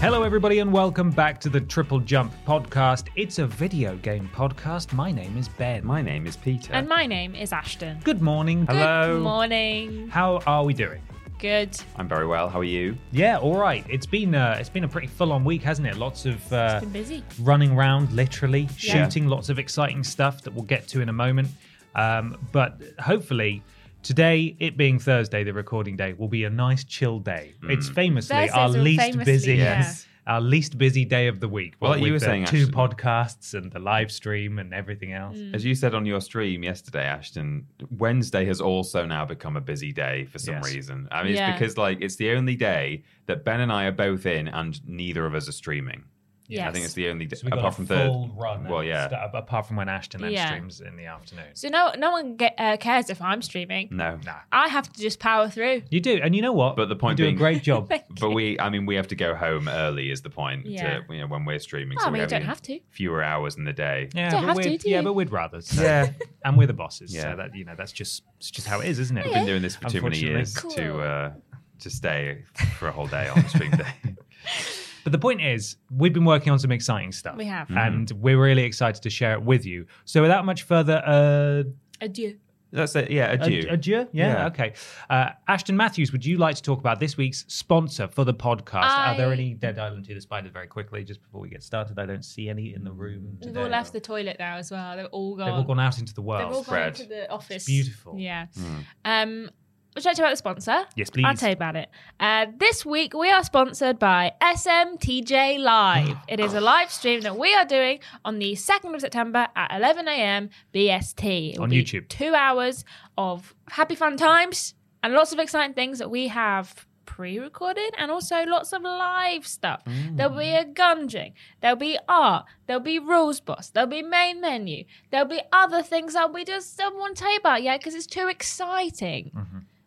[0.00, 3.08] Hello, everybody, and welcome back to the Triple Jump podcast.
[3.14, 4.94] It's a video game podcast.
[4.94, 5.84] My name is Ben.
[5.84, 6.72] My name is Peter.
[6.72, 8.00] And my name is Ashton.
[8.02, 8.64] Good morning.
[8.66, 9.16] Hello.
[9.16, 10.08] Good morning.
[10.08, 11.02] How are we doing?
[11.42, 11.76] Good.
[11.96, 12.48] I'm very well.
[12.48, 12.96] How are you?
[13.10, 13.84] Yeah, all right.
[13.88, 15.96] It's been uh, it's been a pretty full on week, hasn't it?
[15.96, 17.24] Lots of uh, Been busy.
[17.40, 19.04] running around, literally Yeah.
[19.04, 21.48] shooting, lots of exciting stuff that we'll get to in a moment.
[21.96, 23.62] Um, but hopefully.
[24.04, 27.54] Today, it being Thursday, the recording day, will be a nice chill day.
[27.62, 29.92] It's famously Thursdays our are least famously, busy, yeah.
[30.26, 31.74] Our least busy day of the week.
[31.80, 32.72] Well, what like you were saying, two Ashton.
[32.74, 35.36] podcasts and the live stream and everything else.
[35.36, 35.54] Mm.
[35.54, 37.66] As you said on your stream yesterday, Ashton,
[37.98, 40.74] Wednesday has also now become a busy day for some Yes.
[40.74, 41.08] reason.
[41.10, 41.50] I mean, Yeah.
[41.50, 44.80] it's because like it's the only day that Ben and I are both in, and
[44.88, 46.04] neither of us are streaming.
[46.52, 46.68] Yes.
[46.68, 48.40] I think it's the only day So we got apart a from full third.
[48.40, 48.68] run.
[48.68, 49.08] Well, yeah.
[49.08, 50.46] st- apart from when Ashton then Yeah.
[50.46, 51.44] streams in the afternoon.
[51.54, 53.88] So no, no one get, uh, cares if I'm streaming.
[53.90, 54.18] No.
[54.24, 55.82] Nah, I have to just power through.
[55.90, 56.76] you do, and you know what?
[56.76, 57.90] But the point you do being- a great job.
[58.20, 60.10] But we, I mean, we have to go home early.
[60.10, 60.66] Is the point?
[60.66, 61.00] Yeah.
[61.00, 62.78] To, you know, when we're streaming, Oh, I so mean, we have don't have to.
[62.90, 64.08] fewer hours in the day.
[64.14, 65.60] yeah, Don't but have we'd, to, do yeah, but we'd rather.
[65.60, 65.82] So.
[65.82, 66.10] Yeah.
[66.44, 67.14] and we're the bosses.
[67.14, 67.22] Yeah.
[67.32, 69.24] So that you know, that's just it's just how it is, isn't it?
[69.24, 70.70] We've been doing this for too many years Cool.
[70.72, 71.32] to uh,
[71.80, 72.44] to stay
[72.78, 73.86] for a whole day on stream day.
[75.04, 77.36] But the point is, we've been working on some exciting stuff.
[77.36, 77.68] We have.
[77.70, 79.86] and we're really excited to share it with you.
[80.04, 81.64] So without much further uh,
[82.00, 82.38] Adieu.
[82.74, 83.10] That's it.
[83.10, 83.64] Yeah, adieu.
[83.68, 84.08] Ad- adieu.
[84.12, 84.46] Yeah, Yeah.
[84.46, 84.72] okay.
[85.10, 88.84] Uh, Ashton Matthews, would you like to talk about this week's sponsor for the podcast?
[88.84, 91.62] Are there I- any Dead Island 2 the Spider very quickly, just before we get
[91.62, 91.98] started?
[91.98, 93.36] I don't see any in the room.
[93.40, 93.60] They've Today.
[93.60, 94.96] all left the toilet now as well.
[94.96, 95.48] They've all gone.
[95.48, 96.40] They've all gone out into the world.
[96.44, 96.56] They've world.
[96.56, 96.98] all gone Fred.
[97.00, 97.66] into the office.
[97.66, 98.14] beautiful.
[98.18, 98.46] Yeah.
[98.56, 98.76] Hmm.
[99.04, 99.50] Um,
[99.94, 100.86] would you like to talk about the sponsor?
[100.96, 101.24] Yes, please.
[101.26, 101.88] I'll tell you about it.
[102.18, 106.16] Uh, this week we are sponsored by SMTJ Live.
[106.28, 109.76] it is a live stream that we are doing on the 2nd of September at
[109.76, 110.50] 11 a.m.
[110.74, 111.52] BST.
[111.54, 112.08] It will On be YouTube.
[112.08, 112.84] Two hours
[113.18, 118.42] of happy fun times and lots of exciting things that we have pre-recorded and also
[118.46, 119.82] lots of live stuff.
[120.12, 124.84] There'll be a gunging, there'll be art, there'll be rules boss, there'll be main menu,
[125.10, 127.94] there'll be other things that we just don't want to tell you about yet because
[127.94, 129.30] it's too exciting.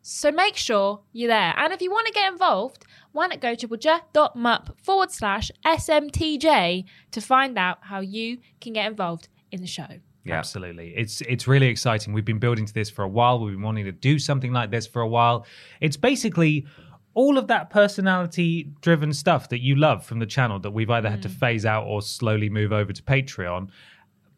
[0.07, 1.55] So make sure you're there.
[1.57, 6.85] And if you want to get involved, why not go to budget.mup forward slash SMTJ
[7.09, 9.87] to find out how you can get involved in the show.
[10.23, 10.35] Yeah.
[10.35, 10.93] Absolutely.
[10.95, 12.13] It's it's really exciting.
[12.13, 13.39] We've been building to this for a while.
[13.39, 15.47] We've been wanting to do something like this for a while.
[15.81, 16.67] It's basically
[17.15, 21.09] all of that personality driven stuff that you love from the channel that we've either
[21.09, 21.39] had to mm.
[21.39, 23.69] phase out or slowly move over to Patreon.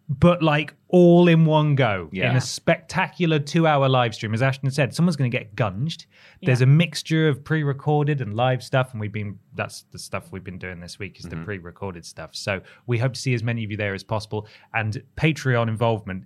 [0.10, 4.34] But like all in one go in a spectacular two hour live stream.
[4.34, 6.06] As Ashton said, someone's going to get gunged.
[6.42, 8.92] There's a mixture of pre recorded and live stuff.
[8.92, 11.46] And we've been, that's the stuff we've been doing this week is the mm-hmm.
[11.46, 12.30] pre recorded stuff.
[12.34, 14.48] So we hope to see as many of you there as possible.
[14.74, 16.24] And Patreon involvement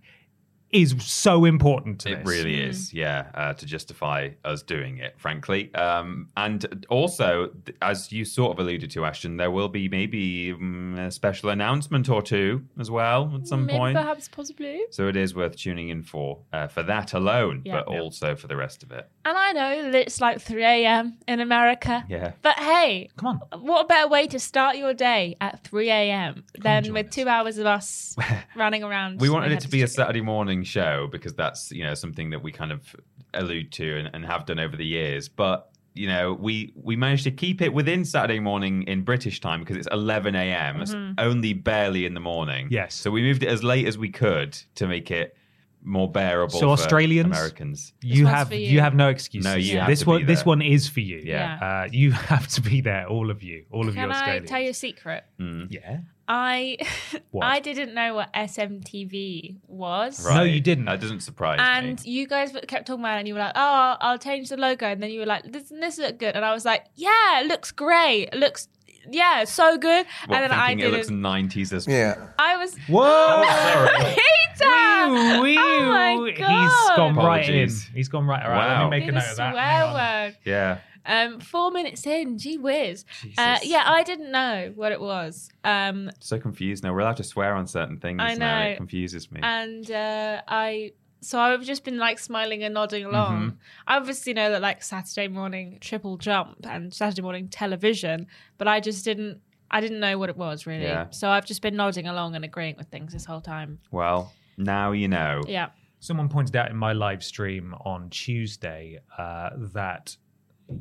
[0.71, 2.27] is so important to It this.
[2.27, 5.73] really is, yeah, uh, to justify us doing it, frankly.
[5.75, 7.51] Um, and also,
[7.81, 12.09] as you sort of alluded to, Ashton, there will be maybe mm, a special announcement
[12.09, 13.97] or two as well at some Maybe point.
[13.97, 14.81] perhaps possibly.
[14.91, 17.81] So it is worth tuning in for uh, for that alone, Yeah.
[17.83, 17.99] but Yeah.
[18.01, 19.09] also for the rest of it.
[19.23, 21.17] And I know that it's like 3 a.m.
[21.27, 22.03] in America.
[22.09, 22.31] Yeah.
[22.41, 23.61] But hey, Come on.
[23.61, 26.43] what a better way to start your day at 3 a.m.
[26.57, 27.15] than with us.
[27.15, 28.15] two hours of us
[28.55, 29.21] running around.
[29.21, 29.91] We wanted it to be a.
[29.91, 32.95] Saturday morning show because that's you know something that we kind of
[33.33, 35.27] allude to and, and have done over the years.
[35.29, 39.59] But you know we we managed to keep it within Saturday morning in British time
[39.59, 40.81] because it's 11 a.m.
[40.81, 41.13] It's mm-hmm.
[41.17, 42.69] only barely in the morning.
[42.71, 42.95] Yes.
[42.95, 45.35] So we moved it as late as we could to make it
[45.83, 46.53] more bearable.
[46.59, 47.25] So for Australians?
[47.27, 47.93] Americans.
[48.01, 48.59] You have you.
[48.59, 48.79] you.
[48.81, 49.45] have no excuses.
[49.51, 51.21] No, you have this one this one is for you.
[51.23, 51.83] Yeah.
[51.85, 54.49] Uh, you have to be there, all of you, all of you Can I Australians.
[54.49, 55.23] tell you a secret?
[55.37, 55.99] Yeah.
[56.27, 56.77] I
[57.41, 60.25] I didn't know what SMTV was.
[60.25, 60.35] Right.
[60.35, 60.85] No, you didn't.
[60.85, 62.11] That doesn't surprise And me.
[62.11, 64.85] you guys kept talking about it and you were like, oh, I'll change the logo.
[64.85, 66.35] And then you were like, this, this look good.
[66.35, 68.29] And I was like, yeah, it looks great.
[68.31, 68.67] It looks,
[69.09, 70.05] yeah, so good.
[70.27, 72.27] What, and then I thinking it looks 90s as Yeah.
[72.39, 72.77] I was.
[72.87, 73.43] Whoa!
[73.97, 74.65] Peter!
[75.09, 75.57] Wee, wee.
[75.59, 75.89] Oh
[76.21, 76.95] my He's God.
[76.97, 77.53] gone right in.
[77.55, 77.89] Apologies.
[77.93, 78.43] He's gone right.
[78.43, 78.83] All right, Wow.
[78.83, 79.53] let me make a Did note a of that.
[79.53, 79.93] swear on.
[79.93, 80.37] word.
[80.45, 80.77] Yeah.
[81.03, 83.05] Um, four minutes in, gee whiz.
[83.37, 83.65] Uh, Jesus.
[83.71, 85.49] yeah, I didn't know what it was.
[85.63, 86.93] Um, So confused now.
[86.93, 88.59] We're allowed to swear on certain things I now.
[88.59, 88.65] know.
[88.69, 89.39] It confuses me.
[89.43, 90.91] and uh, I
[91.23, 93.37] so I've just been like smiling and nodding along.
[93.37, 93.55] Mm-hmm.
[93.87, 98.27] I obviously know that like Saturday morning triple jump and Saturday morning television,
[98.59, 99.39] but I just didn't
[99.71, 100.83] I didn't know what it was really.
[100.83, 101.09] Yeah.
[101.11, 103.79] So I've just been nodding along and agreeing with things this whole time.
[103.91, 105.41] well, now you know.
[105.47, 105.69] Yeah.
[105.99, 110.15] Someone pointed out in my live stream on Tuesday uh, that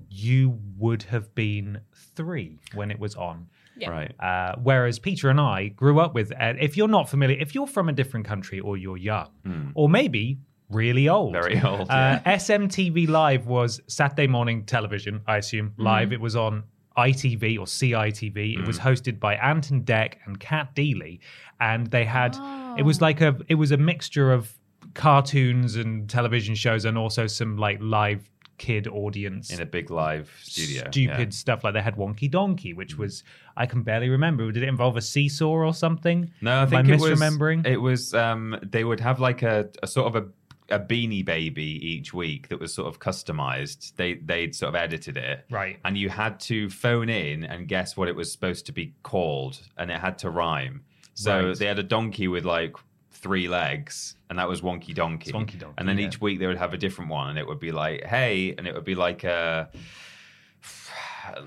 [0.08, 1.80] you would have been
[2.14, 3.46] three when it was on.
[3.76, 3.90] Yeah.
[3.90, 4.14] Right.
[4.20, 7.66] Uh, whereas Peter and I grew up with, uh, if you're not familiar, if you're
[7.66, 10.38] from a different country or you're young, or maybe
[10.68, 11.32] really old.
[11.32, 12.36] Very old, Uh, yeah.
[12.36, 16.12] SMTV Live was Saturday morning television, I assume, live.
[16.12, 16.64] It was on
[16.96, 18.58] ITV or CITV.
[18.58, 18.88] It was Hmm.
[18.88, 21.20] hosted by Ant and Dec and Cat Deeley.
[21.60, 22.36] And they had,
[22.78, 24.52] it was like a, it was a mixture of
[24.94, 28.28] cartoons and television shows and also some like live
[28.58, 30.82] kid audience In a big live studio.
[30.90, 31.38] stupid yeah.
[31.38, 33.24] stuff like they had Wonky Donkey, which was
[33.56, 34.50] I can barely remember.
[34.52, 36.30] Did it involve a seesaw or something?
[36.42, 37.66] No, I Am think I it was misremembering.
[37.66, 40.28] It was um they would have like a, a sort of a,
[40.70, 43.94] a beanie baby each week that was sort of customized.
[43.96, 45.44] They they'd sort of edited it.
[45.50, 45.78] Right.
[45.84, 49.60] And you had to phone in and guess what it was supposed to be called
[49.76, 50.82] and it had to rhyme.
[51.14, 51.56] So Right.
[51.58, 52.76] they had a donkey with like
[53.10, 55.30] three legs and that was Wonky Donkey.
[55.30, 56.06] It's Wonky Donkey, And then yeah.
[56.06, 58.66] each week they would have a different one and it would be like, hey, and
[58.66, 59.68] it would be like a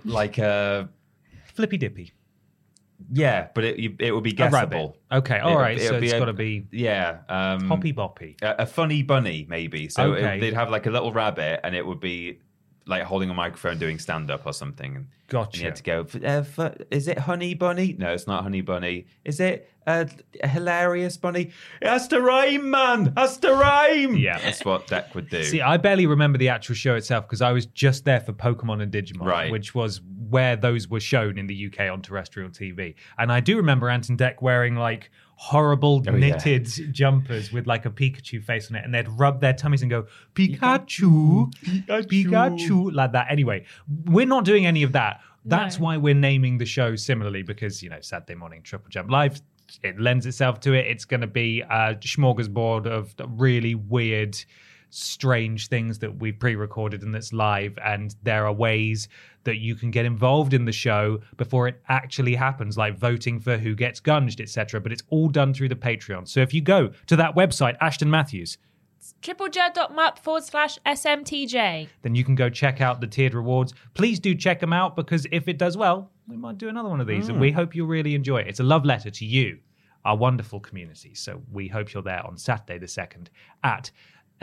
[0.05, 0.89] like a
[1.53, 2.13] Flippy Dippy.
[3.11, 4.97] Yeah, but it it would be guessable.
[5.11, 5.77] Okay, all It- right.
[5.77, 7.19] it So it's got to be Yeah.
[7.29, 8.41] Um, Hoppy Boppy.
[8.41, 9.89] a, a funny bunny, maybe.
[9.89, 12.39] So it- they'd have like a little rabbit, and it would be
[12.85, 14.95] like holding a microphone doing stand up or something.
[14.95, 15.59] And Gotcha.
[15.59, 17.95] you had to go, uh, f- is it Honey Bunny?
[17.97, 19.05] No, it's not Honey Bunny.
[19.23, 20.05] Is it uh,
[20.41, 21.51] a hilarious bunny?
[21.81, 23.07] It has to rhyme, man.
[23.07, 24.15] It Has to rhyme.
[24.17, 24.37] Yeah.
[24.39, 25.43] That's what Dec would do.
[25.43, 28.81] See, I barely remember the actual show itself because I was just there for Pokemon
[28.81, 29.51] and Digimon, Right.
[29.51, 32.95] which was where those were shown in the UK on terrestrial TV.
[33.17, 36.19] And I do remember Ant and Dec wearing like horrible Oh, yeah.
[36.19, 39.89] knitted jumpers with like a Pikachu face on it, and they'd rub their tummies and
[39.91, 41.51] go Pikachu,
[41.87, 43.27] Pikachu, like that.
[43.29, 43.65] Anyway,
[44.05, 45.21] we're not doing any of that.
[45.45, 45.85] That's No.
[45.85, 49.41] why we're naming the show similarly because you know Saturday morning Triple Jump Live.
[49.81, 50.85] It lends itself to it.
[50.87, 54.37] It's going to be a smorgasbord of really weird
[54.93, 59.07] strange things that we've pre-recorded and that's live and there are ways
[59.43, 63.57] that you can get involved in the show before it actually happens like voting for
[63.57, 66.27] who gets gunged etc but it's all done through the patreon.
[66.27, 68.57] So if you go to that website ashton matthews
[69.21, 71.89] tripleju.mp forward slash SMTJ.
[72.03, 73.73] then you can go check out the tiered rewards.
[73.95, 77.01] Please do check them out because if it does well we might do another one
[77.01, 77.55] of these and we mm.
[77.55, 78.47] hope you'll really enjoy it.
[78.47, 79.59] It's a love letter to you
[80.05, 81.13] our wonderful community.
[81.15, 83.27] So we hope you're there on saturday the 2nd
[83.63, 83.91] at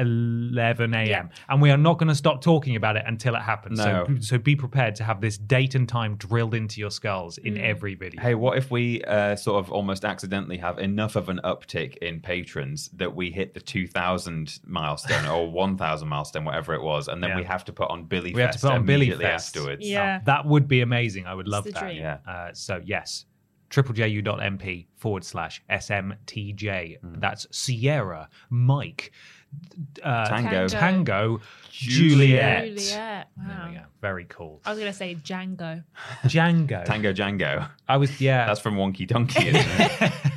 [0.00, 1.06] 11 a.m.
[1.06, 1.22] Yeah.
[1.48, 3.78] And we are not going to stop talking about it until it happens.
[3.78, 4.06] No.
[4.06, 7.54] So, so be prepared to have this date and time drilled into your skulls in
[7.54, 7.62] Mm.
[7.62, 8.20] every video.
[8.20, 12.20] Hey, what if we uh, sort of almost accidentally have enough of an uptick in
[12.20, 17.30] patrons that we hit the 2,000 milestone or 1,000 milestone, whatever it was, and then
[17.30, 17.36] Yeah.
[17.36, 19.86] we have to put on Billy we have to put on Billy Fest afterwards.
[19.88, 20.20] Yeah.
[20.24, 21.26] That would be amazing.
[21.26, 21.82] I would love the that.
[21.82, 21.96] dream.
[21.98, 22.18] Yeah.
[22.26, 23.26] Uh, so yes,
[23.70, 27.00] triplejU.mp forward slash SMTJ.
[27.00, 27.14] Hmm.
[27.18, 29.12] That's Sierra, Mike,
[30.02, 30.68] uh, Tango.
[30.68, 31.40] Tango,
[31.70, 32.64] Juliet.
[32.64, 32.64] Juliet.
[32.66, 33.28] Juliet.
[33.36, 33.68] There Wow.
[33.68, 33.82] we go.
[34.00, 34.60] Very cool.
[34.64, 35.84] I was going to say Django.
[36.24, 36.84] Django.
[36.84, 37.68] Tango Django.
[37.88, 38.46] I was yeah.
[38.46, 40.12] That's from Wonky Donkey, isn't it?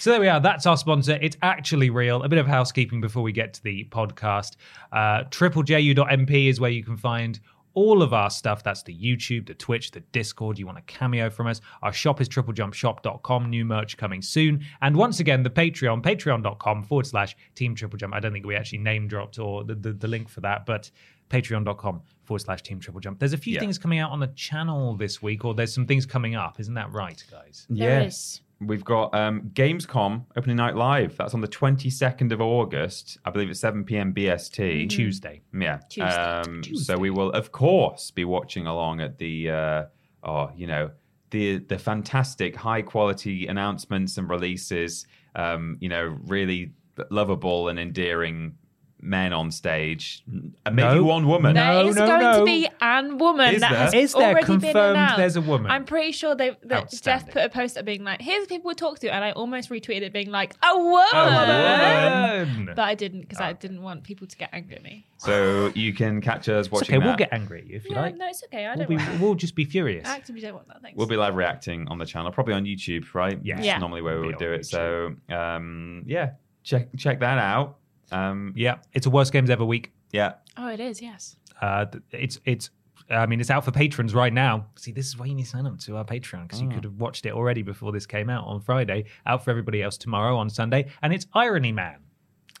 [0.00, 0.40] So there we are.
[0.40, 1.18] That's our sponsor.
[1.20, 2.22] It's actually real.
[2.22, 4.56] A bit of housekeeping before we get to the podcast.
[4.90, 7.38] Uh, triplejU.mp is where you can find
[7.74, 8.62] all of our stuff.
[8.62, 10.58] That's the YouTube, the Twitch, the Discord.
[10.58, 11.60] You want a cameo from us.
[11.82, 13.50] Our shop is triplejumpshop.com.
[13.50, 14.64] New merch coming soon.
[14.82, 18.14] And once again, the Patreon, patreon.com forward slash team triple jump.
[18.14, 20.90] I don't think we actually name dropped or the, the, the link for that, but
[21.30, 23.18] patreon.com forward slash team triple jump.
[23.18, 23.60] There's a few Yeah.
[23.60, 26.58] things coming out on the channel this week, or there's some things coming up.
[26.60, 27.66] Isn't that right, guys?
[27.70, 28.14] There Yes.
[28.16, 28.40] is.
[28.60, 31.16] We've got um, Gamescom opening night live.
[31.16, 33.16] That's on the 22nd of August.
[33.24, 34.12] I believe it's 7 p.m.
[34.12, 34.90] BST.
[34.90, 35.40] Tuesday.
[35.58, 35.78] Yeah.
[35.88, 36.14] Tuesday.
[36.14, 36.92] Um, Tuesday.
[36.92, 39.84] So we will, of course, be watching along at the, uh,
[40.22, 40.90] oh, you know,
[41.30, 45.06] the the fantastic high quality announcements and releases.
[45.34, 46.72] Um, you know, really
[47.10, 48.56] lovable and endearing
[49.02, 51.04] men on stage, and maybe No.
[51.04, 51.54] one woman.
[51.54, 51.78] No.
[51.82, 52.38] There is going no.
[52.40, 53.80] to be an woman Is that there?
[53.80, 55.16] has Is there already been confirmed announced.
[55.16, 55.70] there's a woman?
[55.70, 58.68] I'm pretty sure they that Jeff put a post up being like, "Here's the people
[58.68, 62.66] we talk to," and I almost retweeted it being like, "A woman,", woman.
[62.76, 65.06] but I didn't because I didn't want people to get angry at me.
[65.18, 67.06] So you can catch us It's watching okay, that.
[67.06, 68.16] we'll get angry at you if you Yeah, like.
[68.16, 68.64] no, it's okay.
[68.66, 69.20] I We'll, don't be, want that.
[69.20, 70.08] we'll just be furious.
[70.08, 70.80] I actively don't want that.
[70.82, 70.96] Thanks.
[70.96, 73.38] We'll be live reacting on the channel, probably on YouTube, right?
[73.42, 73.56] Yes.
[73.58, 73.78] That's Yeah.
[73.78, 74.64] normally where we Be would do it.
[74.66, 76.30] So um, yeah,
[76.62, 77.76] check check that out.
[78.12, 79.92] Um, Yeah, it's a worst games ever week.
[80.12, 80.34] yeah.
[80.56, 81.00] oh, it is.
[81.02, 81.36] Yes.
[81.60, 82.70] Uh, it's it's.
[83.10, 84.66] I mean, it's out for patrons right now.
[84.76, 86.74] See, this is why you need to sign up to our Patreon because you Mm.
[86.74, 89.06] could have watched it already before this came out on Friday.
[89.26, 91.96] Out for everybody else tomorrow on Sunday, and it's Irony Man.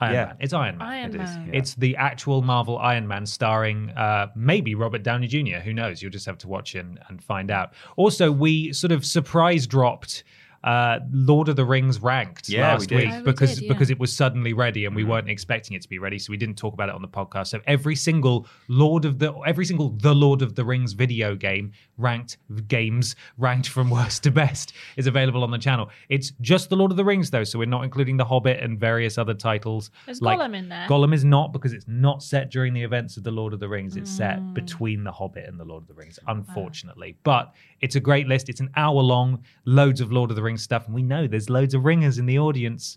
[0.00, 0.24] Iron Yeah.
[0.26, 0.36] Man.
[0.40, 0.88] It's Iron Man.
[0.88, 1.46] Iron It is, Man.
[1.52, 1.58] yeah.
[1.58, 5.58] It's the actual Marvel Iron Man starring uh, maybe Robert Downey Jr.
[5.58, 6.02] Who knows?
[6.02, 7.72] You'll just have to watch and, and find out.
[7.96, 10.24] Also, we sort of surprise dropped
[10.62, 12.96] uh, Lord of the Rings ranked Yeah, we last did.
[12.96, 13.72] week Oh, we because did, yeah.
[13.72, 16.36] because it was suddenly ready and we weren't expecting it to be ready, so we
[16.36, 17.46] didn't talk about it on the podcast.
[17.48, 21.72] So every single Lord of the every single the Lord of the Rings video game
[21.96, 22.36] ranked
[22.68, 25.88] games ranked from worst to best is available on the channel.
[26.08, 28.78] It's just the Lord of the Rings though, so we're not including the Hobbit and
[28.78, 29.90] various other titles.
[30.06, 30.86] There's like- Gollum in there.
[30.88, 33.68] Gollum is not because it's not set during the events of the Lord of the
[33.68, 33.96] Rings.
[33.96, 34.16] It's Mm.
[34.16, 37.16] set between the Hobbit and the Lord of the Rings, unfortunately.
[37.22, 38.48] But it's a great list.
[38.48, 41.50] It's an hour long, loads of Lord of the Rings stuff, and we know there's
[41.50, 42.96] loads of ringers in the audience.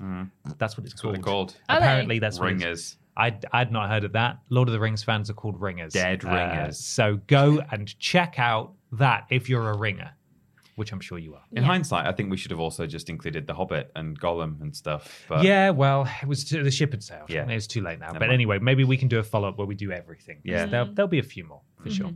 [0.57, 1.15] That's what it's That's called.
[1.15, 1.55] they're called.
[1.69, 2.97] Apparently, that's what Ringers.
[3.15, 4.39] I'd, I'd not heard of that.
[4.49, 5.93] Lord of the Rings fans are called ringers.
[5.93, 6.79] Dead Uh, ringers.
[6.79, 10.11] so go and check out that if you're a ringer,
[10.77, 11.43] which I'm sure you are.
[11.51, 14.75] In hindsight, I think we should have also just included the Hobbit and Gollum and
[14.75, 15.25] stuff.
[15.29, 17.29] But yeah, well, it was the ship had sailed.
[17.29, 17.47] Yeah.
[17.47, 18.07] it's too late now.
[18.07, 18.33] Never but mind.
[18.33, 20.39] anyway, maybe we can do a follow up where we do everything.
[20.43, 20.65] Yeah.
[20.65, 21.97] there'll, there'll be a few more for Mm-hmm.
[21.97, 22.13] sure.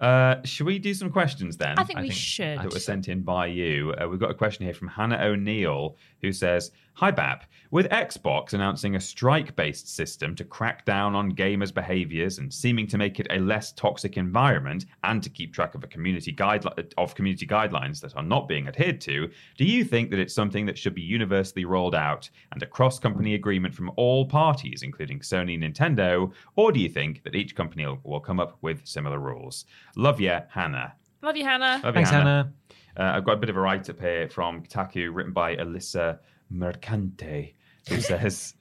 [0.00, 1.78] Uh, should we do some questions then?
[1.78, 2.58] I think I we think- should.
[2.58, 3.92] that were sent in by you.
[4.00, 8.54] Uh, we've got a question here from Hannah O'Neill who says, Hi Bap, with Xbox
[8.54, 13.20] announcing a strike based system to crack down on gamers' behaviors and seeming to make
[13.20, 17.46] it a less toxic environment and to keep track of a community guideli- of community
[17.46, 20.92] guidelines that are not being adhered to, do you think that it's something that should
[20.92, 25.72] be universally rolled out and a cross company agreement from all parties, including Sony and
[25.72, 29.66] Nintendo, or do you think that each company will, will come up with similar rules?
[29.94, 30.94] Love ya, Hannah.
[31.22, 31.80] Love you, Hannah.
[31.84, 32.52] Love you, Thanks, Hannah.
[32.96, 36.18] uh, I've got a bit of a write up here from Kotaku, written by Alyssa
[36.50, 37.54] Mercante,
[37.88, 38.54] who says.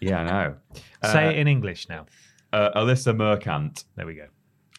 [0.00, 0.54] "Yeah, I know."
[1.04, 2.06] Say Uh, it in English now.
[2.52, 4.28] uh, Alyssa Mercant, There we go.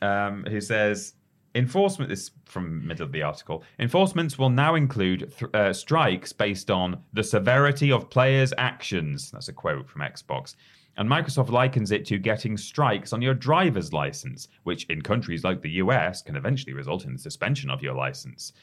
[0.08, 1.13] um, who says,
[1.56, 3.63] "Enforcement." This is from middle of the article.
[3.80, 9.32] Enforcements will now include th- uh, strikes based on the severity of players' actions.
[9.32, 10.56] That's a quote from Xbox.
[10.96, 15.62] And Microsoft likens it to getting strikes on your driver's license, which in countries like
[15.63, 18.54] the US can eventually result in the suspension of your license.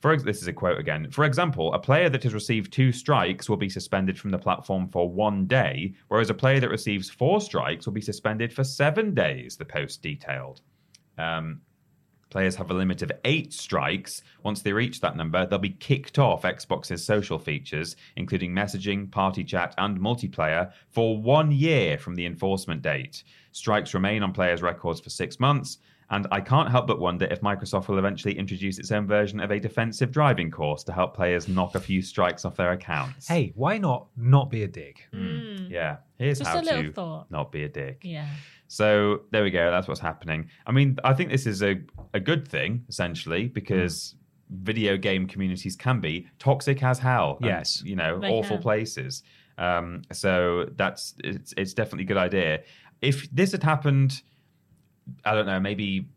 [0.00, 1.10] For ex- this is a quote again.
[1.10, 4.88] For example, a player that has received two strikes will be suspended from the platform
[4.88, 9.14] for one day, whereas a player that receives four strikes will be suspended for seven
[9.14, 9.56] days.
[9.56, 10.60] The post detailed.
[11.16, 11.62] Um,
[12.30, 14.22] players have a limit of eight strikes.
[14.44, 19.42] Once they reach that number, they'll be kicked off Xbox's social features, including messaging, party
[19.42, 23.24] chat, and multiplayer, for one year from the enforcement date.
[23.50, 25.78] Strikes remain on players' records for six months.
[26.10, 29.50] And I can't help but wonder if Microsoft will eventually introduce its own version of
[29.50, 33.28] a defensive driving course to help players knock a few strikes off their accounts.
[33.28, 35.06] Hey, why not not be a dick?
[35.12, 35.38] Hmm.
[35.38, 35.66] Hmm.
[35.70, 37.30] Yeah, here's Just how a little to thought.
[37.30, 38.00] not be a dick.
[38.02, 38.26] Yeah.
[38.68, 39.70] So there we go.
[39.70, 40.48] That's what's happening.
[40.66, 41.80] I mean, I think this is a,
[42.14, 44.14] a good thing, essentially, because
[44.48, 44.56] hmm.
[44.64, 47.36] video game communities can be toxic as hell.
[47.40, 47.82] and, Yes.
[47.84, 48.62] you know, They awful can.
[48.62, 49.22] places.
[49.58, 52.60] Um, so that's it's, it's definitely a good idea.
[53.02, 54.22] If this had happened,
[55.24, 56.08] I don't know, maybe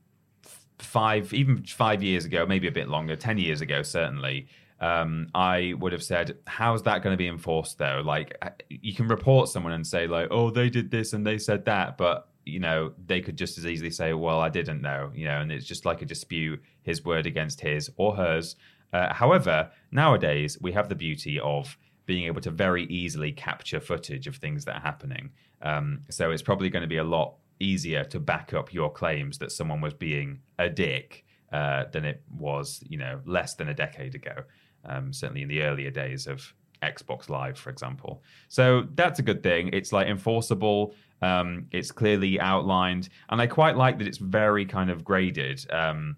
[0.79, 4.48] five, even five years ago, maybe a bit longer, ten years ago, certainly.
[4.79, 8.01] Um, I would have said, "How's that going to be enforced, though?
[8.03, 11.38] Like, uh, you can report someone and say, like, oh, they did this and they
[11.38, 15.12] said that, but you know, they could just as easily say, well, I didn't know,
[15.13, 18.55] you know, and it's just like a dispute, his word against his or hers.
[18.93, 24.27] Uh, however, nowadays we have the beauty of being able to very easily capture footage
[24.27, 25.29] of things that are happening.
[25.62, 29.38] Um, so it's probably going to be a lot easier to back up your claims
[29.38, 33.74] that someone was being a dick uh, than it was, you know, less than a
[33.74, 34.44] decade ago.
[34.84, 38.24] Um, certainly in the earlier days of Xbox Live, for example.
[38.48, 39.70] So that's a good thing.
[39.74, 40.96] It's like enforceable.
[41.22, 45.63] Um, it's clearly outlined, and I quite like that it's very kind of graded.
[45.72, 46.15] Um,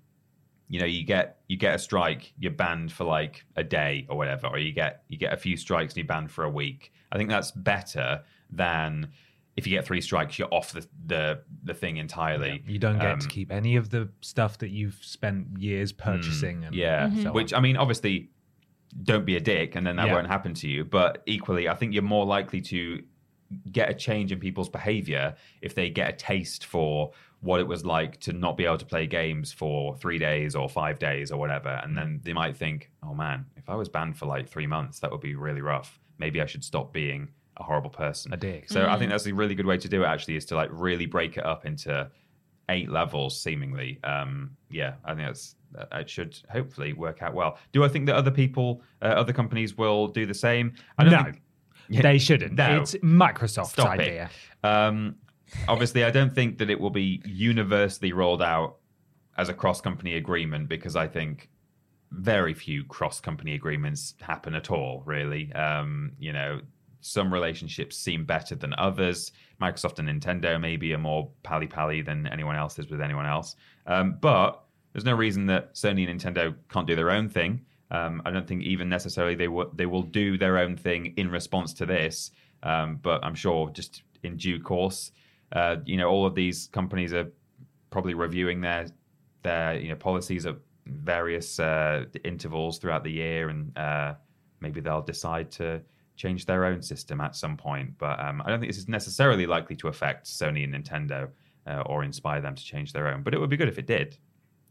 [0.69, 4.17] you know, you get you get a strike, you're banned for like a day or
[4.17, 6.93] whatever, or you get you get a few strikes and you're banned for a week.
[7.11, 9.09] I think that's better than
[9.55, 12.63] if you get three strikes, you're off the the, the thing entirely.
[12.67, 16.63] You don't get to Um, keep any of the stuff that you've spent years purchasing.
[16.65, 17.35] and Mm, Yeah, so on.
[17.35, 18.29] which I mean, obviously,
[19.03, 20.13] don't be a dick, and then that Yeah.
[20.15, 20.85] won't happen to you.
[20.85, 23.03] But equally, I think you're more likely to
[23.71, 27.85] get a change in people's behavior if they get a taste for what it was
[27.85, 31.37] like to not be able to play games for three days or five days or
[31.37, 31.69] whatever.
[31.83, 34.99] And then they might think, oh man, if I was banned for like three months,
[35.01, 35.99] that would be really rough.
[36.17, 38.33] Maybe I should stop being a horrible person.
[38.33, 38.69] A dick.
[38.69, 40.69] So I think that's a really good way to do it, actually, is to like
[40.71, 42.09] really break it up into
[42.69, 43.99] eight levels, seemingly.
[44.03, 45.55] Um, yeah, I think that's.
[45.91, 47.57] It should hopefully work out well.
[47.71, 50.73] Do I think that other people, uh, other companies will do the same?
[50.99, 51.23] I No.
[51.23, 51.41] think
[51.89, 52.53] They shouldn't.
[52.53, 52.81] No.
[52.81, 54.29] It's Microsoft's Stop idea.
[54.63, 54.65] it.
[54.67, 55.15] Um,
[55.67, 58.77] obviously, I don't think that it will be universally rolled out
[59.35, 61.49] as a cross-company agreement because I think
[62.11, 65.01] very few cross-company agreements happen at all.
[65.07, 66.61] Really, um, you know,
[67.05, 69.31] some relationships seem better than others.
[69.61, 73.55] Microsoft and Nintendo maybe are more pally-pally than anyone else is with anyone else.
[73.87, 77.65] Um, but there's no reason that Sony and Nintendo can't do their own thing.
[77.91, 81.29] Um, I don't think even necessarily they will they will do their own thing in
[81.29, 82.31] response to this.
[82.63, 85.11] Um, but I'm sure just in due course,
[85.51, 87.31] uh, you know, all of these companies are
[87.89, 88.87] probably reviewing their
[89.43, 90.55] their you know policies at
[90.87, 94.13] various uh, intervals throughout the year, and uh,
[94.61, 95.81] maybe they'll decide to
[96.15, 97.97] change their own system at some point.
[97.97, 101.29] But um, I don't think this is necessarily likely to affect Sony and Nintendo
[101.67, 103.23] uh, or inspire them to change their own.
[103.23, 104.17] But it would be good if it did.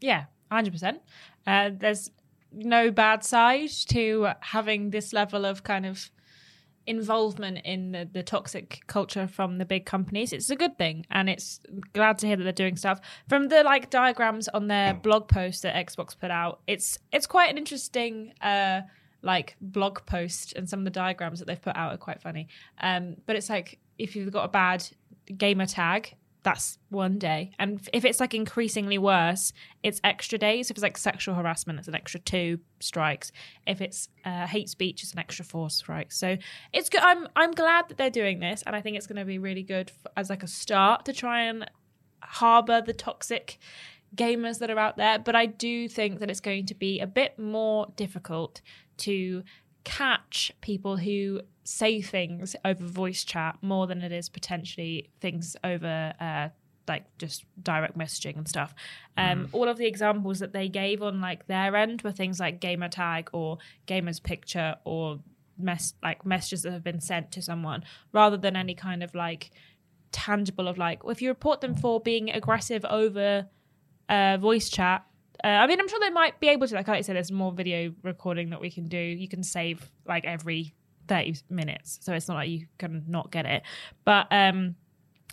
[0.01, 1.01] Yeah, hundred percent.
[1.45, 2.11] Uh, there's
[2.51, 6.11] no bad side to having this level of kind of
[6.85, 10.33] involvement in the, the toxic culture from the big companies.
[10.33, 11.59] It's a good thing, and it's
[11.93, 12.99] glad to hear that they're doing stuff.
[13.27, 17.49] From the like diagrams on their blog post that Xbox put out, it's it's quite
[17.49, 18.33] an interesting.
[18.41, 18.81] Uh,
[19.23, 22.47] like blog post and some of the diagrams that they've put out are quite funny.
[22.79, 24.87] Um, but it's like if you've got a bad
[25.37, 27.51] gamer tag, that's one day.
[27.57, 30.69] And if it's like increasingly worse, it's extra days.
[30.69, 33.31] If it's like sexual harassment, it's an extra two strikes.
[33.65, 36.17] If it's uh, hate speech, it's an extra four strikes.
[36.17, 36.37] So
[36.73, 37.01] it's good.
[37.01, 39.63] I'm I'm glad that they're doing this, and I think it's going to be really
[39.63, 41.69] good f as like a start to try and
[42.21, 43.57] harbor the toxic
[44.15, 45.19] gamers that are out there.
[45.19, 48.61] But I do think that it's going to be a bit more difficult
[48.97, 49.43] to
[49.83, 56.13] catch people who say things over voice chat more than it is potentially things over
[56.19, 56.49] uh,
[56.87, 58.73] like just direct messaging and stuff.
[59.17, 62.59] Um, All of the examples that they gave on like their end were things like
[62.59, 65.19] gamer tag or gamer's picture or
[65.57, 69.51] mess like messages that have been sent to someone rather than any kind of like
[70.11, 73.47] tangible of like if you report them for being aggressive over
[74.09, 75.05] uh, voice chat.
[75.43, 76.75] Uh, I mean, I'm sure they might be able to.
[76.75, 78.97] Like I said, there's more video recording that we can do.
[78.97, 80.73] You can save like every
[81.07, 83.63] 30 minutes, so it's not like you can not get it.
[84.05, 84.75] But um,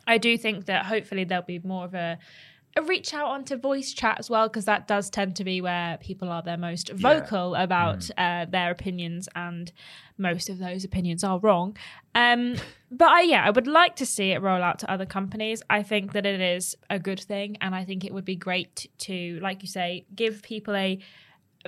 [0.06, 2.18] I do think that hopefully there'll be more of a,
[2.76, 5.98] a reach out onto voice chat as well, because that does tend to be where
[5.98, 9.72] people are their most vocal about uh, their opinions, and
[10.20, 11.76] most of those opinions are wrong.
[12.14, 12.56] Um,
[12.90, 15.62] but I, yeah, I would like to see it roll out to other companies.
[15.68, 18.88] I think that it is a good thing, and I think it would be great
[18.98, 20.98] to, like you say, give people a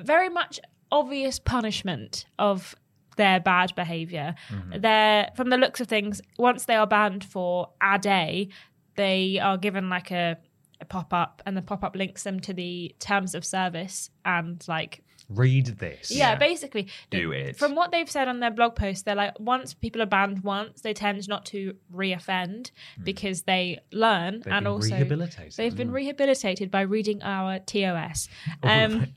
[0.00, 0.60] very much
[0.90, 2.74] obvious punishment of
[3.16, 4.34] their bad behavior.
[4.78, 8.48] They're from the looks of things, once they are banned for a day,
[8.96, 10.36] they are given like a,
[10.80, 14.62] a pop up, and the pop up links them to the terms of service and
[14.68, 16.10] like Read this.
[16.10, 17.56] yeah, basically Do it.
[17.56, 20.80] From what they've said on their blog post, they're like once people are banned once,
[20.82, 22.70] they tend not to reoffend
[23.02, 25.52] because they learn They've and been also rehabilitated.
[25.56, 28.28] they've been rehabilitated by reading our TOS.
[28.62, 29.14] Um,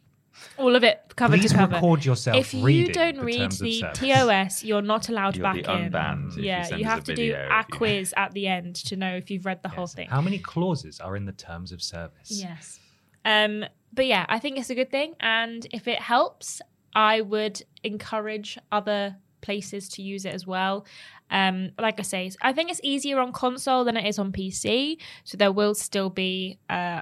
[0.57, 1.75] all of it covered Please to cover.
[1.75, 3.83] record yourself if you don't the read the.
[3.93, 5.65] TOS, you're not allowed You'll back be in.
[5.91, 8.13] unbanned if you yeah, send you us have a to do a if you- quiz
[8.17, 10.09] at the end to know if you've read the whole thing.
[10.09, 12.29] How many clauses are in the terms of service?
[12.31, 12.79] Yes.
[13.23, 13.63] Um,
[13.95, 15.15] but yeah, I think it's a good thing.
[15.19, 16.61] And if it helps,
[16.93, 20.85] I would encourage other places to use it as well.
[21.29, 24.97] Um, like I say, I think it's easier on console than it is on PC.
[25.23, 27.01] So there will still be, uh,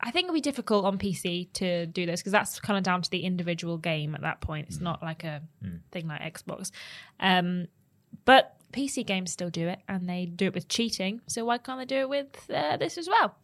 [0.00, 3.02] I think it'll be difficult on PC to do this because that's kind of down
[3.02, 4.68] to the individual game at that point.
[4.68, 5.42] It's not like a
[5.90, 6.70] thing like Xbox.
[7.20, 7.66] Um,
[8.24, 11.20] but PC games still do it and they do it with cheating.
[11.26, 13.36] So why can't they do it with uh, this as well?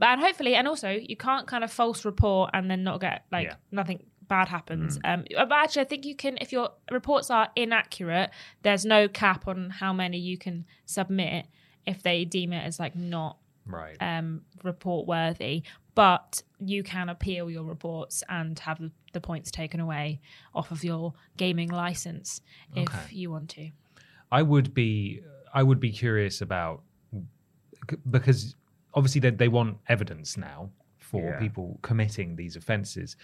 [0.00, 3.24] But and hopefully, and also, you can't kind of false report and then not get
[3.30, 3.54] like Yeah.
[3.70, 4.98] nothing bad happens.
[5.04, 8.30] Um, but actually, I think you can if your reports are inaccurate.
[8.62, 11.46] There's no cap on how many you can submit
[11.86, 13.36] if they deem it as like not
[13.66, 13.96] Right.
[14.00, 15.62] um, report worthy.
[15.94, 20.20] But you can appeal your reports and have the, the points taken away
[20.54, 22.40] off of your gaming license
[22.74, 23.14] if Okay.
[23.14, 23.70] you want to.
[24.32, 25.20] I would be
[25.52, 26.82] I would be curious about
[28.08, 28.54] because
[28.94, 31.38] obviously they, they want evidence now for Yeah.
[31.38, 33.16] people committing these offences.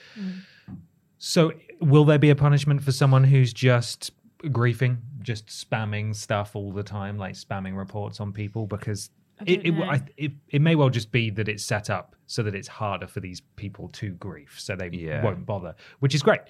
[1.19, 4.11] So, will there be a punishment for someone who's just
[4.45, 8.67] griefing, just spamming stuff all the time, like spamming reports on people?
[8.67, 9.11] Because
[9.47, 9.75] it, it.
[9.83, 13.07] I, it, it may well just be that it's set up so that it's harder
[13.07, 15.23] for these people to grief, so they Yeah.
[15.23, 16.41] won't bother, which is great.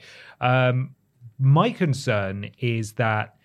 [0.41, 0.95] Um,
[1.39, 3.37] my concern is that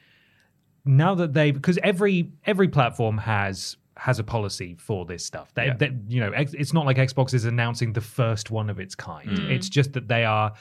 [0.86, 5.53] now that they because every every platform has has a policy for this stuff.
[5.53, 5.75] They, Yeah.
[5.77, 9.29] they- you know, it's not like Xbox is announcing the first one of its kind.
[9.55, 10.53] It's just that they are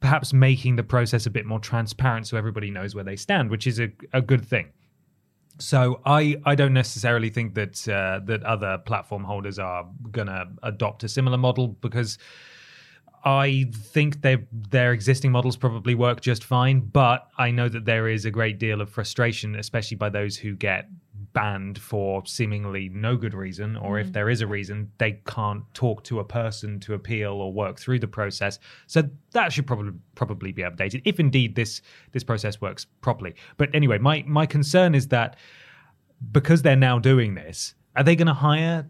[0.00, 3.68] perhaps making the process a bit more transparent so everybody knows where they stand, which
[3.68, 4.66] is a, a good thing.
[5.60, 11.04] So I, I don't necessarily think that uh, that other platform holders are gonna adopt
[11.04, 12.18] a similar model because
[13.24, 14.38] I think they
[14.70, 18.58] their existing models probably work just fine, but I know that there is a great
[18.58, 20.88] deal of frustration, especially by those who get
[21.32, 24.12] banned for seemingly no good reason, or if mm.
[24.12, 27.98] there is a reason, they can't talk to a person to appeal or work through
[27.98, 28.58] the process.
[28.86, 33.34] So that should probably probably be updated, if indeed this this process works properly.
[33.56, 35.36] But anyway, my my concern is that
[36.32, 38.88] because they're now doing this, are they going to hire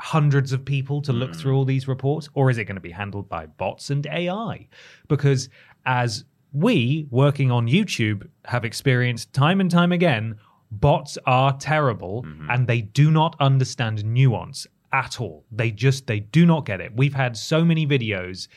[0.00, 1.36] hundreds of people to look mm.
[1.36, 4.68] through all these reports, or is it going to be handled by bots and AI?
[5.08, 5.48] Because
[5.86, 10.36] as we working on YouTube have experienced time and time again,
[10.80, 12.50] bots are terrible mm-hmm.
[12.50, 15.44] and they do not understand nuance at all.
[15.50, 16.92] They just they do not get it.
[16.94, 18.48] We've had so many videos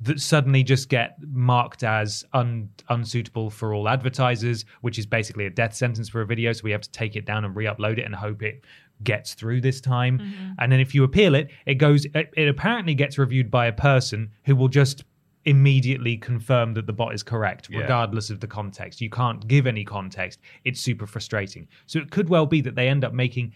[0.00, 5.50] that suddenly just get marked as un, unsuitable for all advertisers, which is basically a
[5.50, 6.52] death sentence for a video.
[6.52, 8.64] So we have to take it down and re-upload it and hope it
[9.02, 10.18] gets through this time.
[10.18, 10.52] Mm-hmm.
[10.58, 12.06] And then if you appeal it, it goes.
[12.06, 15.04] It, it apparently gets reviewed by a person who will just
[15.46, 17.80] immediately confirm that the bot is correct, Yeah.
[17.80, 19.00] regardless of the context.
[19.00, 20.40] You can't give any context.
[20.64, 21.68] It's super frustrating.
[21.86, 23.52] So it could well be that they end up making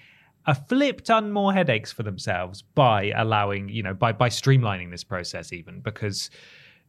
[0.47, 5.05] a flip ton more headaches for themselves by allowing, you know, by by streamlining this
[5.05, 6.31] process even because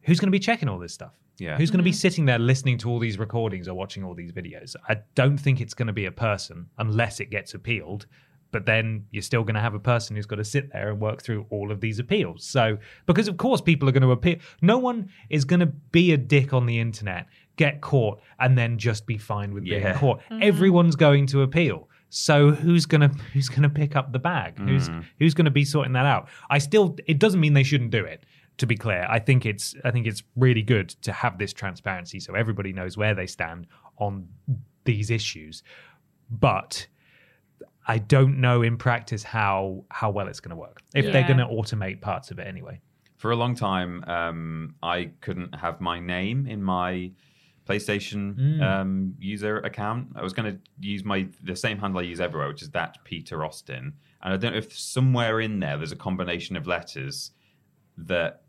[0.02, 1.18] who's going to be checking all this stuff?
[1.38, 1.56] Yeah.
[1.56, 1.96] Who's going to be mm-hmm.
[1.96, 4.76] sitting there listening to all these recordings or watching all these videos?
[4.88, 8.06] I don't think it's going to be a person unless it gets appealed.
[8.52, 11.00] But then you're still going to have a person who's got to sit there and
[11.00, 12.44] work through all of these appeals.
[12.44, 14.36] So, because of course people are going to appeal.
[14.60, 18.78] No one is going to be a dick on the internet, get caught, and then
[18.78, 19.98] just be fine with being Yeah.
[19.98, 20.20] caught.
[20.24, 20.42] Mm-hmm.
[20.42, 21.88] Everyone's going to appeal.
[22.10, 24.58] So who's gonna who's gonna pick up the bag?
[24.58, 25.04] Who's mm.
[25.20, 26.28] who's gonna be sorting that out?
[26.50, 28.24] I still it doesn't mean they shouldn't do it.
[28.58, 32.20] To be clear, I think it's I think it's really good to have this transparency
[32.20, 34.28] so everybody knows where they stand on
[34.84, 35.62] these issues.
[36.30, 36.86] But
[37.94, 40.76] I don't know in practice how how well it's going to work.
[40.94, 42.80] If they're going to automate parts of it anyway.
[43.16, 47.10] For a long time, um, I couldn't have my name in my
[47.68, 48.62] PlayStation Mm.
[48.62, 50.08] um, user account.
[50.14, 50.58] I was going to
[50.94, 53.84] use my the same handle I use everywhere, which is that Peter Austin.
[54.22, 57.32] And I don't know if somewhere in there there's a combination of letters
[57.96, 58.42] that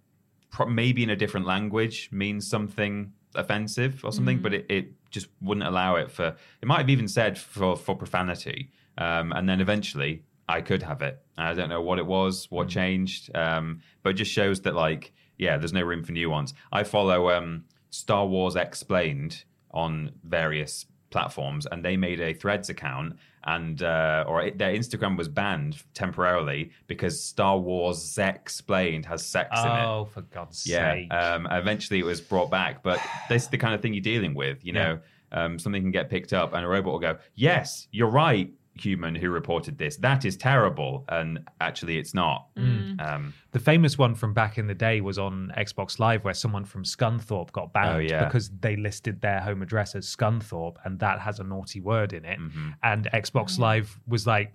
[0.51, 5.27] pro- maybe in a different language means something offensive or something, but it, it just
[5.41, 6.27] wouldn't allow it for.
[6.61, 11.01] It might have even said for for profanity, um, and then eventually I could have
[11.01, 11.15] it.
[11.37, 15.13] I don't know what it was, what changed, um, but it just shows that like
[15.37, 16.53] yeah, there's no room for nuance.
[16.71, 23.15] I follow um, Star Wars Explained on various platforms, and they made a Threads account,
[23.43, 29.49] and uh, or it, their Instagram was banned temporarily because Star Wars Explained has sex
[29.63, 29.85] in it.
[29.85, 30.93] Oh, for God's Yeah.
[30.93, 31.13] sake!
[31.13, 34.35] Um, eventually, it was brought back, but this is the kind of thing you're dealing
[34.35, 34.63] with.
[34.63, 34.99] You know,
[35.31, 39.13] um, something can get picked up, and a robot will go, "Yes, you're right, human
[39.15, 39.97] who reported this.
[39.97, 42.47] That is terrible." And actually, it's not.
[42.57, 46.63] Um, The famous one from back in the day was on Xbox Live where someone
[46.65, 48.23] from Scunthorpe got banned Oh, yeah.
[48.25, 52.23] because they listed their home address as Scunthorpe and that has a naughty word in
[52.23, 52.39] it.
[52.39, 52.69] Mm-hmm.
[52.83, 54.53] And Xbox Live was like,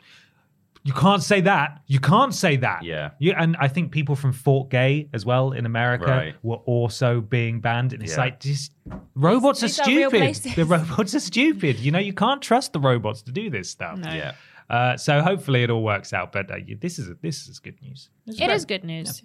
[0.87, 1.83] you can't say that.
[1.87, 2.83] You can't say that.
[2.85, 3.11] Yeah.
[3.19, 6.35] You, and I think people from Fort Gay as well in America Right.
[6.43, 7.93] were also being banned.
[7.93, 8.21] And it's Yeah.
[8.25, 8.73] like, just
[9.15, 10.19] robots are These are real stupid.
[10.25, 10.55] places.
[10.55, 11.81] The robots are stupid.
[11.81, 13.99] You know, you can't trust the robots to do this stuff.
[13.99, 14.13] No.
[14.13, 14.33] yeah.
[14.71, 16.33] Uh, so hopefully it all works out.
[16.33, 18.09] But uh, you- this is this is good news.
[18.27, 18.55] This It great.
[18.55, 19.23] is good news.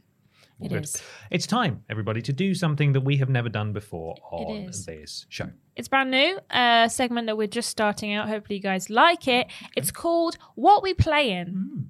[0.61, 0.83] It Good.
[0.83, 1.01] is.
[1.29, 5.49] It's time, everybody, to do something that we have never done before on this show.
[5.75, 8.27] It's brand new, a segment that we're just starting out.
[8.29, 9.47] Hopefully, you guys like it.
[9.75, 11.47] It's called What We Playing.
[11.47, 11.81] Hmm.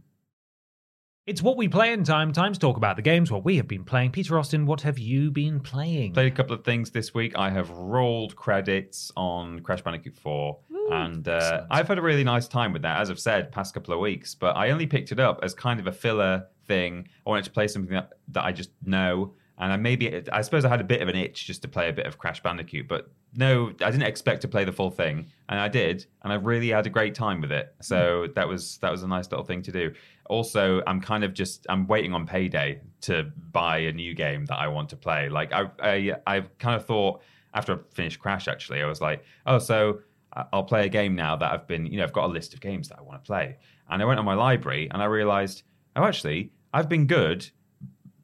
[1.27, 2.33] It's what we play in time.
[2.33, 4.11] Time to talk about the games, what we have been playing.
[4.11, 6.13] Peter Austin, what have you been playing?
[6.13, 7.37] Played a couple of things this week.
[7.37, 10.57] I have rolled credits on Crash Bandicoot 4,
[10.89, 11.65] and uh.
[11.69, 14.35] I've had a really nice time with that, as I've said, past couple of weeks.
[14.35, 17.07] But I only picked it up as kind of a filler thing.
[17.25, 20.65] I wanted to play something that, that I just know, and I maybe I suppose
[20.65, 22.87] I had a bit of an itch just to play a bit of Crash Bandicoot.
[22.87, 26.35] But no, I didn't expect to play the full thing, and I did, and I
[26.35, 27.73] really had a great time with it.
[27.81, 29.93] So that was that was a nice little thing to do.
[30.29, 34.57] Also, I'm kind of just I'm waiting on payday to buy a new game that
[34.57, 35.29] I want to play.
[35.29, 37.21] Like I I I kind of thought
[37.53, 39.99] after I finished Crash, actually, I was like, oh, so
[40.33, 42.61] I'll play a game now that I've been, you know, I've got a list of
[42.61, 43.57] games that I want to play,
[43.89, 45.63] and I went on my library and I realized,
[45.95, 47.49] oh, actually, I've been good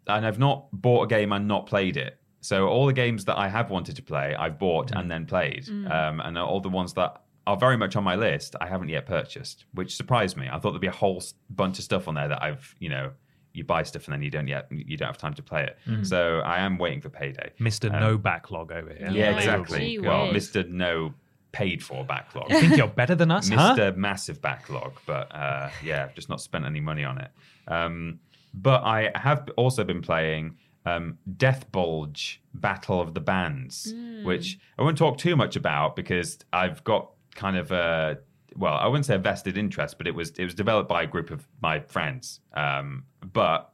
[0.08, 2.20] and I've not bought a game and not played it.
[2.40, 5.10] So all the games that I have wanted to play, I've bought and mm.
[5.10, 5.92] then played, mm.
[5.92, 9.06] um, and all the ones that are very much on my list, I haven't yet
[9.06, 10.48] purchased, which surprised me.
[10.52, 13.12] I thought there'd be a whole bunch of stuff on there that I've, you know,
[13.54, 15.78] you buy stuff and then you don't yet, you don't have time to play it.
[15.88, 16.04] Mm-hmm.
[16.04, 17.52] So I am waiting for payday.
[17.60, 17.92] Mr.
[17.92, 19.10] Um, no backlog over here.
[19.12, 19.98] Yeah, Yeah, exactly.
[19.98, 20.28] Well.
[20.28, 20.70] Mr.
[20.70, 21.14] No
[21.58, 22.52] paid for backlog.
[22.52, 23.76] You think you're better than us, huh?
[23.76, 23.96] Mr.
[23.96, 27.32] Massive Backlog, but uh, yeah, I've just not spent any money on it.
[27.68, 28.20] Um,
[28.54, 33.92] but I have also been playing um, Death Bulge Battle of the Bands,
[34.24, 38.20] which I won't talk too much about because I've got kind of a
[38.56, 41.08] well, I wouldn't say a vested interest, but it was it was developed by a
[41.08, 42.40] group of my friends.
[42.54, 43.74] Um, but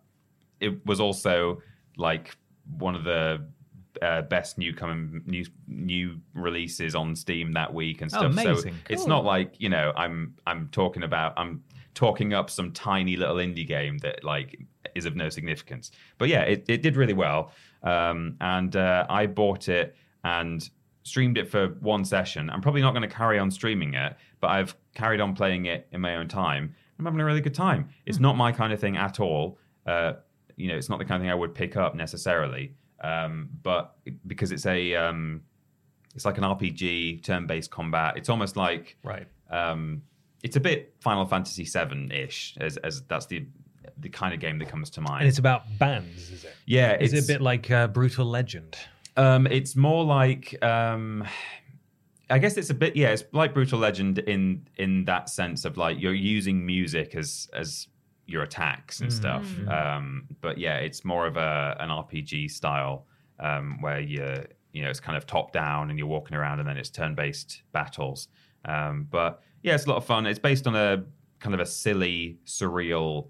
[0.62, 1.62] it was also
[1.98, 2.38] like
[2.78, 3.46] one of the
[4.02, 8.34] uh, best new coming new new releases on Steam that week and Oh, stuff.
[8.36, 8.76] So amazing.
[8.90, 13.36] it's not like you know I'm I'm talking about I'm talking up some tiny little
[13.36, 14.60] indie game that like
[14.96, 15.92] is of no significance.
[16.18, 17.52] But yeah, it, it did really well,
[17.84, 20.68] um, and uh, I bought it and
[21.04, 22.50] streamed it for one session.
[22.50, 25.88] I'm probably not going to carry on streaming it, but I've carried on playing it
[25.92, 26.74] in my own time.
[26.98, 27.90] I'm having a really good time.
[28.06, 29.58] It's not my kind of thing at all.
[29.86, 30.14] Uh,
[30.56, 32.74] you know, it's not the kind of thing I would pick up necessarily.
[33.04, 35.42] Um, but because it's a, um,
[36.16, 38.16] it's like an RPG, turn-based combat.
[38.18, 39.28] It's almost like Right.
[39.50, 40.02] um,
[40.44, 43.46] it's a bit Final Fantasy VII ish, as, as that's the
[44.00, 45.22] the kind of game that comes to mind.
[45.22, 46.56] And it's about bands, is it?
[46.66, 48.76] yeah, Is it's it a bit like uh, Brutal Legend?
[49.18, 51.24] um, it's more like um,
[52.30, 55.78] I guess it's a bit yeah, it's like Brutal Legend in in that sense of
[55.78, 57.88] like you're using music as as
[58.26, 59.46] your attacks and stuff.
[59.68, 63.06] Um, but yeah, it's more of a an RPG style
[63.40, 66.68] um, where you you know it's kind of top down and you're walking around and
[66.68, 68.28] then it's turn based battles.
[68.66, 70.26] Um, but yeah, it's a lot of fun.
[70.26, 71.04] It's based on a
[71.40, 73.28] kind of a silly, surreal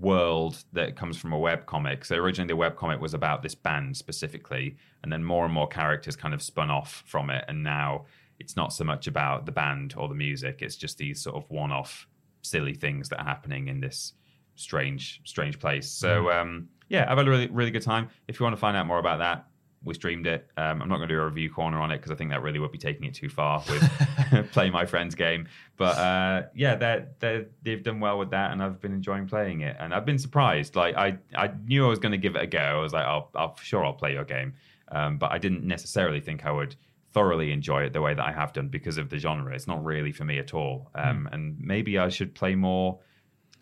[0.00, 2.04] world that comes from a web comic.
[2.04, 5.68] So originally the web comic was about this band specifically, and then more and more
[5.68, 8.06] characters kind of spun off from it, and now
[8.40, 10.60] it's not so much about the band or the music.
[10.60, 12.08] It's just these sort of one-off
[12.44, 14.12] silly things that are happening in this
[14.54, 15.90] strange, strange place.
[15.90, 18.08] So um, yeah, I've had a really, really good time.
[18.28, 19.46] If you want to find out more about that.
[19.82, 20.50] We streamed it.
[20.56, 22.40] Um, I'm not going to do a review corner on it because I think that
[22.40, 25.46] really would be taking it too far with play my friend's game.
[25.76, 29.60] But uh, yeah, they're, they're, they've done well with that, and I've been enjoying playing
[29.60, 29.76] it.
[29.78, 30.74] And I've been surprised.
[30.74, 32.58] Like I, I knew I was going to give it a go.
[32.60, 34.54] I was like, I'll, I'll sure I'll play your game,
[34.88, 36.76] um, but I didn't necessarily think I would
[37.14, 39.54] thoroughly enjoy it the way that I have done because of the genre.
[39.54, 40.90] It's not really for me at all.
[40.94, 42.98] Um, And maybe I should play more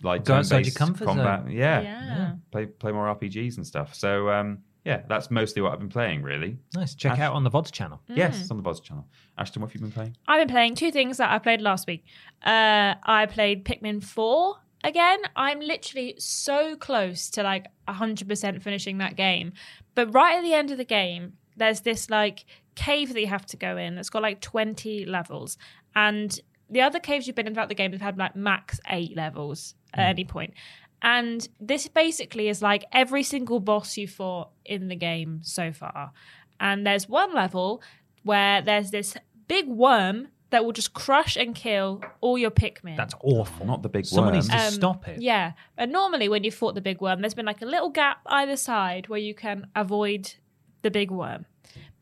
[0.02, 1.42] like Go outside your turn-based comfort combat.
[1.42, 1.50] zone.
[1.52, 2.32] Yeah, Yeah.
[2.50, 3.94] play play more RPGs and stuff.
[3.94, 6.22] So um, yeah, that's mostly what I've been playing.
[6.22, 6.58] Really.
[6.74, 6.94] Nice.
[6.96, 8.00] Check Ash- out on the VODs channel.
[8.08, 9.06] Yes, it's on the VODs channel.
[9.38, 10.16] Ashton, what have you been playing?
[10.26, 12.04] I've been playing two things that I played last week.
[12.44, 15.20] Uh, I played Pikmin 4 again.
[15.36, 19.52] I'm literally so close to like 100% finishing that game.
[19.94, 23.46] But right at the end of the game, there's this like cave that you have
[23.46, 25.58] to go in that's got like 20 levels.
[25.94, 26.38] And
[26.70, 29.74] the other caves you've been in throughout the game have had like max eight levels
[29.92, 30.54] at any point.
[31.02, 36.12] And this basically is like every single boss you fought in the game so far.
[36.60, 37.82] And there's one level
[38.22, 39.16] where there's this
[39.48, 42.96] big worm that will just crush and kill all your Pikmin.
[42.96, 43.66] That's awful.
[43.66, 44.34] Not the big Someone worm.
[44.34, 45.20] needs to Um, stop it.
[45.20, 45.52] Yeah.
[45.76, 48.56] And normally when you fought the big worm, there's been like a little gap either
[48.56, 50.34] side where you can avoid
[50.82, 51.46] the big worm.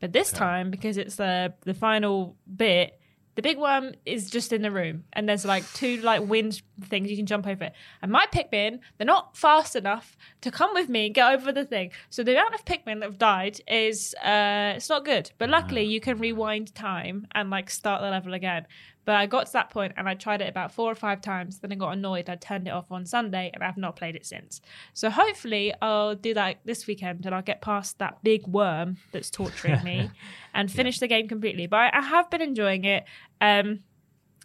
[0.01, 2.99] But this time, because it's the the final bit,
[3.35, 7.09] the big worm is just in the room, and there's like two like wind things
[7.09, 7.73] you can jump over it.
[8.01, 11.65] And my Pikmin, they're not fast enough to come with me and get over the
[11.65, 11.91] thing.
[12.09, 15.31] So the amount of Pikmin that have died is uh, it's not good.
[15.37, 18.65] But luckily, you can rewind time and like start the level again.
[19.03, 21.59] But I got to that point and I tried it about four or five times.
[21.59, 22.29] Then I got annoyed.
[22.29, 24.61] I turned it off on Sunday and I've not played it since.
[24.93, 29.31] So hopefully I'll do that this weekend and I'll get past that big worm that's
[29.31, 30.11] torturing me
[30.53, 31.65] and finish the game completely.
[31.65, 33.05] But I, I have been enjoying it.
[33.39, 33.79] Um,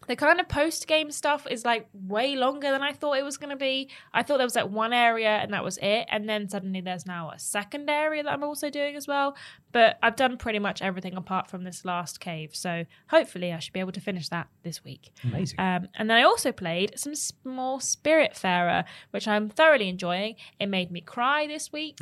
[0.09, 3.39] the kind of post game stuff is like way longer than I thought it was
[3.39, 3.89] going to be.
[4.13, 6.07] I thought there was like one area and that was it.
[6.11, 9.37] And then suddenly there's now a second area that I'm also doing as well.
[9.73, 12.55] But I've done pretty much everything apart from this last cave.
[12.55, 15.13] So hopefully I should be able to finish that this week.
[15.25, 15.59] Amazing.
[15.59, 20.37] Um, and then I also played some small Spiritfarer, which I'm thoroughly enjoying.
[20.61, 21.99] It made me cry this week.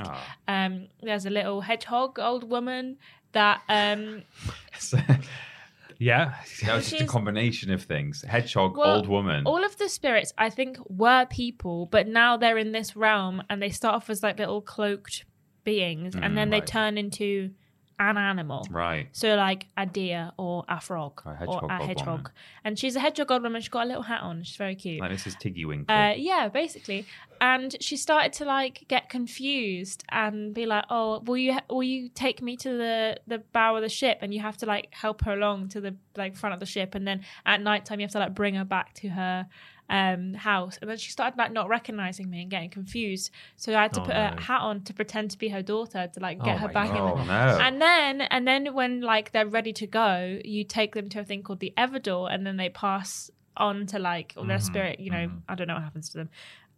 [0.47, 2.99] Um, there's a little hedgehog old woman
[3.33, 4.23] that um
[5.99, 6.35] Yeah.
[6.65, 8.23] That was just a combination of things.
[8.27, 9.45] Hedgehog, well, old woman.
[9.47, 13.63] All of the spirits, I think, were people, but now they're in this realm and
[13.63, 15.25] they start off as like little cloaked
[15.65, 16.67] beings and then they Mm, right.
[16.67, 17.51] turn into
[17.99, 18.67] an animal.
[18.71, 19.09] right.
[19.13, 22.07] So like a deer or a frog A or a hedgehog.
[22.07, 22.33] woman.
[22.65, 23.61] And she's a hedgehog god woman.
[23.61, 24.43] She's got a little hat on.
[24.43, 25.01] She's very cute.
[25.01, 25.95] Like this is Tiggy Winkle.
[25.95, 27.07] Uh, yeah, basically.
[27.41, 32.09] And she started to like get confused and be like, "Oh, will you will you
[32.09, 35.25] take me to the the bow of the ship?" And you have to like help
[35.25, 36.95] her along to the like front of the ship.
[36.95, 39.47] And then at night time, you have to like bring her back to her
[39.91, 40.79] um house.
[40.81, 43.31] And then she started like not recognizing me and getting confused.
[43.57, 44.35] So I had to Oh, put no.
[44.37, 46.91] a hat on to pretend to be her daughter to like get Oh her back
[46.91, 46.97] in.
[46.97, 47.59] oh no.
[47.61, 51.25] and then, and then when like they're ready to go, you take them to a
[51.25, 55.01] thing called the Everdoor, and then they pass on to like or their spirit.
[55.01, 56.31] You know, I don't know what happens to them.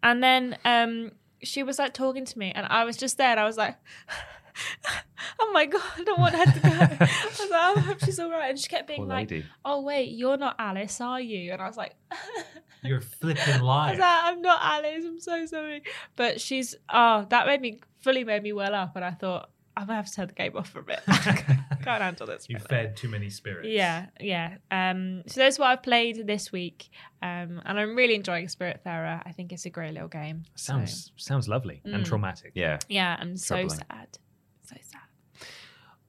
[0.02, 3.40] And then um, she was like talking to me, and I was just there, and
[3.40, 3.76] I was like.
[5.38, 5.82] Oh my god!
[5.98, 6.68] I don't want her to go.
[6.70, 8.48] I was like, "Oh, I hope she's all right.
[8.50, 9.44] And she kept being Poor like, lady.
[9.64, 11.94] "Oh wait, you're not Alice, are you?" And I was like,
[12.82, 15.04] You're flipping I was like, I'm not Alice.
[15.04, 15.82] I'm so sorry.
[16.14, 19.86] But she's oh, that made me fully made me well up, and I thought I'm
[19.86, 21.00] gonna have to turn the game off for a bit.
[21.06, 22.46] Can't handle this.
[22.48, 23.68] You right fed too many spirits.
[23.68, 24.56] Yeah, yeah.
[24.70, 26.88] Um, so that's what I've played this week,
[27.20, 29.22] um, and I'm really enjoying Spiritfarer.
[29.26, 30.44] I think it's a great little game.
[30.54, 32.06] So, Sounds sounds lovely and Mm.
[32.06, 32.52] traumatic.
[32.54, 32.78] Yeah.
[32.88, 34.18] yeah, I'm so sad,
[34.66, 35.00] so sad.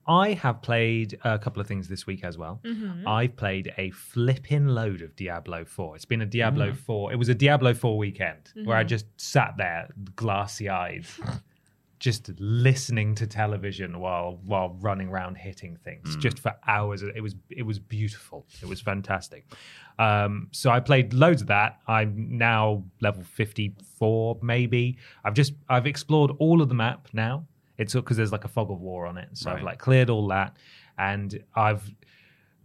[0.10, 2.62] I have played a couple of things this week as well.
[2.63, 3.06] Mm-hmm.
[3.06, 5.98] I've played a flipping load of Diablo 4.
[5.98, 6.30] It's been a Mm.
[6.30, 7.12] Diablo 4.
[7.12, 8.88] It was a Diablo 4 weekend where I Mm-hmm.
[8.88, 11.06] just sat there glassy eyed,
[12.00, 17.02] just listening to television while while running around hitting things just for hours.
[17.04, 18.46] It was it was beautiful.
[18.62, 19.43] It was fantastic.
[20.00, 21.80] Um, so I played loads of that.
[21.86, 24.98] I'm now level 54 maybe.
[25.26, 27.46] I've just I've explored all of the map now.
[27.77, 29.29] It's because there's like a fog of war on it.
[29.33, 30.57] So I've like cleared all that
[30.97, 31.91] and I've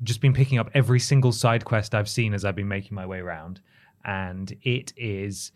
[0.03, 3.07] just been picking up every single side quest I've seen as I've been making my
[3.07, 3.61] way around.
[4.05, 5.53] And it is,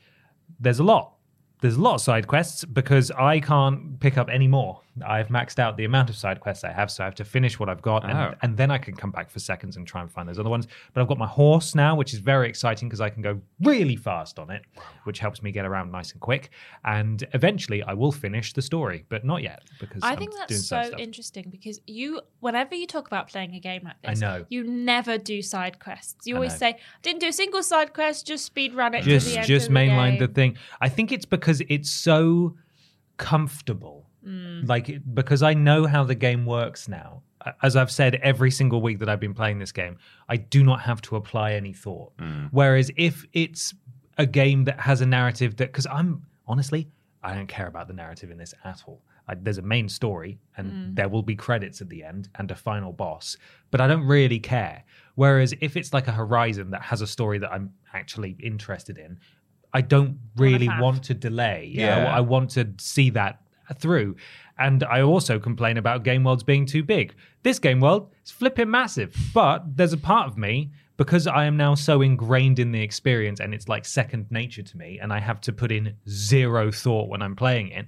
[0.61, 1.15] there's a lot.
[1.63, 4.83] There's a lot of side quests because I can't pick up any more.
[5.07, 7.59] I've maxed out the amount of side quests I have, so I have to finish
[7.59, 8.35] what I've got, and, Oh.
[8.43, 10.67] and then I can come back for seconds and try and find those other ones.
[10.95, 13.97] But I've got my horse now, which is very exciting because I can go really
[13.97, 14.63] fast on it,
[15.05, 16.51] which helps me get around nice and quick.
[16.85, 20.41] And eventually, I will finish the story, but not yet because I I'm think doing
[20.49, 21.01] that's side so stuff.
[21.01, 24.47] interesting because you, whenever you talk about playing a game like this, I know.
[24.49, 26.27] you never do side quests.
[26.27, 26.59] You I always know.
[26.59, 29.47] say, "Didn't do a single side quest, just speed run it just to the end."
[29.47, 32.57] just of the mainline the game." thing i think it's because it's so
[33.17, 34.69] comfortable Mm.
[34.69, 37.23] like because i know how the game works now.
[37.63, 40.81] As i've said every single week that i've been playing this game i do not
[40.81, 42.13] have to apply any thought.
[42.51, 43.73] Whereas if it's
[44.19, 46.89] a game that has a narrative that because i'm honestly
[47.23, 49.01] i don't care about the narrative in this at all.
[49.29, 52.57] I, there's a main story and there will be credits at the end and a
[52.57, 53.37] final boss
[53.71, 54.83] but i don't really care.
[55.15, 59.19] Whereas if it's like a horizon that has a story that i'm actually interested in
[59.73, 61.71] i don't really want to delay.
[61.73, 62.07] Yeah.
[62.07, 63.41] I, I want to see that
[63.75, 64.15] through
[64.59, 68.71] and i also complain about game worlds being too big this game world is flipping
[68.71, 72.81] massive but there's a part of me because I am now so ingrained in the
[72.81, 76.71] experience and it's like second nature to me, and I have to put in zero
[76.71, 77.87] thought when I'm playing it,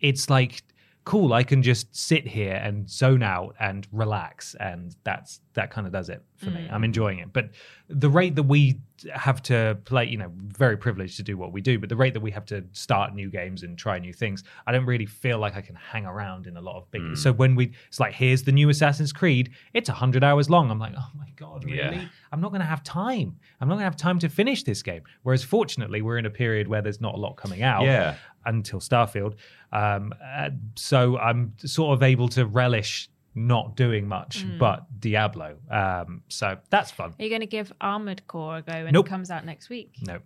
[0.00, 0.62] it's like
[1.04, 1.32] cool.
[1.32, 5.92] I can just sit here and zone out and relax, and that's that kind of
[5.92, 6.68] does it for me.
[6.70, 7.32] I'm enjoying it.
[7.32, 7.50] But
[7.88, 8.80] the rate that we
[9.12, 12.12] have to play, you know, very privileged to do what we do, but the rate
[12.14, 15.38] that we have to start new games and try new things, I don't really feel
[15.38, 17.16] like I can hang around in a lot of big.
[17.16, 20.70] So when we, it's like, here's the new Assassin's Creed, it's 100 hours long.
[20.70, 21.76] I'm like, oh my God, really?
[21.96, 22.04] Yeah.
[22.32, 23.36] I'm not going to have time.
[23.60, 25.02] I'm not going to have time to finish this game.
[25.22, 28.16] Whereas fortunately, we're in a period where there's not a lot coming out Yeah.
[28.44, 29.34] until Starfield.
[29.72, 35.56] Um, uh, so I'm sort of able to relish not doing much but Diablo.
[35.70, 37.14] Um, so that's fun.
[37.18, 39.06] Are you going to give Armored Core a go when Nope.
[39.06, 39.96] it comes out next week?
[40.02, 40.18] No,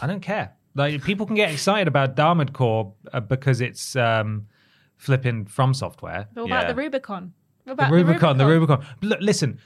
[0.00, 0.52] I don't care.
[0.74, 4.46] Like people can get excited about Armored Core uh, because it's um,
[4.96, 6.28] flipping from software.
[6.34, 6.60] But what Yeah.
[6.60, 7.32] about the Rubicon?
[7.64, 8.84] What The about Rubicon, the Rubicon.
[9.02, 9.58] Look, listen.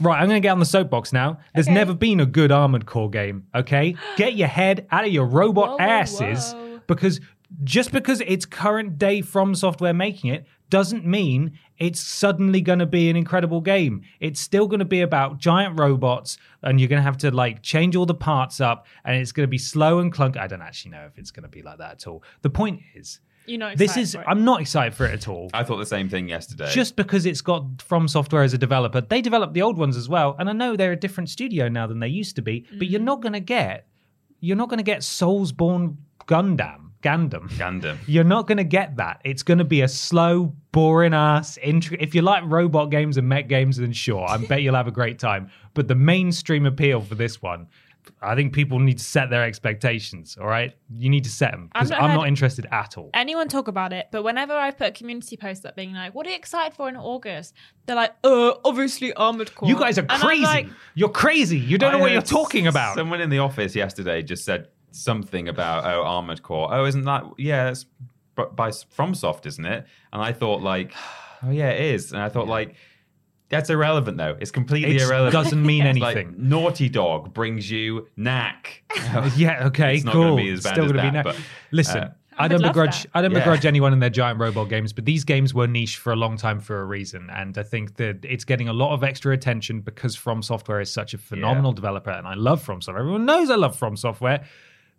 [0.00, 1.38] Right, I'm going to get on the soapbox now.
[1.54, 1.74] There's Okay.
[1.74, 3.94] never been a good Armored Core game, okay?
[4.16, 6.80] Get your head out of your robot Whoa, whoa, asses whoa.
[6.88, 7.20] because
[7.62, 12.86] just because it's current day from software making it doesn't mean it's suddenly going to
[12.86, 14.02] be an incredible game.
[14.20, 17.62] It's still going to be about giant robots and you're going to have to like
[17.62, 20.38] change all the parts up and it's going to be slow and clunky.
[20.38, 22.22] I don't actually know if it's going to be like that at all.
[22.42, 25.62] The point is, You know, this is, I'm not excited for it at all I
[25.64, 26.70] thought the same thing yesterday.
[26.72, 30.08] just because it's got From Software as a developer, they developed the old ones as
[30.08, 30.34] well.
[30.38, 33.00] And I know they're a different studio now than they used to be, but you're
[33.00, 33.04] mm.
[33.04, 33.86] not going to get
[34.40, 35.96] you're not going to get Soulsborne
[36.26, 36.85] Gundam.
[37.06, 37.48] Gundam.
[37.50, 37.98] Gundam.
[38.06, 39.20] You're not going to get that.
[39.24, 41.58] It's going to be a slow, boring ass.
[41.64, 44.88] Intri- if you like robot games and mech games, then sure, I bet you'll have
[44.88, 45.50] a great time.
[45.74, 47.68] But the mainstream appeal for this one,
[48.22, 50.36] I think people need to set their expectations.
[50.40, 53.10] All right, you need to set them because I've I'm, not not interested at all.
[53.14, 56.24] anyone talk about it, but whenever I put a community post up being like, "What
[56.26, 57.54] are you excited for in August?"
[57.86, 60.42] They're like, "Uh, obviously Armored Core." You guys are And crazy.
[60.44, 61.58] like, You're crazy.
[61.58, 62.94] You don't know what you're talking about.
[62.94, 66.68] Someone in the office yesterday just said something about oh Armored Core.
[66.72, 67.70] Oh, isn't that yeah?
[67.70, 67.84] It's
[68.36, 69.86] b- by FromSoft, isn't it?
[70.12, 70.92] And I thought like,
[71.42, 72.12] oh yeah, it is.
[72.12, 72.74] And I thought like,
[73.48, 74.36] that's irrelevant though.
[74.40, 75.02] It's completely irrelevant.
[75.02, 75.44] It irrelevant.
[75.44, 76.48] doesn't mean It's like, anything.
[76.48, 78.82] Naughty Dog brings you Knack.
[79.36, 80.22] yeah, okay, It's not cool.
[80.30, 81.36] gonna be as bad Still gonna be that, no- but,
[81.72, 83.04] Listen, uh, I I don't begrudge.
[83.04, 83.10] that.
[83.14, 83.38] I don't Yeah.
[83.38, 86.36] begrudge anyone in their giant robot games, but these games were niche for a long
[86.36, 89.80] time for a reason, and I think that it's getting a lot of extra attention
[89.80, 93.00] because From Software is such a phenomenal developer, and I love From Software.
[93.00, 94.44] Everyone knows I love From Software,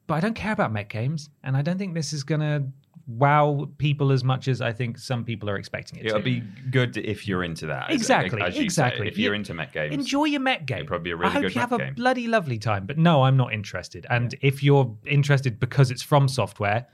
[0.07, 2.67] but I don't care about mech games, and I don't think this is gonna
[3.07, 6.23] wow people as much as I think some people are expecting it It'll to.
[6.25, 6.41] be
[6.71, 7.89] good if you're into that.
[7.89, 8.63] Exactly, you say.
[8.63, 9.07] exactly.
[9.07, 10.85] If you're into mech games, Enjoy your mech game.
[10.85, 12.85] Probably a really I hope good you have mech a bloody lovely time.
[12.85, 14.05] But no, I'm not interested.
[14.09, 16.87] And if you're interested because it's from software,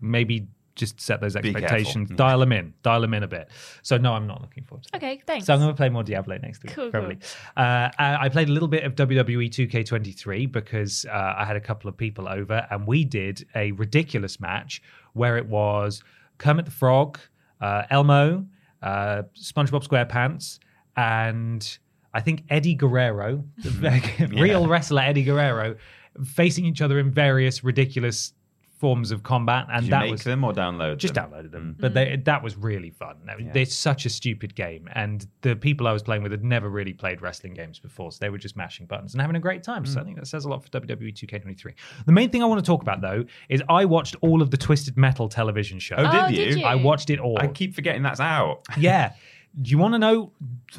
[0.00, 3.48] maybe just set those expectations, dial them in, dial them in a bit.
[3.82, 4.96] So no, I'm not looking forward to it.
[4.96, 5.46] Okay, thanks.
[5.46, 7.18] So I'm going to play more Diablo next week, Cool, probably.
[7.56, 11.60] Uh, I I played a little bit of WWE 2K23 because uh, I had a
[11.60, 14.82] couple of people over, and we did a ridiculous match
[15.14, 16.02] where it was
[16.38, 17.18] Kermit the Frog,
[17.60, 18.46] uh, Elmo,
[18.82, 20.58] uh, SpongeBob SquarePants,
[20.96, 21.78] and
[22.12, 25.76] I think Eddie Guerrero, the real wrestler Eddie Guerrero,
[26.24, 28.32] facing each other in various ridiculous
[28.78, 31.30] forms of combat, and Did you that make was them or download just them?
[31.30, 31.74] downloaded them.
[31.76, 31.80] Mm.
[31.80, 33.16] But they, that was really fun.
[33.28, 36.44] I mean, It's such a stupid game, and the people I was playing with had
[36.44, 39.40] never really played wrestling games before, so they were just mashing buttons and having a
[39.40, 39.86] great time.
[39.86, 40.02] So mm.
[40.02, 41.72] I think that says a lot for WWE 2K23.
[42.04, 44.56] The main thing I want to talk about though is I watched all of the
[44.56, 45.96] Twisted Metal television show.
[45.96, 46.36] Oh, did Oh, you?
[46.36, 46.64] did you?
[46.66, 47.38] I watched it all.
[47.40, 48.62] I keep forgetting that's out.
[48.78, 49.12] yeah.
[49.60, 50.32] Do you want to know?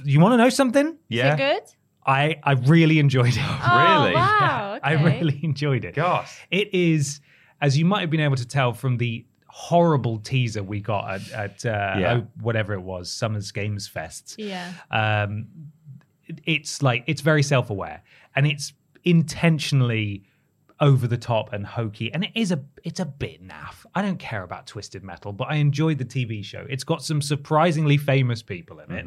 [0.04, 0.88] You want to know something?
[0.88, 1.34] Is Yeah.
[1.34, 1.64] it good?
[2.06, 3.40] I I really enjoyed it.
[3.40, 4.14] Oh, Really?
[4.16, 4.80] wow.
[4.84, 5.96] I really enjoyed it.
[5.96, 6.46] Gosh.
[6.52, 7.20] It is,
[7.62, 11.32] as you might have been able to tell from the horrible teaser we got at,
[11.32, 12.14] at uh, Yeah.
[12.22, 14.36] oh, whatever it was, Summer's Games Fest.
[14.38, 14.72] Yeah.
[14.92, 15.48] Um,
[16.46, 18.04] it's like it's very self-aware
[18.36, 18.74] and it's
[19.06, 20.24] intentionally
[20.80, 23.86] over the top and hokey and it is a it's a bit naff.
[23.96, 26.66] I don't care about twisted metal but i enjoyed the tv show.
[26.70, 29.06] It's got some surprisingly famous people in it.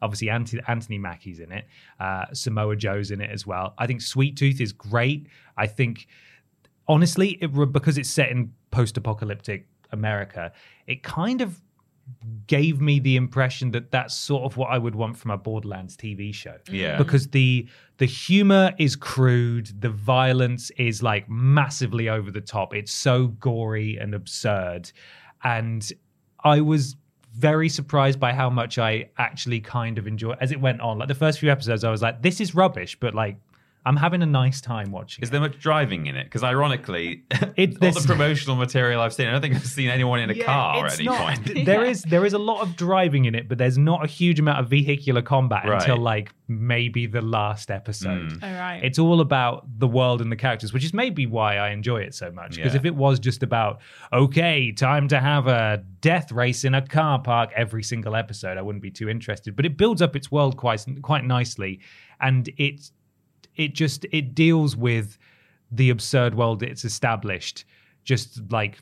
[0.00, 1.66] Obviously anthony, anthony mackie's in it.
[2.00, 3.74] Uh, samoa joe's in it as well.
[3.78, 5.28] I think sweet tooth is great.
[5.56, 6.08] I think
[6.88, 10.52] honestly it, because it's set in post-apocalyptic america
[10.86, 11.60] it kind of
[12.46, 15.96] gave me the impression that that's sort of what I would want from a Borderlands
[15.96, 16.56] TV show.
[16.66, 16.72] Mm.
[16.72, 16.98] Yeah.
[16.98, 17.68] Because the
[17.98, 22.74] the humor is crude, the violence is like massively over the top.
[22.74, 24.90] It's so gory and absurd.
[25.44, 25.90] And
[26.44, 26.96] I was
[27.34, 30.98] very surprised by how much I actually kind of enjoy as it went on.
[30.98, 33.36] Like the first few episodes I was like this is rubbish, but like
[33.84, 35.32] I'm having a nice time watching Is it.
[35.32, 36.24] there much driving in it?
[36.24, 37.24] Because ironically,
[37.56, 40.34] It- all the promotional material I've seen, I don't think I've seen anyone in a
[40.34, 41.64] Yeah, car at any not- point.
[41.66, 44.38] There is there is a lot of driving in it, but there's not a huge
[44.38, 45.80] amount of vehicular combat Right.
[45.80, 48.30] until like maybe the last episode.
[48.32, 48.42] Mm.
[48.42, 48.80] All right.
[48.84, 52.14] It's all about the world and the characters, which is maybe why I enjoy it
[52.14, 52.56] so much.
[52.56, 52.80] Because Yeah.
[52.80, 53.80] if it was just about
[54.12, 58.62] okay, time to have a death race in a car park every single episode, I
[58.62, 59.56] wouldn't be too interested.
[59.56, 61.80] But it builds up its world quite quite nicely,
[62.20, 62.92] and it's
[63.56, 65.18] it just it deals with
[65.70, 67.64] the absurd world it's established
[68.04, 68.78] just like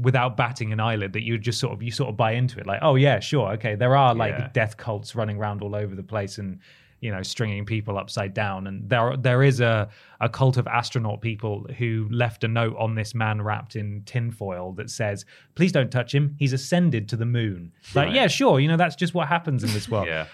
[0.00, 2.66] without batting an eyelid that you just sort of you sort of buy into it
[2.66, 4.48] like oh yeah sure okay there are like Yeah.
[4.52, 6.58] death cults running around all over the place and
[7.00, 9.88] you know stringing people upside down and there there is a
[10.20, 14.72] a cult of astronaut people who left a note on this man wrapped in tinfoil
[14.72, 18.14] that says please don't touch him he's ascended to the moon like Right.
[18.14, 20.26] yeah sure you know that's just what happens in this world yeah.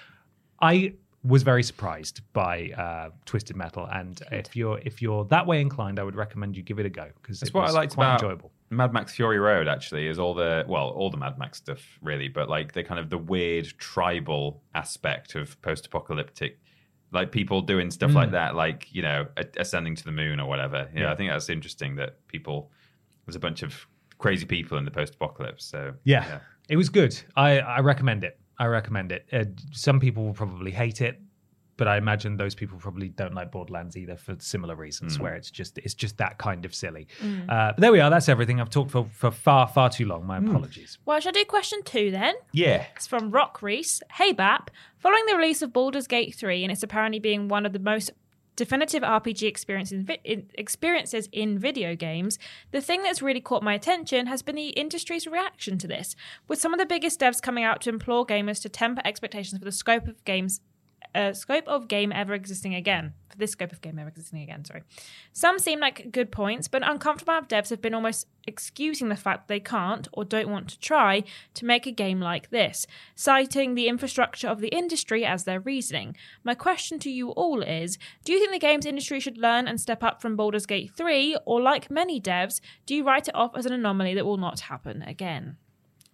[0.63, 5.61] I was very surprised by uh, Twisted Metal, and if you're if you're that way
[5.61, 7.95] inclined, I would recommend you give it a go because it's it what I liked
[7.95, 8.53] quite about enjoyable.
[8.71, 9.69] Mad Max Fury Road.
[9.69, 12.99] Actually, is all the well, all the Mad Max stuff really, but like the kind
[12.99, 16.59] of the weird tribal aspect of post-apocalyptic,
[17.13, 18.15] like people doing stuff Mm.
[18.15, 20.89] like that, like you know, a- ascending to the moon or whatever.
[20.95, 21.13] Yeah, Yeah.
[21.13, 22.71] I think that's interesting that people
[23.27, 25.65] there's a bunch of crazy people in the post-apocalypse.
[25.67, 26.41] So Yeah,
[26.71, 27.21] it was good.
[27.37, 28.40] I I recommend it.
[28.61, 29.27] I recommend it.
[29.33, 31.21] Uh, some people will probably hate it,
[31.77, 35.23] but I imagine those people probably don't like Borderlands either for similar reasons, Mm.
[35.23, 37.09] where it's just it's just that kind of silly.
[37.49, 38.11] Uh, but there we are.
[38.11, 38.61] That's everything.
[38.61, 40.27] I've talked for for far far too long.
[40.27, 40.51] My Mm.
[40.51, 40.99] apologies.
[41.07, 42.35] well, shall I do question two then?
[42.53, 44.03] yeah, It's from Rock Reese.
[44.13, 47.73] Hey Bap, following the release of Baldur's Gate 3 and it's apparently being one of
[47.73, 48.11] the most
[48.61, 52.39] definitive RPG experience in vi- experiences in video games,
[52.73, 56.15] the thing that's really caught my attention has been the industry's reaction to this,
[56.47, 59.65] with some of the biggest devs coming out to implore gamers to temper expectations for
[59.65, 60.61] the scope of games
[61.15, 63.15] uh, scope of game ever existing again.
[63.29, 64.83] For this scope of game ever existing again, sorry.
[65.33, 69.61] Some seem like good points, but uncomfortable devs have been almost excusing the fact they
[69.61, 71.23] can't or don't want to try
[71.55, 76.17] to make a game like this, citing the infrastructure of the industry as their reasoning.
[76.43, 79.81] My question to you all is Do you think the games industry should learn and
[79.81, 83.57] step up from Baldur's Gate 3, or like many devs, do you write it off
[83.57, 85.57] as an anomaly that will not happen again?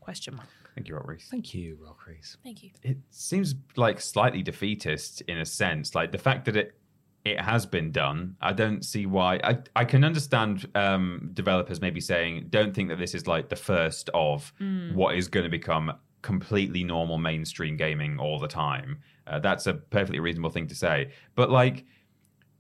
[0.01, 0.49] Question mark.
[0.77, 1.29] Thank you, Rock Reese.
[1.31, 2.37] Thank you, Rock Reese.
[2.45, 2.70] Thank you.
[2.83, 5.95] it seems like slightly defeatist in a sense.
[5.95, 6.79] Like the fact that it
[7.24, 9.41] it has been done, I don't see why.
[9.43, 13.57] I I can understand um, developers maybe saying, don't think that this is like the
[13.57, 14.53] first of
[14.95, 18.99] what is going to become completely normal mainstream gaming all the time.
[19.27, 21.11] Uh, that's a perfectly reasonable thing to say.
[21.35, 21.87] But like.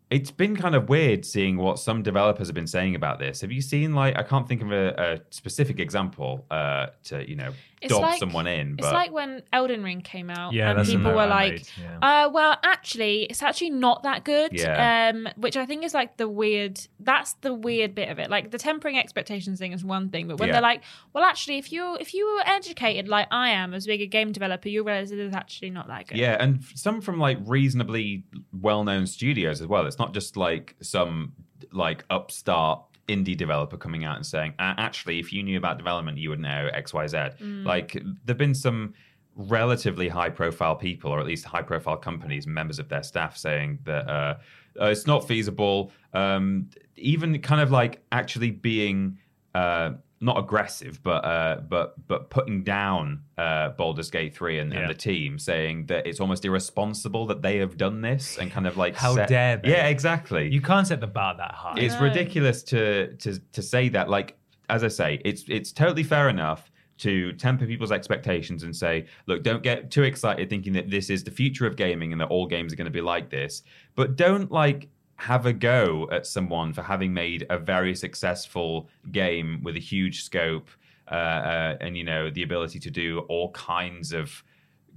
[0.08, 3.40] It's been kind of weird seeing what some developers have been saying about this.
[3.40, 7.34] Have you seen like I can't think of a, a specific example uh, to you
[7.34, 7.50] know
[7.82, 8.84] It's dob like- someone in, But...
[8.86, 12.24] It's like when Elden Ring came out, Yeah, and people were like, yeah.
[12.24, 15.10] uh, "Well, actually, it's actually not that good." Yeah.
[15.14, 16.80] Um, which I think is like the weird.
[17.00, 18.30] That's the weird bit of it.
[18.30, 20.54] Like the tempering expectations thing is one thing, but when Yeah.
[20.54, 24.00] they're like, "Well, actually, if you if you were educated like I am as being
[24.00, 27.18] a game developer, you realize it is actually not that good." Yeah, and some from
[27.18, 28.24] like reasonably
[28.58, 29.86] well-known studios as well.
[29.86, 31.34] It's not just like some
[31.72, 36.18] like upstart indie developer coming out and saying, "A- "Actually, if you knew about development,
[36.18, 37.18] you would know X, Y, Z."
[37.64, 38.94] Like there've been some
[39.36, 44.34] relatively high-profile people, or at least high-profile companies, members of their staff, saying that uh,
[44.80, 45.92] uh, it's not feasible.
[46.14, 49.18] Um, even kind of like actually being.
[49.54, 54.80] Uh, not aggressive, but uh, but but putting down uh, Baldur's Gate three and, Yeah.
[54.80, 58.66] and the team, saying that it's almost irresponsible that they have done this and kind
[58.66, 59.70] of like How set- dare they?
[59.70, 60.48] Yeah, exactly.
[60.52, 61.74] You can't set the bar that high.
[61.78, 64.08] it's ridiculous to to to say that.
[64.08, 64.38] Like
[64.68, 69.42] as I say, it's it's totally fair enough to temper people's expectations and say, look,
[69.42, 72.46] don't get too excited thinking that this is the future of gaming and that all
[72.46, 73.62] games are going to be like this.
[73.94, 79.60] But don't like have a go at someone for having made a very successful game
[79.62, 80.68] with a huge scope
[81.10, 84.42] uh, uh, and you know the ability to do all kinds of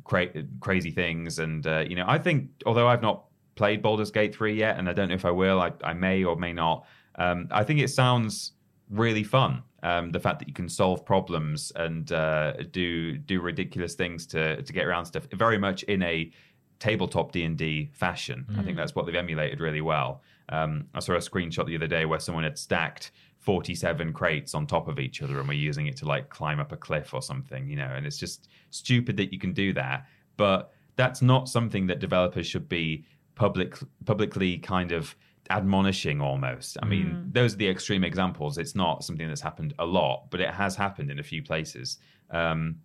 [0.03, 1.39] cra- crazy things.
[1.39, 4.89] And uh, you know, I think although I've not played Baldur's Gate three yet, and
[4.89, 6.85] I don't know if I will, I, I may or may not.
[7.15, 8.53] Um, I think it sounds
[8.89, 9.63] really fun.
[9.83, 14.61] Um, the fact that you can solve problems and uh, do do ridiculous things to
[14.61, 16.31] to get around stuff, very much in a
[16.79, 18.45] tabletop D and D fashion.
[18.57, 20.21] I think that's what they've emulated really well.
[20.49, 24.65] Um, I saw a screenshot the other day where someone had stacked 47 crates on
[24.65, 27.21] top of each other and we're using it to like climb up a cliff or
[27.21, 30.05] something, you know, and it's just stupid that you can do that.
[30.37, 33.05] But that's not something that developers should be
[33.35, 35.15] public publicly kind of
[35.49, 36.77] admonishing almost.
[36.83, 38.57] I mean, those are the extreme examples.
[38.57, 41.97] It's not something that's happened a lot, but it has happened in a few places.
[42.29, 42.75] Um,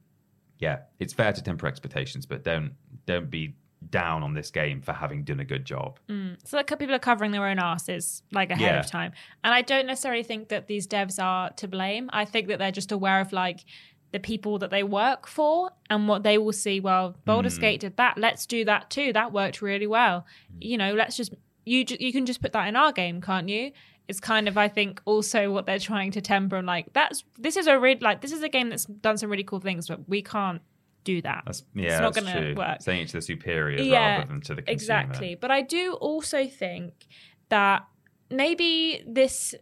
[0.59, 2.73] yeah, it's fair to temper expectations, but don't
[3.07, 3.55] don't be
[3.91, 5.99] down on this game for having done a good job.
[6.09, 6.37] Mm.
[6.45, 8.81] So like people are covering their own asses like ahead Yeah.
[8.81, 9.13] of time.
[9.43, 12.11] And I don't necessarily think that these devs are to blame.
[12.13, 13.65] I think that they're just aware of like
[14.13, 17.63] the people that they work for and what they will see, well, Baldur's mm.
[17.63, 18.17] Gate did that.
[18.17, 19.13] Let's do that too.
[19.13, 20.27] That worked really well.
[20.53, 20.57] Mm.
[20.61, 23.73] You know, let's just you you can just put that in our game, can't you?
[24.07, 27.57] It's kind of I think also what they're trying to temper and like that's this
[27.57, 30.09] is a really like this is a game that's done some really cool things, but
[30.09, 30.63] we can't
[31.05, 31.43] do that.
[31.47, 32.83] That's yeah, it's not going to work.
[32.83, 34.73] Saying it to the superiors Yeah, rather than to the consumer.
[34.73, 35.35] Exactly.
[35.35, 37.07] But I do also think
[37.51, 37.87] that
[38.31, 39.55] maybe this.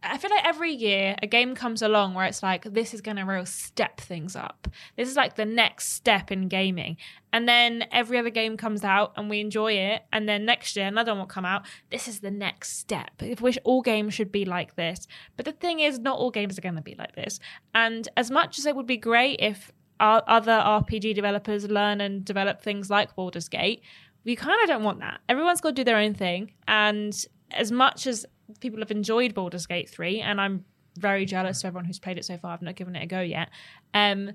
[0.00, 3.16] I feel like every year a game comes along where it's like, this is going
[3.16, 4.68] to real step things up.
[4.96, 6.98] This is like the next step in gaming.
[7.32, 10.02] And then every other game comes out and we enjoy it.
[10.12, 11.66] And then next year another one will come out.
[11.90, 13.10] This is the next step.
[13.20, 15.08] I wish all games should be like this.
[15.36, 17.40] But the thing is, not all games are going to be like this.
[17.74, 22.62] And as much as it would be great if other RPG developers learn and develop
[22.62, 23.82] things like Baldur's Gate,
[24.24, 25.20] we kind of don't want that.
[25.28, 26.52] Everyone's got to do their own thing.
[26.66, 27.14] And
[27.50, 28.26] as much as
[28.60, 30.64] people have enjoyed Baldur's Gate 3, and I'm
[30.98, 33.20] very jealous of everyone who's played it so far, I've not given it a go
[33.20, 33.50] yet.
[33.94, 34.32] Um,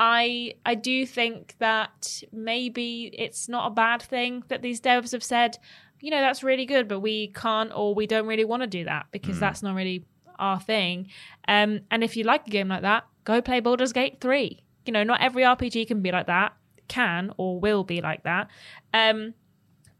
[0.00, 5.24] I I do think that maybe it's not a bad thing that these devs have
[5.24, 5.58] said,
[6.00, 8.84] you know, that's really good, but we can't or we don't really want to do
[8.84, 10.04] that because that's not really
[10.38, 11.08] our thing.
[11.48, 14.62] Um, and if you like a game like that, go play Baldur's Gate 3.
[14.86, 16.54] You know, not every RPG can be like that,
[16.88, 18.48] can or will be like that.
[18.94, 19.34] Um,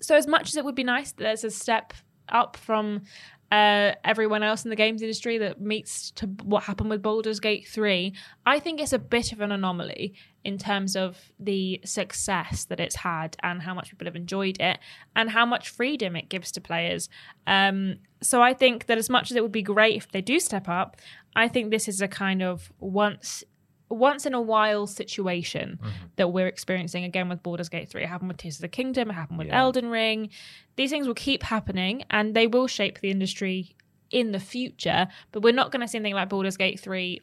[0.01, 1.93] so as much as it would be nice that there's a step
[2.29, 3.03] up from
[3.51, 7.67] uh, everyone else in the games industry that meets to what happened with Baldur's Gate
[7.67, 8.13] 3,
[8.45, 10.15] I think it's a bit of an anomaly
[10.45, 14.79] in terms of the success that it's had and how much people have enjoyed it
[15.17, 17.09] and how much freedom it gives to players.
[17.47, 20.39] Um, so I think that as much as it would be great if they do
[20.41, 20.97] step up,
[21.35, 23.45] I think this is a kind of once
[23.89, 26.07] once in a while situation mm-hmm.
[26.17, 28.03] that we're experiencing again with Baldur's Gate 3.
[28.03, 30.31] It happened with Tears of the Kingdom, it happened with Elden Ring.
[30.77, 33.75] These things will keep happening and they will shape the industry
[34.11, 37.21] in the future, but we're not going to see anything like Baldur's Gate 3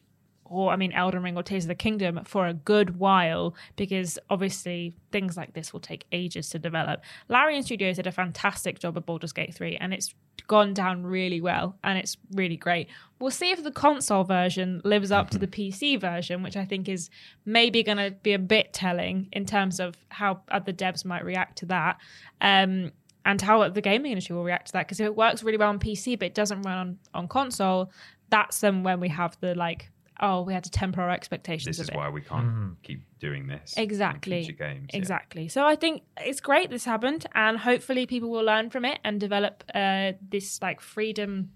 [0.50, 4.18] or I mean Elden Ring or Tears of the Kingdom for a good while because
[4.30, 7.02] obviously things like this will take ages to develop.
[7.28, 10.14] Larian Studios did a fantastic job of Baldur's Gate 3 and it's
[10.46, 12.88] gone down really well and it's really great.
[13.18, 16.88] We'll see if the console version lives up to the PC version, which I think
[16.88, 17.10] is
[17.44, 21.58] maybe going to be a bit telling in terms of how other devs might react
[21.58, 21.98] to that.
[22.40, 22.92] Um,
[23.24, 25.68] and how the gaming industry will react to that because if it works really well
[25.68, 27.90] on PC but it doesn't run on, on console,
[28.30, 29.90] that's then when we have the like,
[30.20, 31.64] oh, we had to temper our expectations.
[31.76, 31.96] This a is bit.
[31.96, 33.74] why we can't keep doing this.
[33.76, 34.44] Exactly.
[34.44, 34.88] future games.
[34.92, 34.98] yeah.
[34.98, 35.48] Exactly.
[35.48, 39.20] So I think it's great this happened, and hopefully people will learn from it and
[39.20, 41.50] develop uh, this like freedom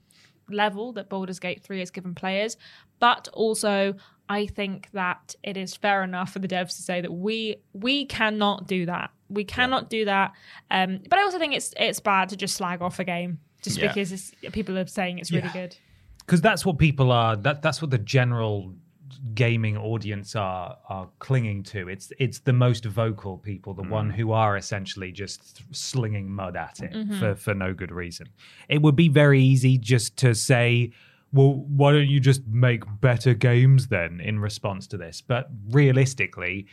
[0.48, 2.56] level that Baldur's Gate 3 has given players.
[2.98, 3.94] But also,
[4.28, 8.04] I think that it is fair enough for the devs to say that we we
[8.06, 9.10] cannot do that.
[9.28, 10.32] We cannot do that.
[10.70, 13.78] Um, but I also think it's it's bad to just slag off a game just
[13.78, 13.88] Yeah.
[13.88, 15.52] because it's, people are saying it's really Yeah.
[15.52, 15.76] good.
[16.30, 18.72] Because that's what people are that that's what the general
[19.34, 21.88] gaming audience are are clinging to.
[21.88, 24.14] It's it's the most vocal people the one mm.
[24.14, 27.18] who are essentially just th- slinging mud at it mm-hmm.
[27.18, 28.28] for for no good reason.
[28.68, 30.92] It would be very easy just to say
[31.32, 35.20] well why don't you just make better games then in response to this?
[35.20, 36.68] But realistically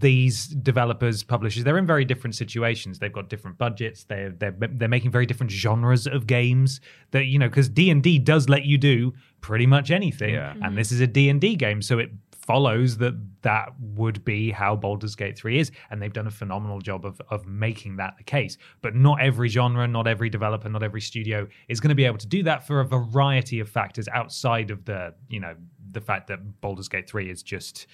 [0.00, 2.98] these developers publishers they're in very different situations.
[2.98, 4.04] They've got different budgets.
[4.04, 6.80] They're they're, they're making very different genres of games
[7.12, 10.34] that you know because d&d does let you do pretty much anything.
[10.34, 10.52] Yeah.
[10.52, 10.74] and mm-hmm.
[10.74, 15.36] this is a d&d game so it follows that that would be how Baldur's Gate
[15.36, 18.56] 3 is and they've done a phenomenal job of of making that the case.
[18.80, 22.18] But not every genre not every developer not every studio is going to be able
[22.18, 25.54] to do that for a variety of factors outside of the you know
[25.90, 27.86] the fact that Baldur's Gate 3 is just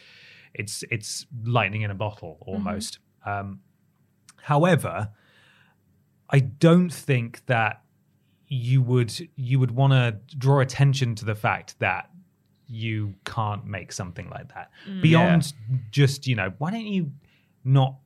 [0.54, 2.98] it's it's lightning in a bottle almost.
[3.26, 3.60] Um,
[4.42, 5.10] however,
[6.30, 7.82] I don't think that
[8.48, 12.10] you would you would want to draw attention to the fact that
[12.66, 14.70] you can't make something like that.
[15.02, 15.52] Beyond
[15.90, 17.12] just you know why don't you
[17.64, 17.96] not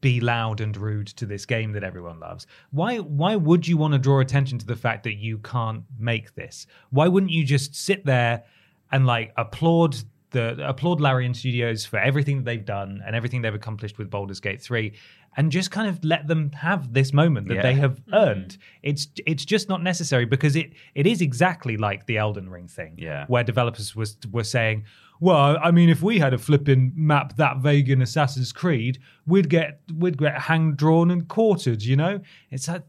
[0.00, 2.46] be loud and rude to this game that everyone loves?
[2.70, 6.34] Why why would you want to draw attention to the fact that you can't make
[6.34, 6.66] this?
[6.90, 8.44] Why wouldn't you just sit there
[8.92, 9.96] and like applaud
[10.30, 14.40] the applaud Larian Studios for everything that they've done and everything they've accomplished with Baldur's
[14.40, 14.92] Gate 3
[15.36, 17.62] and just kind of let them have this moment that Yeah.
[17.62, 18.14] they have mm-hmm.
[18.14, 22.68] earned it's it's just not necessary because it it is exactly like the Elden Ring
[22.68, 23.26] thing Yeah.
[23.28, 24.84] where developers was were saying
[25.20, 29.48] well I mean if we had a flipping map that vague in Assassin's Creed we'd
[29.48, 32.82] get we'd get hanged drawn and quartered you know it's like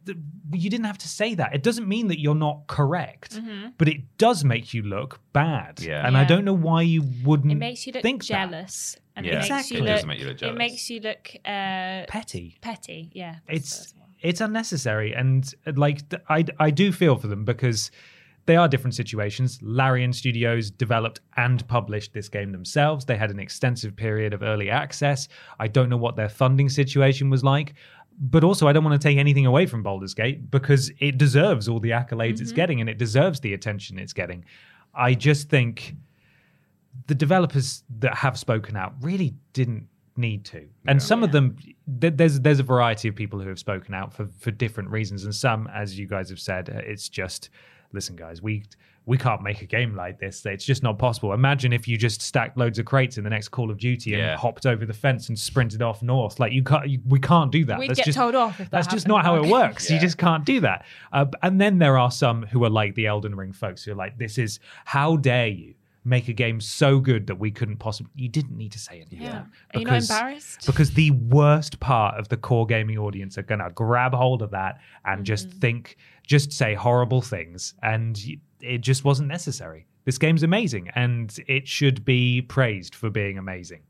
[0.53, 3.39] you didn't have to say that it doesn't mean that you're not correct
[3.77, 6.05] but it does make you look bad Yeah.
[6.05, 8.27] and I don't know why you wouldn't It makes you look think that.
[8.27, 8.97] jealous.
[9.15, 9.77] And Yeah, it makes Exactly.
[9.77, 13.09] you It look, does make you look It makes you look uh, petty petty.
[13.13, 13.35] Yeah.
[13.47, 15.99] it's it's unnecessary and uh, like
[16.29, 17.91] I I do feel for them because
[18.47, 19.59] they are different situations.
[19.61, 23.03] Larian Studios developed and published this game themselves.
[23.03, 25.27] They had an extensive period of early access.
[25.59, 27.75] I don't know what their funding situation was like,
[28.19, 31.67] but also I don't want to take anything away from Baldur's Gate because it deserves
[31.67, 34.45] all the accolades it's getting and it deserves the attention it's getting.
[34.95, 35.95] I just think
[37.07, 41.55] the developers that have spoken out really didn't need to and some of them
[42.01, 45.25] th- there's there's a variety of people who have spoken out for for different reasons
[45.25, 47.51] and some as you guys have said uh, it's just
[47.93, 48.63] listen guys we
[49.05, 50.45] we can't make a game like this.
[50.45, 51.31] It's just not possible.
[51.31, 54.21] Imagine if you just stacked loads of crates in the next call of duty and
[54.21, 54.35] Yeah.
[54.35, 56.41] hopped over the fence and sprinted off north.
[56.41, 57.79] Like you can't you, we can't do that.
[57.79, 59.51] We'd That's get just, told off if that that's just not how it Mark.
[59.69, 59.89] works.
[59.89, 60.85] You just can't do that.
[61.13, 63.95] Uh, and then there are some who are like the elden ring folks who are
[63.95, 65.73] like this is how dare you
[66.07, 69.21] make a game so good that we couldn't possibly you didn't need to say anything
[69.21, 69.43] Yeah.
[69.73, 70.65] Are you not embarrassed?
[70.65, 74.51] because the worst part of the core gaming audience are going to grab hold of
[74.51, 75.59] that and just Mm-hmm.
[75.59, 78.17] think just say horrible things and
[78.61, 83.81] it just wasn't necessary this game's amazing and it should be praised for being amazing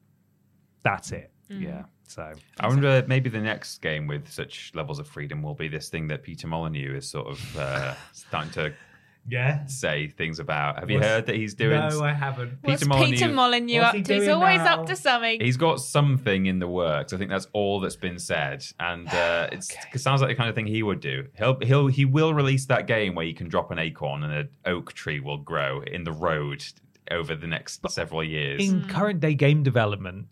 [0.83, 1.63] that's it Mm.
[1.63, 1.83] Yeah.
[2.05, 5.87] so I wonder maybe the next game with such levels of freedom will be this
[5.87, 8.73] thing that Peter Molyneux is sort of uh, starting to
[9.29, 9.65] Yeah.
[9.67, 10.79] say things about.
[10.79, 11.77] Have you What's- heard that he's doing?
[11.79, 12.61] No, I haven't.
[12.61, 14.13] Peter What's Molyneux- Peter Molyneux What's up he to?
[14.13, 14.79] He's doing always now?
[14.81, 15.41] up to something.
[15.41, 17.11] He's got something in the works.
[17.13, 20.49] I think that's all that's been said, and uh, it's, it sounds like the kind
[20.49, 21.27] of thing he would do.
[21.37, 24.49] He'll he'll he will release that game where you can drop an acorn and an
[24.65, 26.63] oak tree will grow in the road
[27.11, 28.67] over the next several years.
[28.69, 30.27] In current day game development,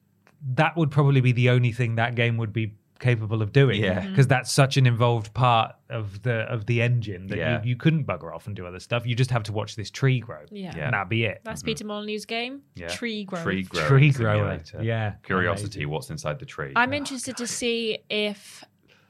[0.53, 3.83] that would probably be the only thing that game would be capable of doing.
[3.83, 4.01] Yeah.
[4.01, 4.09] Mm-hmm.
[4.11, 7.61] Because that's such an involved part of the of the engine that Yeah.
[7.63, 9.05] you, you couldn't bugger off and do other stuff.
[9.05, 10.41] You just have to watch this tree grow.
[10.51, 10.73] Yeah.
[10.75, 10.85] Yeah.
[10.85, 11.41] And that'd be it.
[11.43, 11.67] That's mm-hmm.
[11.67, 12.61] Peter Molyneux's game.
[12.75, 12.87] Yeah.
[12.87, 13.43] Tree growth.
[13.43, 14.35] Tree growing Tree grower.
[14.35, 14.83] simulator.
[14.83, 15.13] Yeah.
[15.23, 16.73] Curiosity, what's inside the tree?
[16.75, 18.63] I'm interested to see if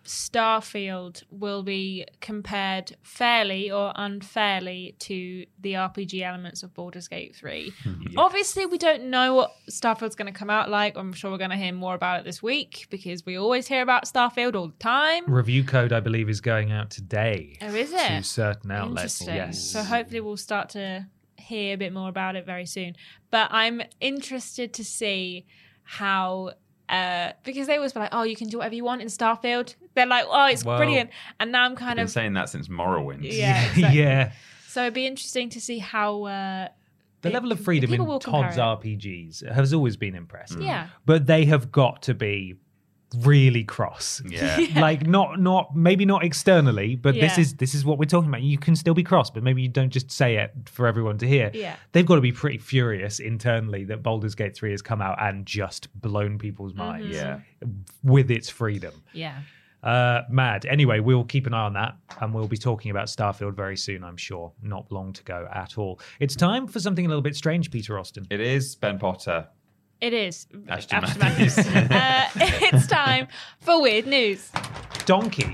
[0.06, 7.74] Starfield will be compared fairly or unfairly to the RPG elements of Baldur's Gate 3.
[8.18, 10.98] Obviously, we don't know what Starfield's going to come out like.
[10.98, 13.82] I'm sure we're going to hear more about it this week because we always hear
[13.82, 15.26] about Starfield all the time.
[15.28, 17.58] Review code, I believe, is going out today.
[17.62, 18.08] Oh, is it?
[18.08, 19.26] To certain outlets.
[19.26, 19.60] Yes.
[19.60, 22.96] So hopefully we'll start to hear a bit more about it very soon.
[23.32, 25.46] But I'm interested to see
[25.84, 26.52] how
[26.90, 29.76] uh because they always be like, Oh, you can do whatever you want in Starfield.
[29.96, 31.10] They're like, Oh, it's Well- brilliant.
[31.40, 33.20] And now I'm I've kind been of saying that since Morrowind.
[33.24, 34.00] Yeah, exactly.
[34.00, 34.32] yeah.
[34.68, 36.68] so it'd be interesting to see how uh
[37.22, 38.58] The it- level of freedom in Todd's.
[38.58, 40.62] RPGs has always been impressive.
[40.62, 40.90] Yeah.
[41.06, 42.56] But they have got to be
[43.22, 44.22] really cross.
[44.28, 44.58] Yeah.
[44.76, 48.42] like not not maybe not externally, but this is this is what we're talking about.
[48.42, 51.28] You can still be cross, but maybe you don't just say it for everyone to
[51.28, 51.52] hear.
[51.54, 51.76] Yeah.
[51.92, 55.46] They've got to be pretty furious internally that Baldur's Gate 3 has come out and
[55.46, 56.78] just blown people's Mm-hmm.
[56.80, 57.40] minds Yeah.
[58.04, 58.94] with its freedom.
[59.14, 59.40] Yeah.
[59.84, 60.66] Uh, mad.
[60.66, 64.04] Anyway, we'll keep an eye on that and we'll be talking about Starfield very soon,
[64.04, 64.52] I'm sure.
[64.64, 66.00] Not long to go at all.
[66.20, 68.26] It's time for something a little bit strange, Peter Austin.
[68.32, 69.48] It is Ben Potter.
[70.02, 70.48] It is.
[70.68, 71.58] Ashton Ashton Matthews.
[71.74, 71.92] Matthews.
[71.92, 72.30] uh,
[72.74, 73.28] it's time
[73.60, 74.52] for weird news.
[75.06, 75.54] Donkey.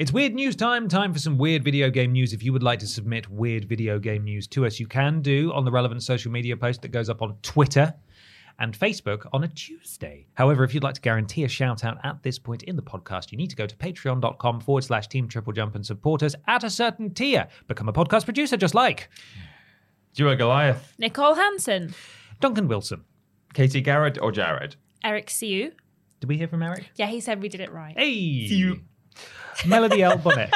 [0.00, 0.88] It's weird news time.
[0.88, 2.32] Time for some weird video game news.
[2.32, 5.52] If you would like to submit weird video game news to us, you can do
[5.52, 7.92] on the relevant social media post that goes up on Twitter
[8.60, 10.26] and Facebook on a Tuesday.
[10.32, 13.30] However, if you'd like to guarantee a shout out at this point in the podcast,
[13.30, 16.64] you need to go to patreon.com forward slash team triple jump and support us at
[16.64, 17.46] a certain tier.
[17.68, 19.10] Become a podcast producer just like
[20.14, 21.94] Duo Goliath, Nicole Hansen,
[22.40, 23.04] Duncan Wilson.
[23.52, 24.76] Katie Garrett, or Jared?
[25.04, 25.72] Eric Siu.
[26.20, 26.88] Did we hear from Eric?
[26.96, 27.98] Yeah, he said we did it right.
[27.98, 28.80] Hey!
[29.66, 30.16] Melody L.
[30.18, 30.52] Bonnet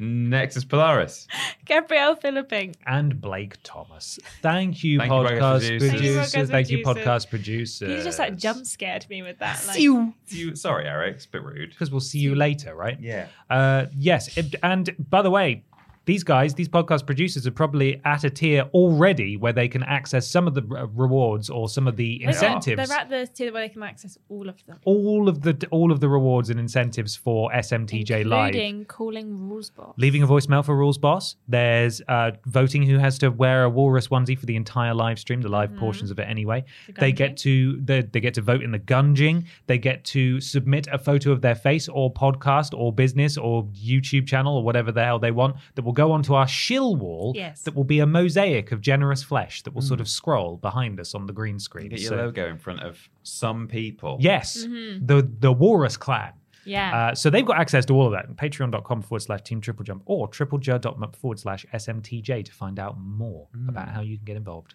[0.00, 1.26] Nexus Polaris.
[1.64, 2.74] Gabrielle Philipping.
[2.86, 4.18] and Blake Thomas.
[4.42, 5.88] Thank you, Thank podcast podcast producer.
[5.88, 6.32] producers.
[6.32, 7.04] Thank you, podcast Thank you, producers.
[7.26, 7.88] podcast producer.
[7.88, 9.64] You just like jump scared me with that.
[9.66, 10.14] Like, you.
[10.28, 11.16] You, sorry, Eric.
[11.16, 11.70] It's a bit rude.
[11.70, 12.98] Because we'll see you later, right?
[13.00, 13.26] Yeah.
[13.50, 14.36] Uh, yes.
[14.36, 15.64] it- and by the way,
[16.08, 20.26] these guys, these podcast producers, are probably at a tier already where they can access
[20.26, 22.88] some of the rewards or some of the incentives.
[22.88, 24.78] They're at the tier where they can access all of them.
[24.86, 28.54] all of the all of the rewards and incentives for SMTJ Live.
[28.54, 29.92] Including calling rules box.
[29.98, 31.36] Leaving a voicemail for Rules Boss.
[31.46, 35.42] There's uh, voting who has to wear a walrus onesie for the entire live stream,
[35.42, 36.64] the live portions of it anyway.
[36.86, 39.44] The They get to they, they get to vote in the gunging.
[39.66, 44.26] They get to submit a photo of their face or podcast or business or YouTube
[44.26, 47.32] channel or whatever the hell they want that will go onto our shill wall.
[47.34, 47.62] Yes.
[47.64, 51.14] That will be a mosaic of generous flesh that will sort of scroll behind us
[51.14, 51.88] on the green screen.
[51.88, 52.94] Get your So- logo in front of
[53.24, 54.16] some people.
[54.20, 55.06] yes, Mm-hmm.
[55.10, 56.32] the the walrus clan.
[56.64, 56.88] Yeah.
[56.98, 58.24] Uh, so they've got access to all of that.
[58.36, 63.48] Patreon.com forward slash team triple jump or tripleju.mp forward slash SMTJ to find out more
[63.56, 63.68] Mm.
[63.70, 64.74] about how you can get involved.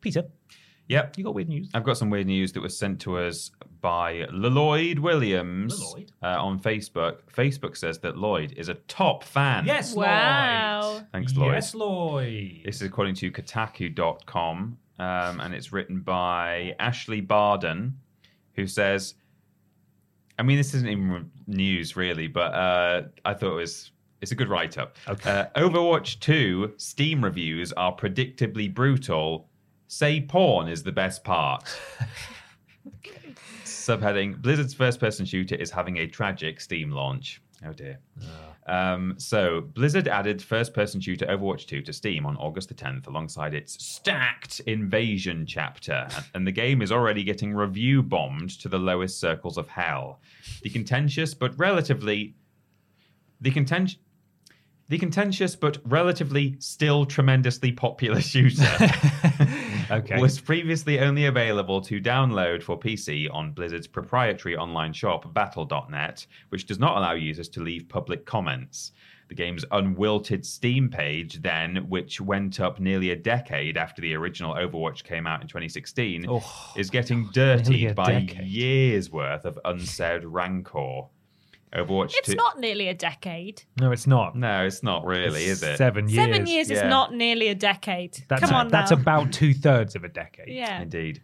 [0.00, 0.22] Peter,
[0.88, 1.18] Yep.
[1.18, 1.68] you got weird news?
[1.74, 6.12] I've got some weird news that was sent to us by Lloyd Williams Lloyd?
[6.22, 7.18] uh, on Facebook.
[7.32, 9.66] Facebook says that Lloyd is a top fan.
[9.66, 10.92] Yes, Wow.
[10.94, 11.06] Lloyd.
[11.12, 11.52] Thanks, Lloyd.
[11.52, 12.60] Yes, Lloyd.
[12.64, 17.92] This is according to Kotaku.com, um, and it's written by Ashley Bardhan,
[18.54, 19.14] who says,
[20.38, 23.90] I mean, this isn't even news really, but uh, I thought it was.
[24.20, 24.96] It's a good write up.
[25.06, 25.30] Okay.
[25.30, 29.48] Uh, Overwatch 2 Steam reviews are predictably brutal.
[29.88, 31.64] Say porn is the best part.
[33.64, 37.40] Subheading Blizzard's first person shooter is having a tragic Steam launch.
[37.66, 37.98] Oh dear.
[38.66, 43.06] Um, so, Blizzard added first person shooter Overwatch 2 to Steam on August the 10th
[43.06, 46.06] alongside its stacked Invasion chapter.
[46.14, 50.20] And, and the game is already getting review bombed to the lowest circles of hell.
[50.62, 52.34] The contentious but relatively.
[53.40, 53.98] The contentious.
[54.90, 58.64] The contentious but relatively still tremendously popular shooter
[59.90, 60.20] Okay.
[60.20, 66.66] was previously only available to download for PC on Blizzard's proprietary online shop, Battle.net, which
[66.66, 68.92] does not allow users to leave public comments.
[69.28, 74.54] The game's unwilted Steam page, then, which went up nearly a decade after the original
[74.54, 78.46] Overwatch came out in 2016, Oh, is getting dirtied by decade.
[78.46, 81.02] years worth of unsaid rancor.
[81.74, 82.34] Overwatch It's 2.
[82.34, 83.62] not nearly a decade.
[83.80, 84.34] No, it's not.
[84.36, 85.76] No, it's not really, is it?
[85.76, 86.16] Seven years.
[86.26, 86.88] Seven years is Yeah.
[86.88, 88.18] not nearly a decade.
[88.28, 88.96] That's, Come on that's now.
[88.98, 90.48] about two thirds of a decade.
[90.48, 90.80] yeah.
[90.82, 91.20] Indeed.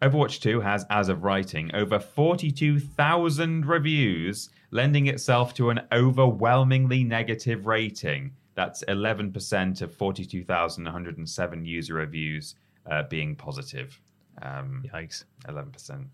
[0.00, 7.66] Overwatch 2 has, as of writing, over 42,000 reviews, lending itself to an overwhelmingly negative
[7.66, 8.30] rating.
[8.54, 12.54] That's 11% of 42,107 user reviews
[12.90, 14.00] uh, being positive.
[14.42, 15.24] Um, Yikes.
[15.46, 16.06] 11%.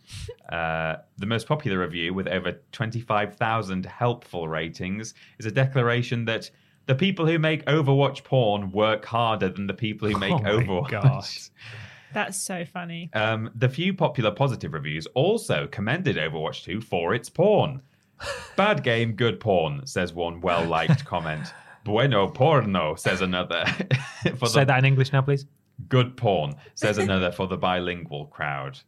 [0.51, 6.51] uh, the most popular review, with over 25,000 helpful ratings, is a declaration that
[6.87, 10.51] the people who make Overwatch porn work harder than the people who make Oh my
[10.53, 10.91] Overwatch.
[10.91, 11.25] God.
[12.13, 13.11] That's so funny.
[13.13, 17.83] Um, the few popular positive reviews also commended Overwatch 2 for its porn.
[18.57, 21.53] Bad game, good porn, says one well liked comment.
[21.83, 23.65] Bueno porno, says another.
[24.37, 25.45] for Say the that in English now, please.
[25.89, 28.79] Good porn, says another for the bilingual crowd.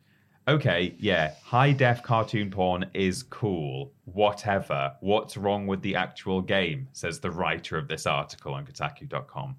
[0.49, 3.93] Okay, yeah, high def cartoon porn is cool.
[4.05, 4.95] Whatever.
[5.01, 6.89] What's wrong with the actual game?
[6.93, 9.57] Says the writer of this article on Kotaku.com.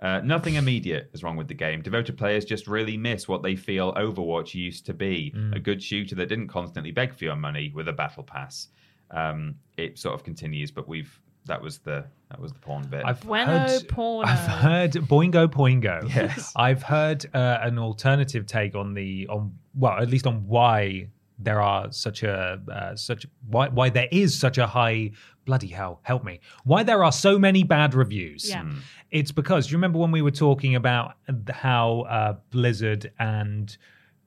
[0.00, 1.80] Uh, nothing immediate is wrong with the game.
[1.80, 6.14] Devoted players just really miss what they feel Overwatch used to be a good shooter
[6.16, 8.68] that didn't constantly beg for your money with a battle pass.
[9.10, 13.02] Um, it sort of continues, but we've that was the that was the porn bit.
[13.04, 14.30] I've Bueno heard, porno.
[14.30, 16.12] I've heard Boingo Poingo.
[16.14, 16.52] Yes.
[16.56, 21.60] I've heard uh, an alternative take on the on well, at least on why there
[21.60, 25.10] are such a uh, such why why there is such a high
[25.44, 28.48] bloody hell help me why there are so many bad reviews.
[28.48, 28.62] Yeah.
[28.62, 28.78] Hmm.
[29.10, 31.14] It's because you remember when we were talking about
[31.48, 33.76] how uh, Blizzard and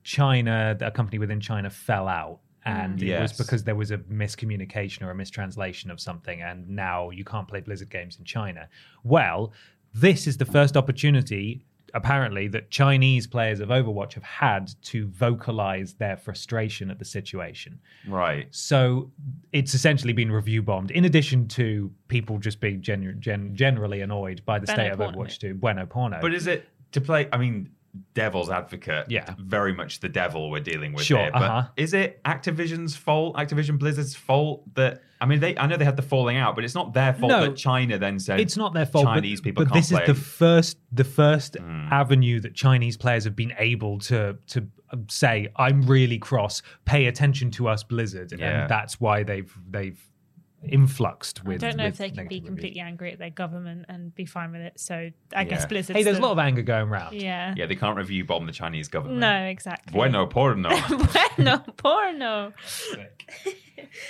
[0.04, 2.40] China, a company within China, fell out,
[2.70, 7.10] and it was because there was a miscommunication or a mistranslation of something, and now
[7.10, 8.68] you can't play Blizzard games in China.
[9.04, 9.52] Well,
[9.94, 11.66] this is the first opportunity.
[11.96, 17.80] Apparently, that Chinese players of Overwatch have had to vocalize their frustration at the situation.
[18.08, 18.48] right.
[18.52, 19.10] So
[19.54, 20.92] it's essentially been review bombed.
[20.92, 25.00] In addition to people just being genu- gen- generally annoyed by the Bueno state of.
[25.00, 26.20] Overwatch 2, bueno porno.
[26.22, 27.28] But is it to play?
[27.34, 27.72] I mean,
[28.14, 29.06] devil's advocate.
[29.10, 29.34] Yeah.
[29.40, 31.32] Very much the devil we're dealing with Sure, here.
[31.32, 31.68] But uh-huh.
[31.78, 33.36] is it Activision's fault?
[33.36, 35.02] Activision Blizzard's fault that?
[35.22, 35.58] I mean, they.
[35.58, 37.98] I know they had the falling out, but it's not their fault No, that China
[37.98, 39.06] then said it's not their fault.
[39.06, 40.02] but- Chinese people but can't this play.
[40.04, 41.88] is the first the first Hmm.
[41.92, 46.62] avenue that Chinese players have been able to to um, say, "I'm really cross.
[46.86, 48.62] Pay attention to us, Blizzard," Yeah.
[48.62, 50.02] and that's why they've they've
[50.68, 51.64] influxed with.
[51.64, 52.88] I don't know if they can be completely reviews.
[52.88, 54.80] angry at their government and be fine with it.
[54.80, 55.96] So I guess Blizzard.
[55.96, 57.14] Hey, there's a lot of anger going around.
[57.14, 57.54] Yeah.
[57.56, 59.20] yeah, they can't review bomb the Chinese government.
[59.20, 59.94] No, exactly.
[59.94, 60.70] Bueno porno.
[61.36, 62.54] bueno porno.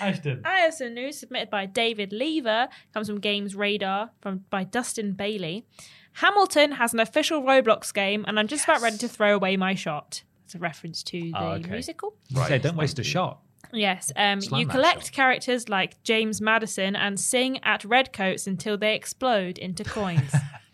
[0.02, 0.42] Ashton.
[0.46, 2.70] I have some news submitted by David Lever.
[2.94, 5.66] Comes from Games Radar from by Dustin Bailey.
[6.14, 9.76] Hamilton has an official Roblox game, and I'm just about ready to throw away my
[9.76, 10.24] shot.
[10.46, 11.70] It's a reference to oh, the Oh, okay.
[11.70, 12.16] musical.
[12.34, 13.40] Right, Say, don't waste a shot.
[13.72, 15.12] Yes, um, you collect shot.
[15.12, 20.34] characters like James Madison and sing at redcoats until they explode into coins.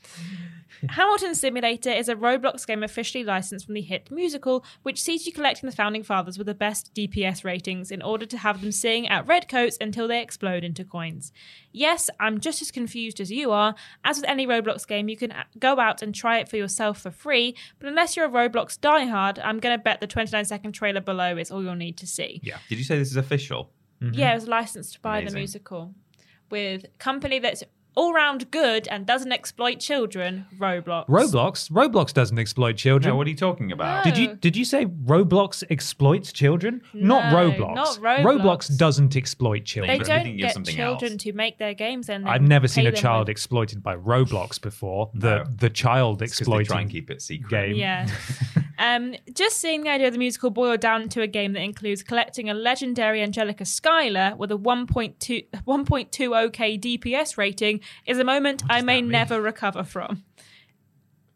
[0.90, 5.34] Hamilton Simulator is a Roblox game officially licensed from the hit musical, which sees you
[5.34, 9.08] collecting the founding fathers with the best DPS ratings in order to have them sing
[9.08, 11.32] at redcoats until they explode into coins.
[11.72, 13.76] Yes, I'm just as confused as you are.
[14.04, 17.02] As with any Roblox game, you can uh, go out and try it for yourself
[17.02, 20.72] for free, but unless you're a Roblox diehard, I'm going to bet the 29 second
[20.74, 22.42] trailer below is all you'll need to see.
[22.44, 22.58] Yeah.
[22.70, 23.72] Did you say this is official?
[24.12, 25.94] Yeah, it was licensed to buy the musical
[26.52, 27.64] with company that's
[27.96, 30.46] all round good and doesn't exploit children.
[30.60, 31.08] Roblox.
[31.08, 31.72] Roblox.
[31.72, 33.12] Roblox doesn't exploit children.
[33.14, 34.04] No, what are you talking about?
[34.04, 36.82] Did you did you say Roblox exploits children?
[36.94, 37.76] not Roblox.
[37.76, 38.24] not Roblox.
[38.24, 39.98] Roblox doesn't exploit children.
[39.98, 41.24] But we can don't get something children else.
[41.24, 42.10] to make their games.
[42.10, 45.10] And I've never seen a child with- exploited by Roblox before.
[45.14, 45.44] The No.
[45.58, 47.50] the child It's 'cause they exploiting try and keep it secret.
[47.50, 47.76] game.
[47.76, 48.08] Yeah.
[48.80, 52.04] um, just seeing the idea of the musical boiled down to a game that includes
[52.04, 58.82] collecting a legendary Angelica Schuyler with a 1.2 1.20k DPS rating is a moment I
[58.82, 60.24] may never recover from.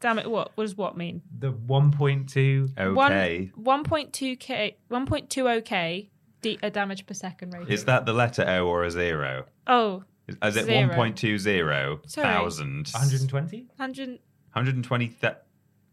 [0.02, 0.30] Damn it!
[0.32, 1.22] What, what does what mean?
[1.38, 2.70] The one point two.
[2.78, 3.52] Okay.
[3.56, 6.10] One 1.2k 1.20k
[6.42, 7.72] d- a damage per second rating.
[7.74, 9.46] Is that the letter O or a zero?
[9.68, 10.88] oh Is it Zero.
[10.96, 12.28] 1.20 Sorry.
[12.28, 12.88] thousand?
[12.94, 13.68] 120?
[13.76, 14.10] 100
[14.54, 15.34] 120 th-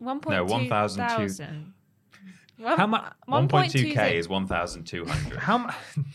[0.02, 0.68] 1.2 No, 1,002.
[0.68, 1.72] thousand.
[2.58, 5.38] One- How mu- 1.2k is 1,200.
[5.38, 5.74] How much?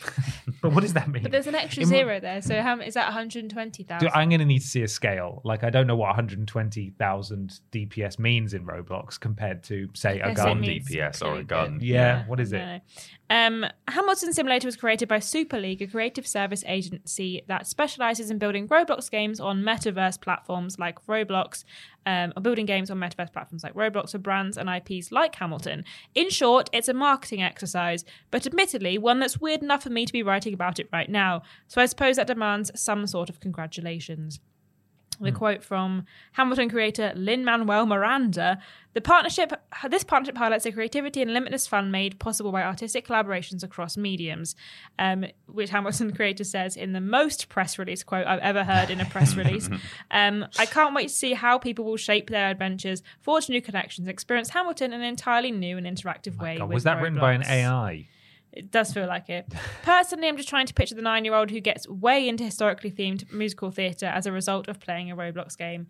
[0.61, 1.21] but what does that mean?
[1.21, 4.09] But there's an extra In mo- zero there, so how is that 120,000?
[4.15, 5.41] I'm going to need to see a scale.
[5.43, 10.63] Like, I don't know what 120,000 DPS means in Roblox compared to, say, a gun.
[10.63, 11.73] DPS or a gun.
[11.77, 11.83] good.
[11.83, 12.81] Yeah, what is it?
[13.31, 18.39] Um, Hamilton Simulator was created by Super League, a creative service agency that specializes in
[18.39, 21.63] building Roblox games on metaverse platforms like Roblox,
[22.05, 25.85] um, or building games on metaverse platforms like Roblox for brands and IPs like Hamilton.
[26.13, 30.11] In short, it's a marketing exercise, but admittedly, one that's weird enough for me to
[30.11, 31.41] be writing about it right now.
[31.69, 34.41] So I suppose that demands some sort of congratulations.
[35.21, 38.59] The quote from Hamilton creator Lin Manuel Miranda:
[38.93, 39.53] "The partnership,
[39.89, 44.55] this partnership highlights the creativity and limitless fun made possible by artistic collaborations across mediums."
[44.97, 48.99] Um, which Hamilton creator says in the most press release quote I've ever heard in
[48.99, 49.69] a press release.
[50.09, 54.07] um, I can't wait to see how people will shape their adventures, forge new connections,
[54.07, 56.57] experience Hamilton in an entirely new and interactive way.
[56.57, 58.07] God, was that written by an AI?
[58.53, 59.51] It does feel like it.
[59.83, 62.91] Personally, I'm just trying to picture the nine year old who gets way into historically
[62.91, 65.87] themed musical theatre as a result of playing a Roblox game.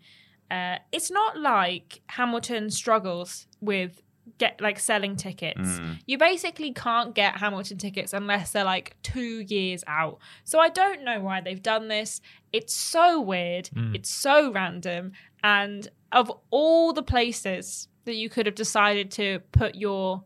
[0.50, 4.02] Uh, it's not like Hamilton struggles with
[4.38, 5.80] get like selling tickets.
[6.06, 10.18] You basically can't get Hamilton tickets unless they're like two years out.
[10.44, 12.20] So I don't know why they've done this.
[12.52, 13.70] It's so weird.
[13.94, 15.12] It's so random.
[15.42, 20.22] And of all the places that you could have decided to put your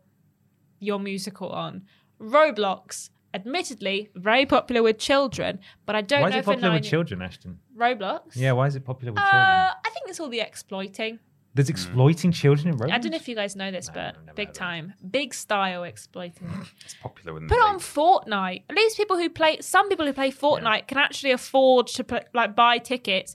[0.79, 1.83] your musical on.
[2.19, 7.21] Roblox, admittedly, very popular with children, but I don't Why is it popular with children,
[7.21, 7.59] Ashton?
[7.77, 8.35] Roblox.
[8.35, 9.75] Yeah, why is it popular with Uh, children?
[9.85, 11.19] I think it's all the exploiting.
[11.53, 12.91] There's exploiting children in Roblox?
[12.93, 14.55] I don't know if you guys know this, No, but I've never big heard of
[14.55, 14.59] it.
[14.59, 16.47] time, big style exploiting.
[16.85, 18.63] It's popular with Put it on Fortnite.
[18.69, 22.25] At least people who play, some people who play Fortnite can actually afford to put,
[22.33, 23.33] like buy tickets.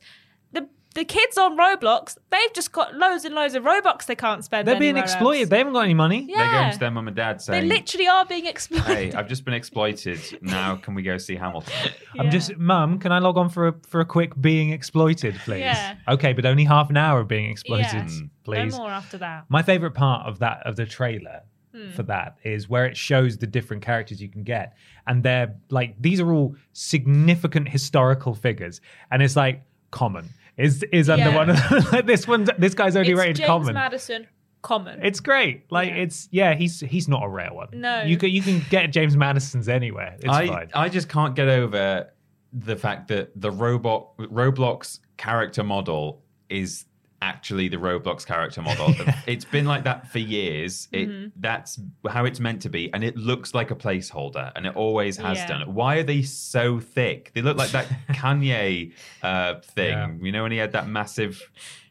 [0.52, 4.44] The the kids on Roblox, they've just got loads and loads of Robux they can't
[4.44, 4.66] spend.
[4.68, 5.42] They're being exploited.
[5.42, 5.48] else.
[5.50, 6.26] They haven't got any money.
[6.28, 6.36] Yeah.
[6.38, 8.84] They're going to their mum and dad They literally are being exploited.
[8.86, 10.20] "Hey, I've just been exploited.
[10.42, 11.72] Now can we go see Hamilton?"
[12.18, 15.60] I'm just, Mum, can I log on for a for a quick being exploited, please?
[15.60, 15.96] Yeah.
[16.08, 18.20] Okay, but only half an hour of being exploited, Yeah.
[18.44, 18.72] please.
[18.72, 19.44] No more after that.
[19.48, 21.40] My favorite part of that of the trailer
[21.74, 21.90] Hmm.
[21.92, 24.74] for that is where it shows the different characters you can get,
[25.06, 28.80] and they're like these are all significant historical figures,
[29.10, 31.36] and it's like common is is under Yeah.
[31.36, 31.84] one of them.
[31.92, 32.46] like this one.
[32.58, 33.74] This guy's only it's rated James common.
[33.74, 34.26] Madison,
[34.62, 35.00] common.
[35.02, 35.64] It's great.
[35.70, 35.94] Like Yeah.
[35.96, 37.68] it's yeah, he's he's not a rare one.
[37.72, 38.02] No.
[38.02, 40.14] you can you can get James Madison's anywhere.
[40.18, 40.70] It's I, fine.
[40.74, 42.10] I just can't get over
[42.52, 46.84] the fact that the robot Roblox character model is
[47.22, 48.94] actually the Roblox character model.
[49.26, 50.88] It's been like that for years.
[50.92, 51.28] It Mm-hmm.
[51.40, 51.78] that's
[52.10, 55.38] how it's meant to be, and it looks like a placeholder, and it always has
[55.38, 55.46] Yeah.
[55.46, 55.74] done.
[55.74, 57.30] Why are they so thick?
[57.34, 58.92] They look like that Kanye
[59.22, 59.92] uh, thing.
[59.92, 60.12] Yeah.
[60.20, 61.40] You know when he had that massive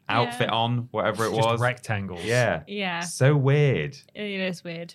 [0.10, 1.62] outfit on, whatever it Just was.
[1.62, 2.24] rectangles.
[2.26, 3.98] Yeah, yeah, so weird.
[4.14, 4.94] it is weird.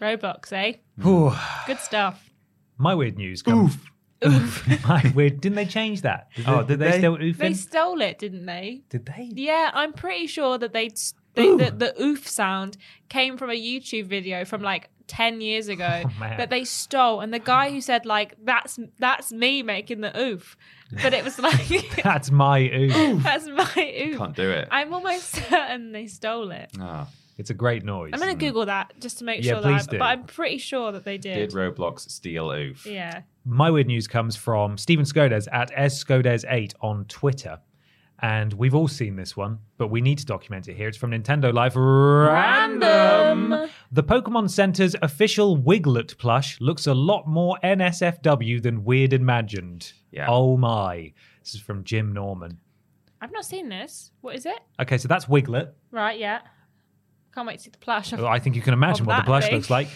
[0.00, 0.74] Roblox, eh?
[1.00, 1.32] Whew.
[1.66, 2.30] Good stuff.
[2.78, 3.74] My weird news comes.
[3.74, 3.90] Oof.
[4.88, 5.40] My weird.
[5.40, 6.28] Didn't they change that?
[6.36, 6.98] Did Oh, they, did they, they?
[6.98, 8.82] still oof They stole it, didn't they?
[8.90, 9.30] Did they?
[9.32, 10.88] Yeah, I'm pretty sure that they,
[11.34, 12.76] they the, the oof sound
[13.08, 17.34] came from a YouTube video from like 10 years ago Oh, that they stole and
[17.34, 20.56] the guy who said like that's that's me making the oof
[21.02, 21.68] but it was like
[22.02, 23.22] That's my oof.
[23.22, 24.68] that's my oof Can't do it.
[24.70, 28.12] I'm almost certain they stole it Ah, It's a great noise.
[28.14, 29.96] I'm gonna Google that just to make Yeah, sure please that do.
[29.96, 32.86] I, but I'm pretty sure that they did, did Roblox steal Oof?
[32.86, 37.58] yeah My weird news comes from Steven Skodes at sskodes8 on Twitter.
[38.20, 40.86] And we've all seen this one, but we need to document it here.
[40.86, 43.50] It's from Nintendo Life Random.
[43.50, 43.70] Random.
[43.90, 49.92] The Pokemon Center's official Wiglett plush looks a lot more NSFW than Weird Imagined.
[50.12, 50.26] Yeah.
[50.28, 51.12] Oh my.
[51.42, 52.58] This is from Jim Norman.
[53.20, 55.70] I've not seen this what is it Okay, so that's Wiglett.
[55.92, 56.40] right yeah
[57.32, 59.54] can't wait to see the plush I think you can imagine what the plush thing.
[59.54, 59.86] looks like.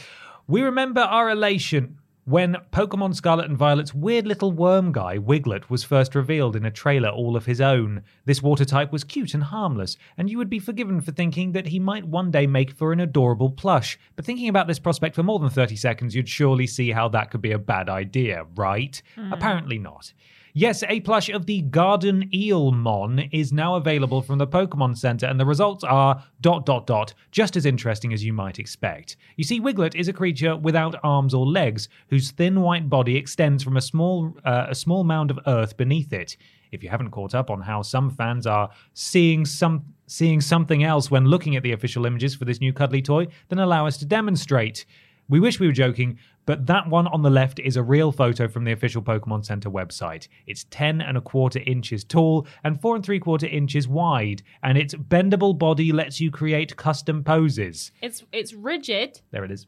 [0.47, 1.99] We remember our elation.
[2.27, 6.73] When Pokemon Scarlet and Violet's weird little worm guy, Wiglett, was first revealed in a
[6.73, 10.51] trailer all of his own, this water type was cute and harmless, and you would
[10.51, 13.97] be forgiven for thinking that he might one day make for an adorable plush.
[14.17, 17.31] But thinking about this prospect for more than 30 seconds, you'd surely see how that
[17.31, 19.01] could be a bad idea, right?
[19.15, 19.33] Hmm.
[19.33, 20.13] Apparently not.
[20.59, 25.39] Yes, a plush of the Garden Eelmon is now available from the Pokemon Center, and
[25.39, 29.19] the results are dot dot dot, just as interesting as you might expect.
[29.37, 33.63] You see, Wiglett is a creature without arms or legs, whose thin white body extends
[33.63, 36.39] from a small uh, a small mound of earth beneath it.
[36.73, 41.11] If you haven't caught up on how some fans are seeing some seeing something else
[41.11, 44.07] when looking at the official images for this new cuddly toy, then allow us to
[44.07, 44.87] demonstrate.
[45.29, 48.49] We wish we were joking, but that one on the left is a real photo
[48.49, 50.29] from the official Pokemon Center website.
[50.47, 54.79] It's 10 and a quarter inches tall and 4 and 3 quarter inches wide, and
[54.79, 57.93] its bendable body lets you create custom poses.
[58.01, 59.21] It's it's rigid.
[59.31, 59.67] There it is.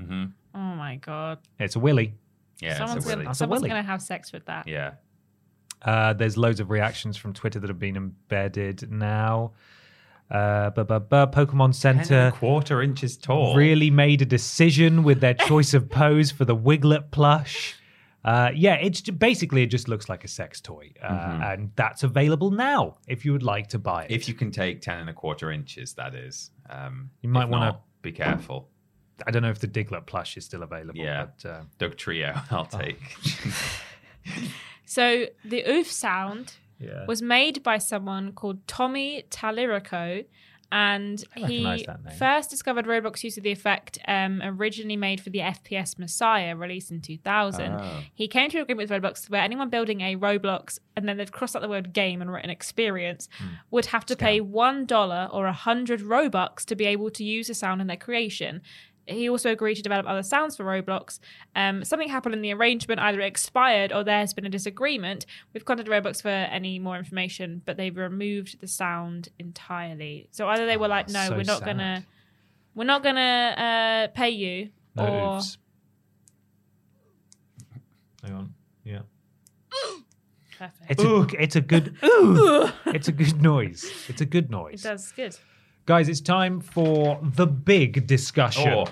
[0.00, 0.26] Mm-hmm.
[0.54, 1.38] Oh my god.
[1.58, 2.14] It's a willy.
[2.60, 3.26] Yeah, someone's it's gonna, willy.
[3.26, 3.70] That's a someone's willy.
[3.70, 4.68] gonna have sex with that.
[4.68, 4.92] Yeah.
[5.82, 9.52] Uh, there's loads of reactions from Twitter that have been embedded now.
[10.30, 13.54] Uh, bu- bu- bu- Pokemon Ten and Center a quarter inches tall.
[13.56, 17.74] really made a decision with their choice of pose for the Wiglett plush.
[18.24, 22.02] Uh, yeah, it's ju- basically it just looks like a sex toy, uh, and that's
[22.02, 24.10] available now if you would like to buy it.
[24.10, 26.50] If you can take ten and a quarter inches, that is.
[26.68, 28.68] Um, You might if wanna- not, be careful.
[29.26, 30.98] I don't know if the Diglett plush is still available.
[31.00, 31.26] Yeah.
[31.42, 32.78] but, uh, Dugtrio, I'll Oh.
[32.78, 33.00] take.
[34.84, 37.04] So the oof sound yeah.
[37.06, 40.24] was made by someone called Tommy Tallarico,
[40.70, 41.86] and he
[42.18, 46.90] first discovered Roblox use of the effect um, originally made for the FPS Messiah, released
[46.90, 47.72] in 2000.
[47.72, 48.00] Oh.
[48.14, 51.32] He came to an agreement with Roblox where anyone building a Roblox and then they'd
[51.32, 53.46] crossed out the word game and written experience Hmm.
[53.70, 57.46] would have to pay one dollar or a hundred Robux to be able to use
[57.48, 58.60] the sound in their creation.
[59.08, 61.18] He also agreed to develop other sounds for Roblox.
[61.56, 65.24] Um, something happened in the arrangement, either it expired or there has been a disagreement.
[65.54, 70.28] We've contacted Roblox for any more information, but they've removed the sound entirely.
[70.30, 71.66] So either they were like, "No, so we're not sad.
[71.66, 72.06] gonna,
[72.74, 75.56] we're not gonna uh, pay you," no or oofs.
[78.22, 78.54] Hang on.
[78.84, 79.00] Yeah.
[80.58, 80.90] perfect.
[80.90, 82.68] It's a, it's a good ooh.
[82.86, 83.90] it's a good noise.
[84.08, 84.84] It's a good noise.
[84.84, 85.36] It does good.
[85.88, 88.68] Guys, it's time for the big discussion.
[88.68, 88.84] Oh,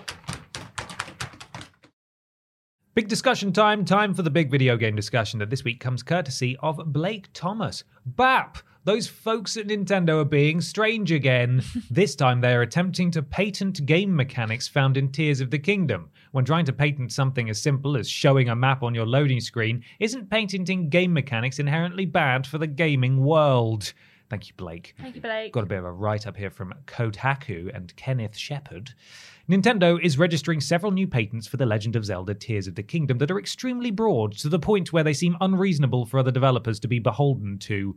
[2.95, 3.85] Big discussion time.
[3.85, 7.85] Time for the big video game discussion that this week comes courtesy of Blake Thomas.
[8.07, 8.57] BAP!
[8.85, 11.63] Those folks at Nintendo are being strange again.
[11.91, 16.09] this time they are attempting to patent game mechanics found in Tears of the Kingdom.
[16.33, 19.85] When trying to patent something as simple as showing a map on your loading screen,
[20.01, 23.93] isn't patenting game mechanics inherently bad for the gaming world?
[24.29, 24.95] Thank you, Blake.
[25.01, 25.53] Thank you, Blake.
[25.53, 28.91] Got a bit of a write up here from Kotaku and Kenneth Shepard.
[29.49, 33.19] Nintendo is registering several new patents for The Legend of Zelda Tears of the Kingdom
[33.19, 36.89] that are extremely broad to the point where they seem unreasonable for other developers to
[36.89, 37.97] be beholden to.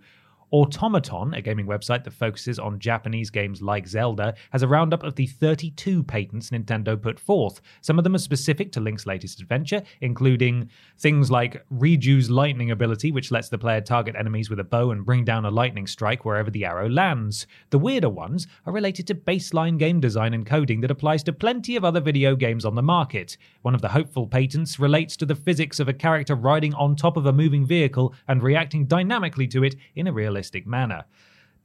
[0.51, 5.15] Automaton, a gaming website that focuses on Japanese games like Zelda, has a roundup of
[5.15, 7.61] the 32 patents Nintendo put forth.
[7.81, 13.11] Some of them are specific to Link's latest adventure, including things like Riju's lightning ability,
[13.11, 16.25] which lets the player target enemies with a bow and bring down a lightning strike
[16.25, 17.45] wherever the arrow lands.
[17.69, 21.75] The weirder ones are related to baseline game design and coding that applies to plenty
[21.75, 23.37] of other video games on the market.
[23.61, 27.17] One of the hopeful patents relates to the physics of a character riding on top
[27.17, 31.03] of a moving vehicle and reacting dynamically to it in a realistic manner.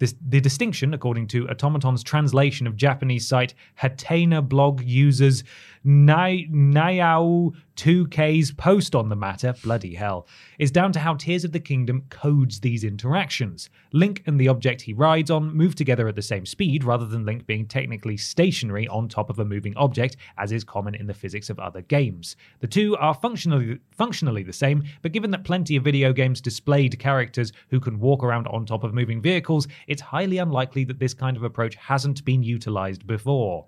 [0.00, 5.44] This, the distinction, according to Automaton's translation of Japanese site Hatena blog users
[5.86, 10.26] Nai- Nayao2K's post on the matter, bloody hell,
[10.58, 13.68] is down to how Tears of the Kingdom codes these interactions.
[13.92, 17.26] Link and the object he rides on move together at the same speed rather than
[17.26, 21.12] Link being technically stationary on top of a moving object, as is common in the
[21.12, 22.34] physics of other games.
[22.60, 26.98] The two are functionally, functionally the same, but given that plenty of video games displayed
[26.98, 31.12] characters who can walk around on top of moving vehicles, it's highly unlikely that this
[31.12, 33.66] kind of approach hasn't been utilized before.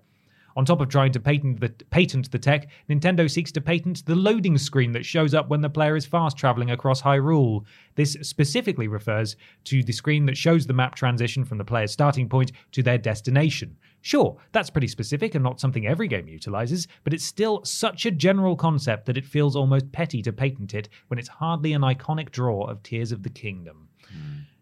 [0.57, 4.15] On top of trying to patent the, patent the tech, Nintendo seeks to patent the
[4.15, 7.63] loading screen that shows up when the player is fast traveling across Hyrule.
[7.93, 9.35] This specifically refers
[9.65, 12.97] to the screen that shows the map transition from the player's starting point to their
[12.97, 13.77] destination.
[14.01, 18.11] Sure, that's pretty specific and not something every game utilizes, but it's still such a
[18.11, 22.31] general concept that it feels almost petty to patent it when it's hardly an iconic
[22.31, 23.89] draw of Tears of the Kingdom.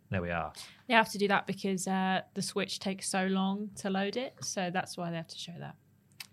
[0.10, 0.52] There we are.
[0.88, 4.36] They have to do that because uh, the Switch takes so long to load it,
[4.42, 5.76] so that's why they have to show that.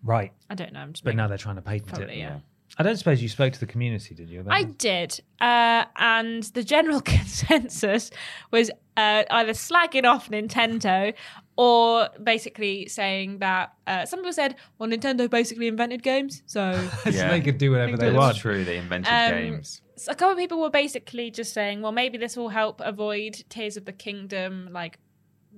[0.03, 0.33] Right.
[0.51, 0.81] I don't know.
[0.81, 2.19] I'm just But making- now they're trying to patent Probably, it.
[2.19, 2.39] yeah.
[2.79, 4.45] I don't suppose you spoke to the community, did you?
[4.49, 5.21] I did.
[5.41, 7.01] Uh, and the general
[7.47, 8.11] consensus
[8.51, 11.13] was uh, either slagging off Nintendo
[11.57, 16.43] or basically saying that uh, some people said, well, Nintendo basically invented games.
[16.47, 16.73] So
[17.05, 18.37] So they could do whatever they That's want.
[18.39, 18.65] true.
[18.65, 19.83] They invented Um, games.
[19.97, 23.45] So a couple of people were basically just saying, well, maybe this will help avoid
[23.51, 24.99] Tears of the Kingdom, like,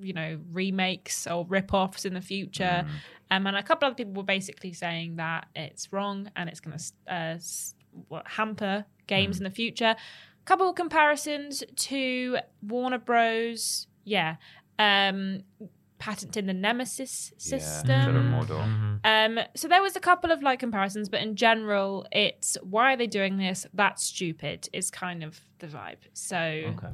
[0.01, 2.85] you know, remakes or rip-offs in the future.
[3.31, 6.79] Um, and a couple of people were basically saying that it's wrong and it's going
[6.79, 9.97] to uh, hamper games in the future.
[9.97, 13.87] A couple of comparisons to Warner Bros.
[14.05, 14.37] Yeah.
[14.79, 15.45] Um,
[16.05, 17.89] patenting the Nemesis system.
[17.89, 18.05] Yeah,
[18.43, 22.59] Shadow of Um, so there was a couple of like comparisons, but in general, it's
[22.63, 23.67] why are they doing this?
[23.73, 24.69] That's stupid.
[24.75, 25.97] Is kind of the vibe.
[26.13, 26.37] So,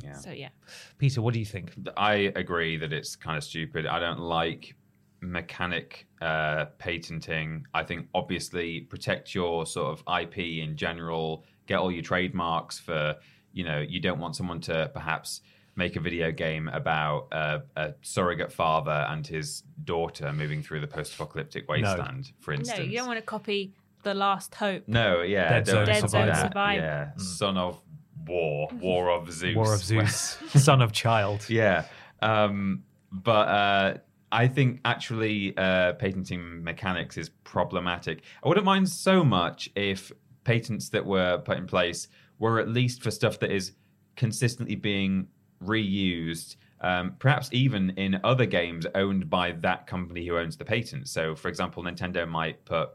[0.04, 0.12] Yeah.
[0.12, 0.50] so yeah.
[0.98, 1.72] Peter, what do you think?
[1.96, 3.84] I agree that it's kind of stupid.
[3.84, 4.76] I don't like
[5.20, 7.66] mechanic uh, patenting.
[7.74, 13.16] I think obviously protect your sort of IP in general, get all your trademarks for,
[13.52, 15.40] you know, you don't want someone to perhaps
[15.76, 20.86] make a video game about uh, a surrogate father and his daughter moving through the
[20.86, 22.78] post-apocalyptic wasteland, for instance.
[22.78, 23.72] No, you don't want to copy
[24.02, 24.84] The Last Hope.
[24.86, 26.42] No, yeah, Dead Zone do Dead Zone that.
[26.48, 26.82] Survivor.
[26.82, 27.80] Yeah, son of
[28.26, 31.48] war, war of Zeus, War of Zeus, son of child.
[31.48, 31.84] yeah,
[32.20, 32.82] um,
[33.12, 33.94] but uh,
[34.32, 38.22] I think actually uh, patenting mechanics is problematic.
[38.44, 40.12] I wouldn't mind so much if
[40.44, 43.72] patents that were put in place were at least for stuff that is
[44.16, 45.28] consistently being
[45.64, 46.56] reused.
[46.82, 51.08] Um, perhaps even in other games owned by that company who owns the patent.
[51.08, 52.90] So, for example, Nintendo might put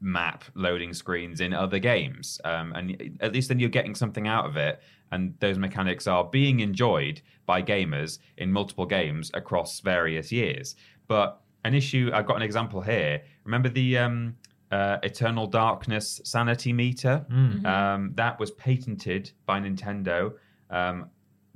[0.00, 2.40] map loading screens in other games.
[2.44, 4.82] Um, and at least then you're getting something out of it.
[5.12, 10.76] And those mechanics are being enjoyed by gamers in multiple games across various years.
[11.08, 13.22] But an issue, I've got an example here.
[13.44, 14.36] Remember the um,
[14.70, 17.24] uh, Eternal Darkness sanity meter?
[17.66, 20.34] Um, that was patented by Nintendo.
[20.70, 21.10] Um,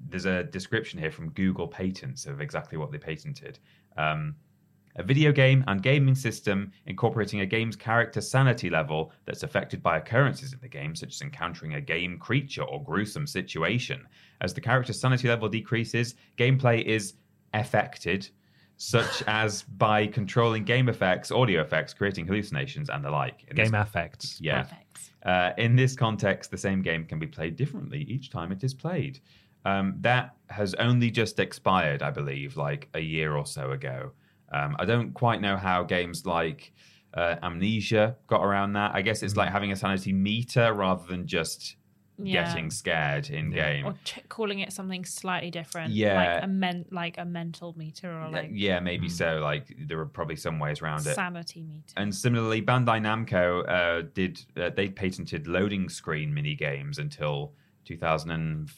[0.08, 3.58] there's a description here from Google Patents of exactly what they patented.
[3.96, 4.34] Um,
[4.96, 9.98] a video game and gaming system incorporating a game's character sanity level that's affected by
[9.98, 14.06] occurrences in the game, such as encountering a game creature or gruesome situation.
[14.40, 17.14] As the character's sanity level decreases, gameplay is
[17.54, 18.28] affected,
[18.78, 23.44] such as by controlling game effects, audio effects, creating hallucinations, and the like.
[23.48, 24.40] In this- Game affects.
[24.40, 24.62] yeah.
[24.62, 24.86] Perfect.
[25.22, 28.72] Uh, in this context, the same game can be played differently each time it is
[28.72, 29.20] played.
[29.64, 34.12] Um, that has only just expired, I believe, like a year or so ago.
[34.52, 36.72] Um, I don't quite know how games like
[37.14, 38.92] uh, Amnesia got around that.
[38.94, 41.76] I guess it's like having a sanity meter rather than just
[42.22, 42.44] Yeah.
[42.46, 43.86] getting scared in game.
[43.86, 45.92] Or ch- calling it something slightly different.
[45.92, 46.14] Yeah.
[46.34, 49.38] Like a, men- like a mental meter or like yeah, maybe so.
[49.40, 51.14] Like there are probably some ways around it.
[51.14, 51.94] sanity meter.
[51.96, 57.52] And similarly, Bandai Namco uh, did uh, they patented loading screen mini games until
[57.84, 58.70] 2000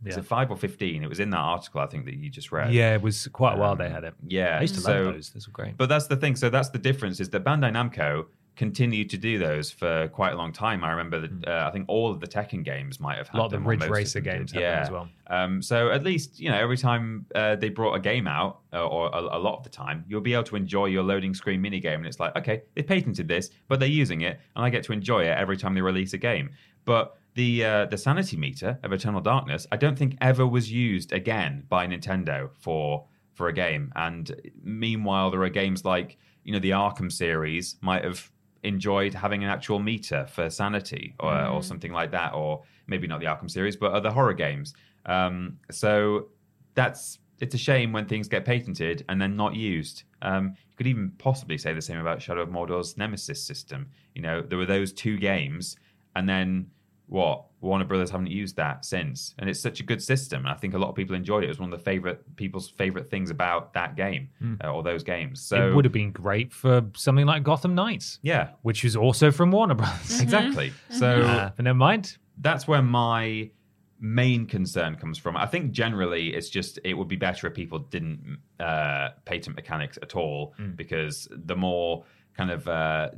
[0.00, 1.02] and is it five or 15?
[1.02, 2.72] It was in that article I think that you just read.
[2.72, 4.14] Yeah, it was quite a while they Um, had it.
[4.26, 5.30] Yeah, I used to so, love those.
[5.30, 5.76] Those were great.
[5.76, 6.36] But that's the thing.
[6.36, 10.36] So that's the difference is that Bandai Namco continued to do those for quite a
[10.36, 10.82] long time.
[10.82, 13.42] I remember that uh, I think all of the Tekken games might have had a
[13.42, 14.76] lot of the Ridge Racer games yeah.
[14.76, 15.08] them as well.
[15.28, 18.86] Um, so at least you know every time uh, they brought a game out, uh,
[18.86, 21.60] or a, a lot of the time, you'll be able to enjoy your loading screen
[21.60, 24.70] mini game, and it's like, okay, they patented this, but they're using it, and I
[24.70, 26.50] get to enjoy it every time they release a game.
[26.86, 31.12] But the uh, the sanity meter of Eternal Darkness, I don't think ever was used
[31.12, 33.92] again by Nintendo for for a game.
[33.94, 38.30] And meanwhile, there are games like you know the Arkham series might have
[38.62, 43.20] enjoyed having an actual meter for sanity or, or something like that, or maybe not
[43.20, 44.74] the Arkham series, but other horror games.
[45.04, 46.28] Um, so
[46.74, 50.04] that's it's a shame when things get patented and then not used.
[50.22, 53.90] Um, you could even possibly say the same about Shadow of Mordor's Nemesis system.
[54.14, 55.76] You know, there were those two games,
[56.14, 56.70] and then
[57.08, 57.44] what?
[57.60, 60.40] Warner Brothers haven't used that since, and it's such a good system.
[60.40, 61.46] And I think a lot of people enjoyed it.
[61.46, 64.28] It was one of the favorite people's favorite things about that game
[64.62, 65.40] uh, or those games.
[65.40, 69.30] So it would have been great for something like Gotham Knights, yeah, which is also
[69.32, 70.20] from Warner Brothers.
[70.20, 70.72] exactly.
[70.90, 72.18] So Uh, but never mind.
[72.38, 73.50] that's where my
[73.98, 75.36] main concern comes from.
[75.36, 79.98] I think generally it's just it would be better if people didn't uh, patent mechanics
[80.02, 82.04] at all because the more
[82.36, 83.10] kind of uh,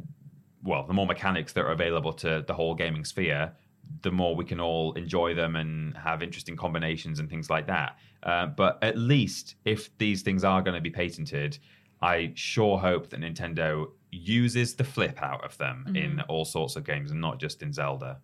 [0.62, 3.52] well, the more mechanics that are available to the whole gaming sphere,
[4.02, 7.96] the more we can all enjoy them and have interesting combinations and things like that.
[8.22, 11.58] Uh, but at least if these things are going to be patented,
[12.00, 16.84] I sure hope that Nintendo uses the flip out of them in all sorts of
[16.84, 18.18] games and not just in Zelda.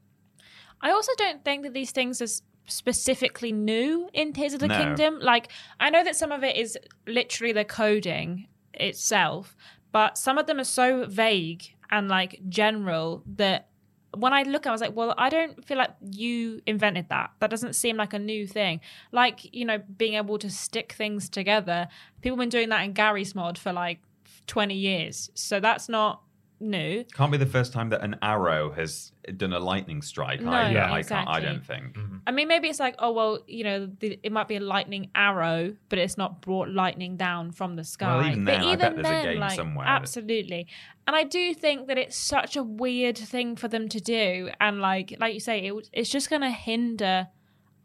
[0.80, 4.78] I also don't think that these things are specifically new in Tears of the No.
[4.78, 5.18] Kingdom.
[5.20, 5.48] Like,
[5.80, 9.56] I know that some of it is literally the coding itself,
[9.92, 13.68] but some of them are so vague and like general that
[14.16, 17.30] when I look, I was like, well, I don't feel like you invented that.
[17.40, 18.80] That doesn't seem like a new thing.
[19.12, 21.88] Like you know, being able to stick things together.
[22.22, 24.00] People have been doing that in Garry's mod for like
[24.46, 26.23] twenty years, so that's not
[26.64, 27.04] new.
[27.14, 30.40] Can't be the first time that an arrow has done a lightning strike.
[30.40, 30.72] No, either.
[30.72, 30.92] Yeah.
[30.92, 31.28] I can't.
[31.28, 31.94] I don't think.
[31.94, 32.16] Mm-hmm.
[32.26, 35.10] I mean, maybe it's like, oh well, you know, the, it might be a lightning
[35.14, 38.16] arrow, but it's not brought lightning down from the sky.
[38.16, 40.66] Well, even but then, I bet even there's a then, game like, somewhere Absolutely,
[41.06, 44.80] and I do think that it's such a weird thing for them to do, and
[44.80, 47.28] like, like you say, it, it's just going to hinder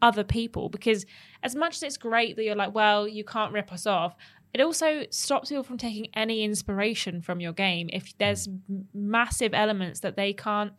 [0.02, 1.04] other people because
[1.42, 4.14] as much as it's great that you're like, well, you can't rip us off.
[4.52, 8.56] It also stops people from taking any inspiration from your game if there's hmm.
[8.68, 10.72] m- massive elements that they can't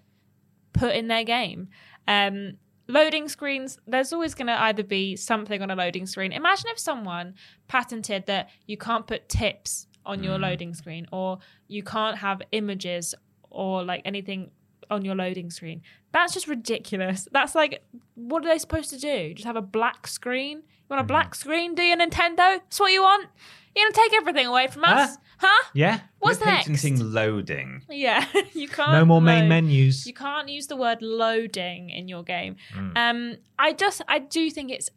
[0.73, 1.69] put in their game.
[2.07, 2.57] Um,
[2.87, 6.31] loading screens, there's always going to either be something on a loading screen.
[6.31, 7.35] Imagine if someone
[7.67, 10.43] patented that you can't put tips on your hmm.
[10.43, 13.15] loading screen or you can't have images
[13.49, 14.51] or like anything
[14.89, 15.81] on your loading screen.
[16.11, 17.27] That's just ridiculous.
[17.31, 17.83] That's like,
[18.15, 19.33] what are they supposed to do?
[19.33, 20.57] Just have a black screen?
[20.57, 21.07] You want a hmm.
[21.07, 21.75] black screen?
[21.75, 22.35] Do you, Nintendo?
[22.35, 23.29] That's what you want?
[23.75, 25.17] You're going to take everything away from us?
[25.37, 25.63] Huh?
[25.73, 26.01] Yeah.
[26.19, 26.67] What's We're next?
[26.67, 27.83] patenting loading.
[27.89, 28.91] Yeah, you can't.
[28.91, 29.49] No more main load.
[29.49, 30.05] menus.
[30.05, 32.57] You can't use the word loading in your game.
[32.75, 32.97] Mm.
[32.97, 34.89] Um, I just, I do think it's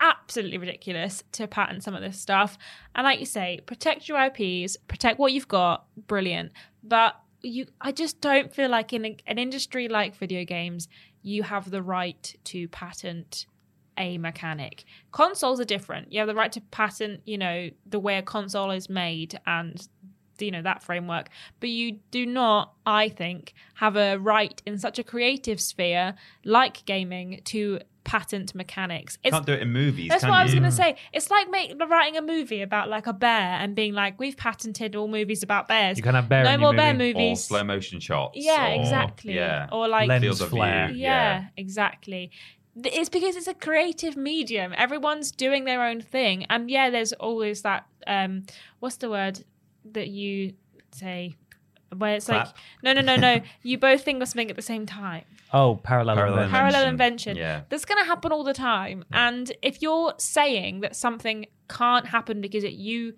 [0.00, 2.58] absolutely ridiculous to patent some of this stuff.
[2.94, 5.86] And like you say, protect your IPs, protect what you've got.
[6.06, 10.88] Brilliant, but you, I just don't feel like in a, an industry like video games,
[11.22, 13.46] you have the right to patent
[13.98, 14.84] a mechanic.
[15.12, 16.12] Consoles are different.
[16.12, 19.86] You have the right to patent, you know, the way a console is made and
[20.38, 24.98] you know that framework but you do not i think have a right in such
[24.98, 26.14] a creative sphere
[26.44, 30.08] like gaming to patent mechanics it's Can't do it in movies.
[30.08, 30.94] that's can what I was going to say.
[31.12, 34.94] It's like make, writing a movie about like a bear and being like, we've patented
[34.94, 35.96] all movies about bears.
[35.96, 37.10] You can have bear no in your more bear movie.
[37.10, 37.42] Or movies.
[37.42, 38.36] slow motion shots.
[38.36, 39.34] Yeah, or- exactly.
[39.34, 39.66] Yeah.
[39.72, 40.86] Or like Lens flare.
[40.86, 40.98] view.
[40.98, 42.30] yeah, exactly.
[42.82, 44.72] Th- It's because it's a creative medium.
[44.76, 47.86] Everyone's doing their own thing, and yeah, there's always that.
[48.06, 48.44] Um,
[48.80, 49.44] what's the word
[49.92, 50.54] that you
[50.92, 51.36] say?
[51.96, 52.46] Where it's Clap.
[52.48, 53.40] like, no, no, no, no.
[53.62, 55.22] you both think of something at the same time.
[55.52, 56.50] Oh, parallel, Parallel inversion.
[56.50, 57.30] Parallel Invention.
[57.30, 57.36] invention.
[57.36, 57.60] Yeah.
[57.68, 59.04] That's going to happen all the time.
[59.12, 63.14] And if you're saying that something can't happen because it, you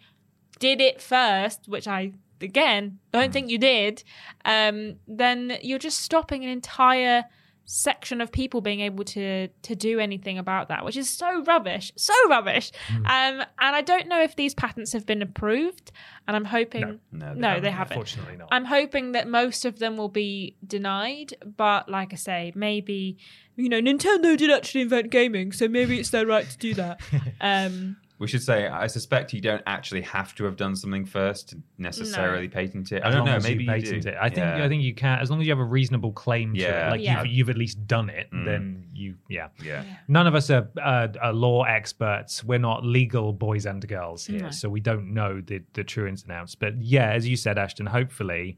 [0.59, 2.13] did it first, which I
[2.43, 4.05] again don't think you did,
[4.45, 7.25] um, then you're just stopping an entire
[7.71, 11.93] section of people being able to to do anything about that, which is so rubbish,
[11.97, 12.73] so rubbish.
[12.89, 15.93] Um, and I don't know if these patents have been approved,
[16.27, 17.93] and I'm hoping No, they no, haven't, they haven't.
[17.99, 18.49] Unfortunately not.
[18.51, 23.19] I'm hoping that most of them will be denied, but like I say, maybe
[23.55, 27.01] you know Nintendo did actually invent gaming, so maybe it's their right to do that.
[27.43, 31.51] um, We should say, I suspect you don't actually have to have done something first
[31.51, 33.03] to necessarily patent it.
[33.05, 33.35] I don't know.
[33.37, 34.09] as you Maybe you, patent do.
[34.09, 34.17] it.
[34.21, 34.65] I think Yeah.
[34.65, 36.89] I think you can as long as you have a reasonable claim to Yeah.
[36.89, 36.91] it.
[36.91, 37.23] Like Yeah.
[37.23, 38.45] you've, you've at least done it, Mm.
[38.45, 39.49] then you yeah.
[39.65, 39.85] Yeah.
[40.09, 42.43] None of us are, uh, are law experts.
[42.43, 44.51] We're not legal boys and girls here, No.
[44.51, 46.55] so we don't know the the true ins and outs.
[46.57, 48.57] But yeah, as you said, Ashton, hopefully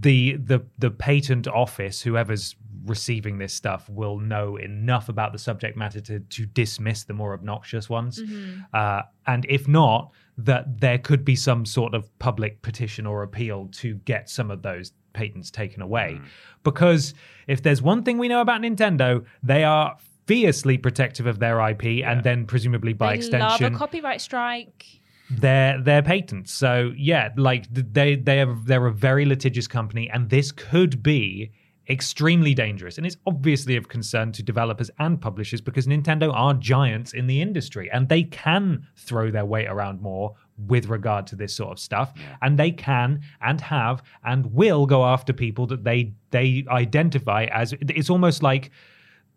[0.00, 5.76] the the the patent office, whoever's receiving this stuff, will know enough about the subject
[5.76, 8.20] matter to to dismiss the more obnoxious ones.
[8.74, 13.68] Uh, and if not, that there could be some sort of public petition or appeal
[13.72, 16.20] to get some of those patents taken away.
[16.64, 17.14] Because
[17.46, 19.96] if there's one thing we know about Nintendo, they are
[20.26, 25.01] fiercely protective of their IP and then presumably by they extension love a copyright strike.
[25.40, 26.52] Their their patents.
[26.52, 31.52] So yeah, like they they are they're a very litigious company, and this could be
[31.88, 32.96] extremely dangerous.
[32.96, 37.40] And it's obviously of concern to developers and publishers because Nintendo are giants in the
[37.40, 40.34] industry, and they can throw their weight around more
[40.68, 42.12] with regard to this sort of stuff.
[42.40, 47.74] And they can and have and will go after people that they they identify as
[47.80, 48.70] it's almost like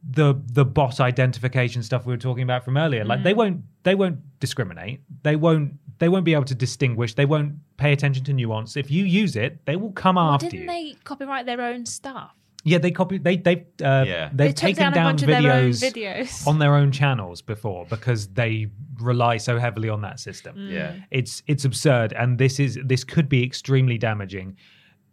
[0.08, 3.04] the the bot identification stuff we were talking about from earlier.
[3.04, 3.40] Like they mm-hmm.
[3.40, 5.02] won't they won't discriminate.
[5.24, 8.90] They won't they won't be able to distinguish they won't pay attention to nuance if
[8.92, 12.32] you use it they will come Well, after didn't you they copyright their own stuff?
[12.64, 14.30] yeah they copy they they've uh, Yeah.
[14.34, 16.48] they've they taken down, down, a bunch of their own videos, videos.
[16.48, 18.68] on their own channels before because they
[19.00, 20.94] rely so heavily on that system Yeah.
[21.12, 24.58] it's it's absurd and this is this could be extremely damaging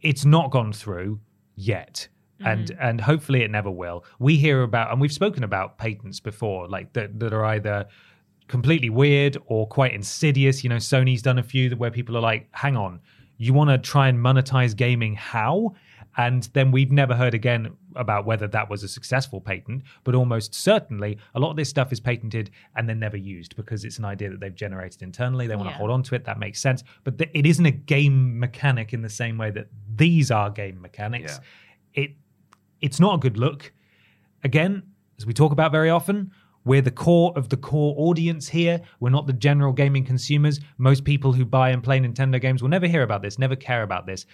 [0.01, 1.21] it's not gone through
[1.57, 2.09] yet
[2.45, 6.67] and and hopefully it never will we hear about and we've spoken about patents before
[6.69, 7.87] like that that are either
[8.53, 10.63] completely weird or quite insidious.
[10.63, 13.01] You know sony's done a few that where people are like hang on
[13.39, 15.75] you want to try and monetize gaming how?
[16.19, 17.63] And then we've never heard again
[17.97, 21.91] about whether that was a successful patent but almost certainly a lot of this stuff
[21.93, 25.47] is patented and then never used because it's an idea that they've generated internally.
[25.47, 25.79] They want to Yeah.
[25.79, 26.25] hold on to it.
[26.27, 26.85] That makes sense.
[27.05, 30.79] But th- it isn't a game mechanic in the same way that these are game
[30.81, 31.41] mechanics.
[31.95, 32.11] It
[32.83, 33.73] it's not a good look.
[34.45, 34.83] Again,
[35.19, 36.31] as we talk about very often,
[36.65, 38.81] we're the core of the core audience here.
[39.01, 40.61] We're not the general gaming consumers.
[40.79, 43.83] Most people who buy and play Nintendo games will never hear about this, never care
[43.83, 44.27] about this.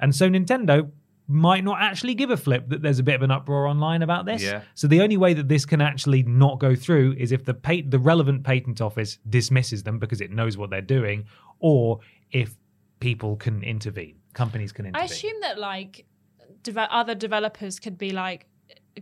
[0.00, 0.90] And so Nintendo
[1.28, 4.26] might not actually give a flip that there's a bit of an uproar online about
[4.26, 4.42] this.
[4.42, 4.62] Yeah.
[4.74, 7.90] So the only way that this can actually not go through is if the pat-
[7.90, 11.24] the relevant patent office dismisses them because it knows what they're doing,
[11.58, 12.00] or
[12.30, 12.56] if
[13.00, 15.02] people can intervene, companies can intervene.
[15.02, 16.06] I assume that like
[16.62, 18.46] deve- other developers could be like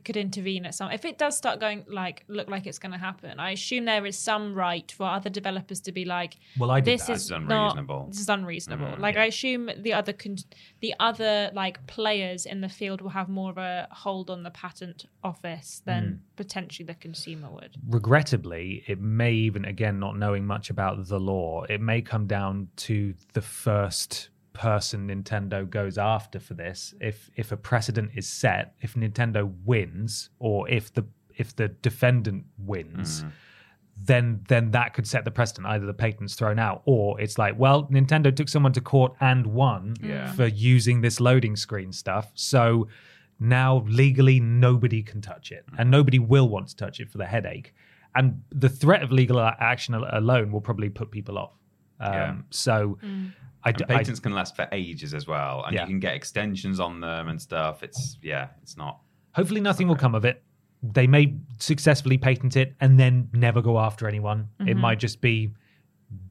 [0.05, 2.99] could intervene at some if it does start going like look like it's going to
[2.99, 6.81] happen i assume there is some right for other developers to be like Well, I
[6.81, 7.13] this that.
[7.17, 8.07] is That's not unreasonable.
[8.11, 10.37] this is unreasonable like i assume the other con-
[10.81, 14.51] the other like players in the field will have more of a hold on the
[14.51, 16.19] patent office than Mm.
[16.37, 21.63] potentially the consumer would regrettably, it may even, again, not knowing much about the law,
[21.69, 26.95] it may come down to the first person Nintendo goes after for this.
[27.01, 31.05] If if a precedent is set, if Nintendo wins, or if the
[31.37, 33.25] if the defendant wins,
[33.97, 35.67] then then that could set the precedent.
[35.67, 39.47] Either the patent's thrown out, or it's like, well, Nintendo took someone to court and
[39.47, 40.33] won Yeah.
[40.33, 42.31] for using this loading screen stuff.
[42.35, 42.89] So
[43.41, 47.27] now legally nobody can touch it, and nobody will want to touch it for the
[47.27, 47.75] headache.
[48.17, 51.53] And the threat of legal action alone will probably put people off.
[51.99, 52.35] Um, Yeah.
[52.51, 52.99] So
[53.65, 55.83] I, And d- I- patents can last for ages as well, and Yeah.
[55.83, 57.83] you can get extensions on them and stuff.
[57.83, 59.01] It's yeah, it's not.
[59.33, 60.45] hopefully nothing will come of it.
[60.83, 64.49] They may successfully patent it and then never go after anyone.
[64.61, 64.79] It mm-hmm.
[64.79, 65.51] might just be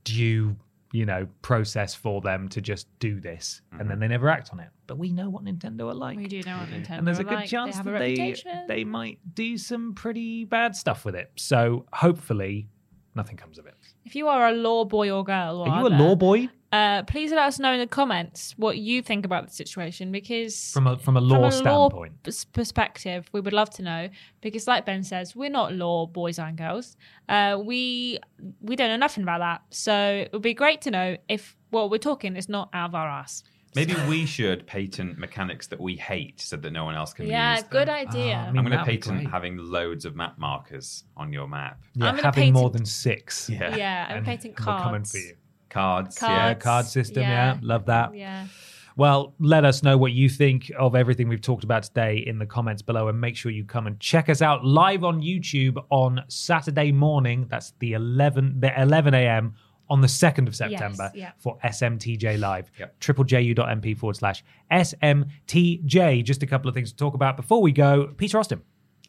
[0.03, 0.55] due,
[0.91, 3.99] you know, process for them to just do this, and then mm-hmm.
[3.99, 4.69] they never act on it.
[4.87, 6.17] But we know what Nintendo are like.
[6.17, 6.89] we do know what nintendo are like.
[6.99, 7.49] and there's a good like.
[7.49, 11.31] chance they that they they might do some pretty bad stuff with it.
[11.35, 12.69] So hopefully
[13.15, 13.75] nothing comes of it.
[14.05, 16.49] if you are a law boy or girl or Are you a other, law boy
[16.73, 20.71] uh, please let us know in the comments what you think about the situation because
[20.73, 22.13] from a from a law standpoint?
[22.23, 24.09] pers- perspective, we would love to know
[24.41, 26.97] because, like Ben says, we're not law boys and girls.
[27.29, 28.19] Uh, we
[28.61, 29.93] we don't know nothing about that, so
[30.23, 33.07] it would be great to know if what we're talking is not out of our
[33.07, 33.43] ass.
[33.75, 37.53] Maybe we should patent mechanics that we hate so that no one else can yeah,
[37.53, 37.69] use them.
[37.71, 38.35] good idea.
[38.35, 41.81] I I'm mean, going to patent having loads of map markers on your map.
[41.95, 43.49] Yeah, I'm gonna having more than six.
[43.49, 43.75] Yeah.
[43.75, 45.11] yeah, I'm And painting we're coming cards.
[45.11, 45.33] for you.
[45.73, 46.19] Cards.
[46.21, 47.23] Yeah, card system.
[47.23, 47.55] Yeah.
[47.55, 47.59] yeah.
[47.61, 48.15] love that.
[48.15, 48.47] Yeah.
[48.95, 52.45] Well, let us know what you think of everything we've talked about today in the
[52.45, 56.23] comments below, and make sure you come and check us out live on YouTube on
[56.27, 57.47] Saturday morning.
[57.49, 59.55] That's the 11 the 11 a.m.
[59.89, 61.31] on the 2nd of September yeah.
[61.39, 62.69] for SMTJ Live.
[62.77, 62.99] Yep.
[62.99, 66.23] triplejU.mp forward slash SMTJ.
[66.23, 68.13] Just a couple of things to talk about before we go.
[68.15, 68.61] Peter Austin.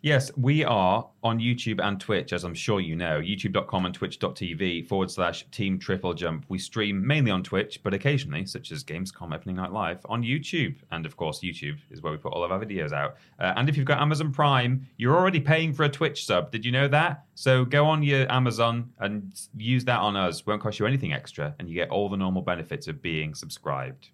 [0.05, 3.23] Yes, we are on YouTube and Twitch, as I'm sure you know.
[3.23, 6.45] YouTube.com and Twitch.tv forward slash Team Triple Jump.
[6.51, 10.77] We stream mainly on Twitch, but occasionally, such as Gamescom Opening Night Live, on YouTube.
[10.91, 13.17] And of course, YouTube is where we put all of our videos out.
[13.41, 16.51] Uh, and if you've got Amazon Prime, you're already paying for a Twitch sub.
[16.51, 17.25] Did you know that?
[17.35, 20.45] So go on your Amazon and use that on us.
[20.45, 24.11] Won't cost you anything extra, and you get all the normal benefits of being subscribed.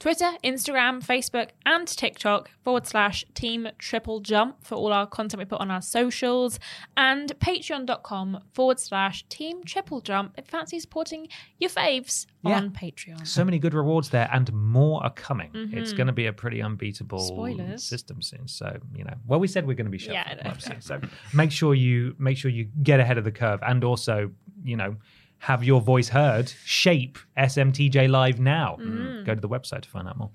[0.00, 5.44] Twitter, Instagram, Facebook, and TikTok forward slash Team Triple Jump for all our content we
[5.44, 6.58] put on our socials,
[6.96, 11.28] and patreon.com forward slash Team Triple Jump if fancy supporting
[11.58, 12.56] your faves Yeah.
[12.56, 13.26] on Patreon.
[13.26, 15.50] So many good rewards there, and more are coming.
[15.52, 15.96] It's mm-hmm.
[15.98, 17.84] going to be a pretty unbeatable Spoilers.
[17.84, 18.48] system soon.
[18.48, 20.80] So you know, well, we said we're going to be shelving Yeah, up soon.
[20.80, 20.98] So
[21.34, 24.30] make sure you make sure you get ahead of the curve, and also
[24.64, 24.96] you know
[25.40, 26.52] have your voice heard.
[26.64, 28.76] Shape SMTJ Live now.
[29.24, 30.30] Go to the website to find out more.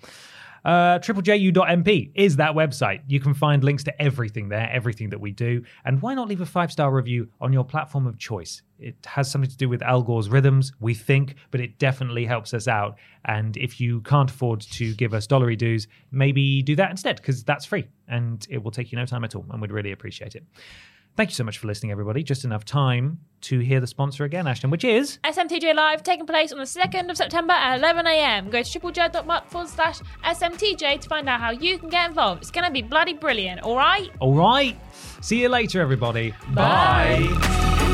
[0.65, 3.01] Uh, triplejU.mp is that website.
[3.05, 5.63] You can find links to everything there, everything that we do.
[5.85, 8.63] And why not leave a five star review on your platform of choice?
[8.79, 12.51] It has something to do with Al Gore's rhythms, we think, but it definitely helps
[12.55, 12.97] us out.
[13.25, 17.43] And if you can't afford to give us dollary dues, maybe do that instead, because
[17.43, 19.45] that's free and it will take you no time at all.
[19.51, 20.43] And we'd really appreciate it.
[21.15, 22.23] Thank you so much for listening, everybody.
[22.23, 25.17] Just enough time to hear the sponsor again, Ashton, which is.
[25.23, 28.51] SMTJ Live taking place on the 2nd of September at 11am.
[28.51, 32.41] Go to tripleju.mp forward slash SMTJ to find out how you can get involved.
[32.41, 34.09] It's going to be bloody brilliant, all right?
[34.19, 34.77] All right.
[35.21, 36.33] See you later, everybody.
[36.53, 37.93] Bye.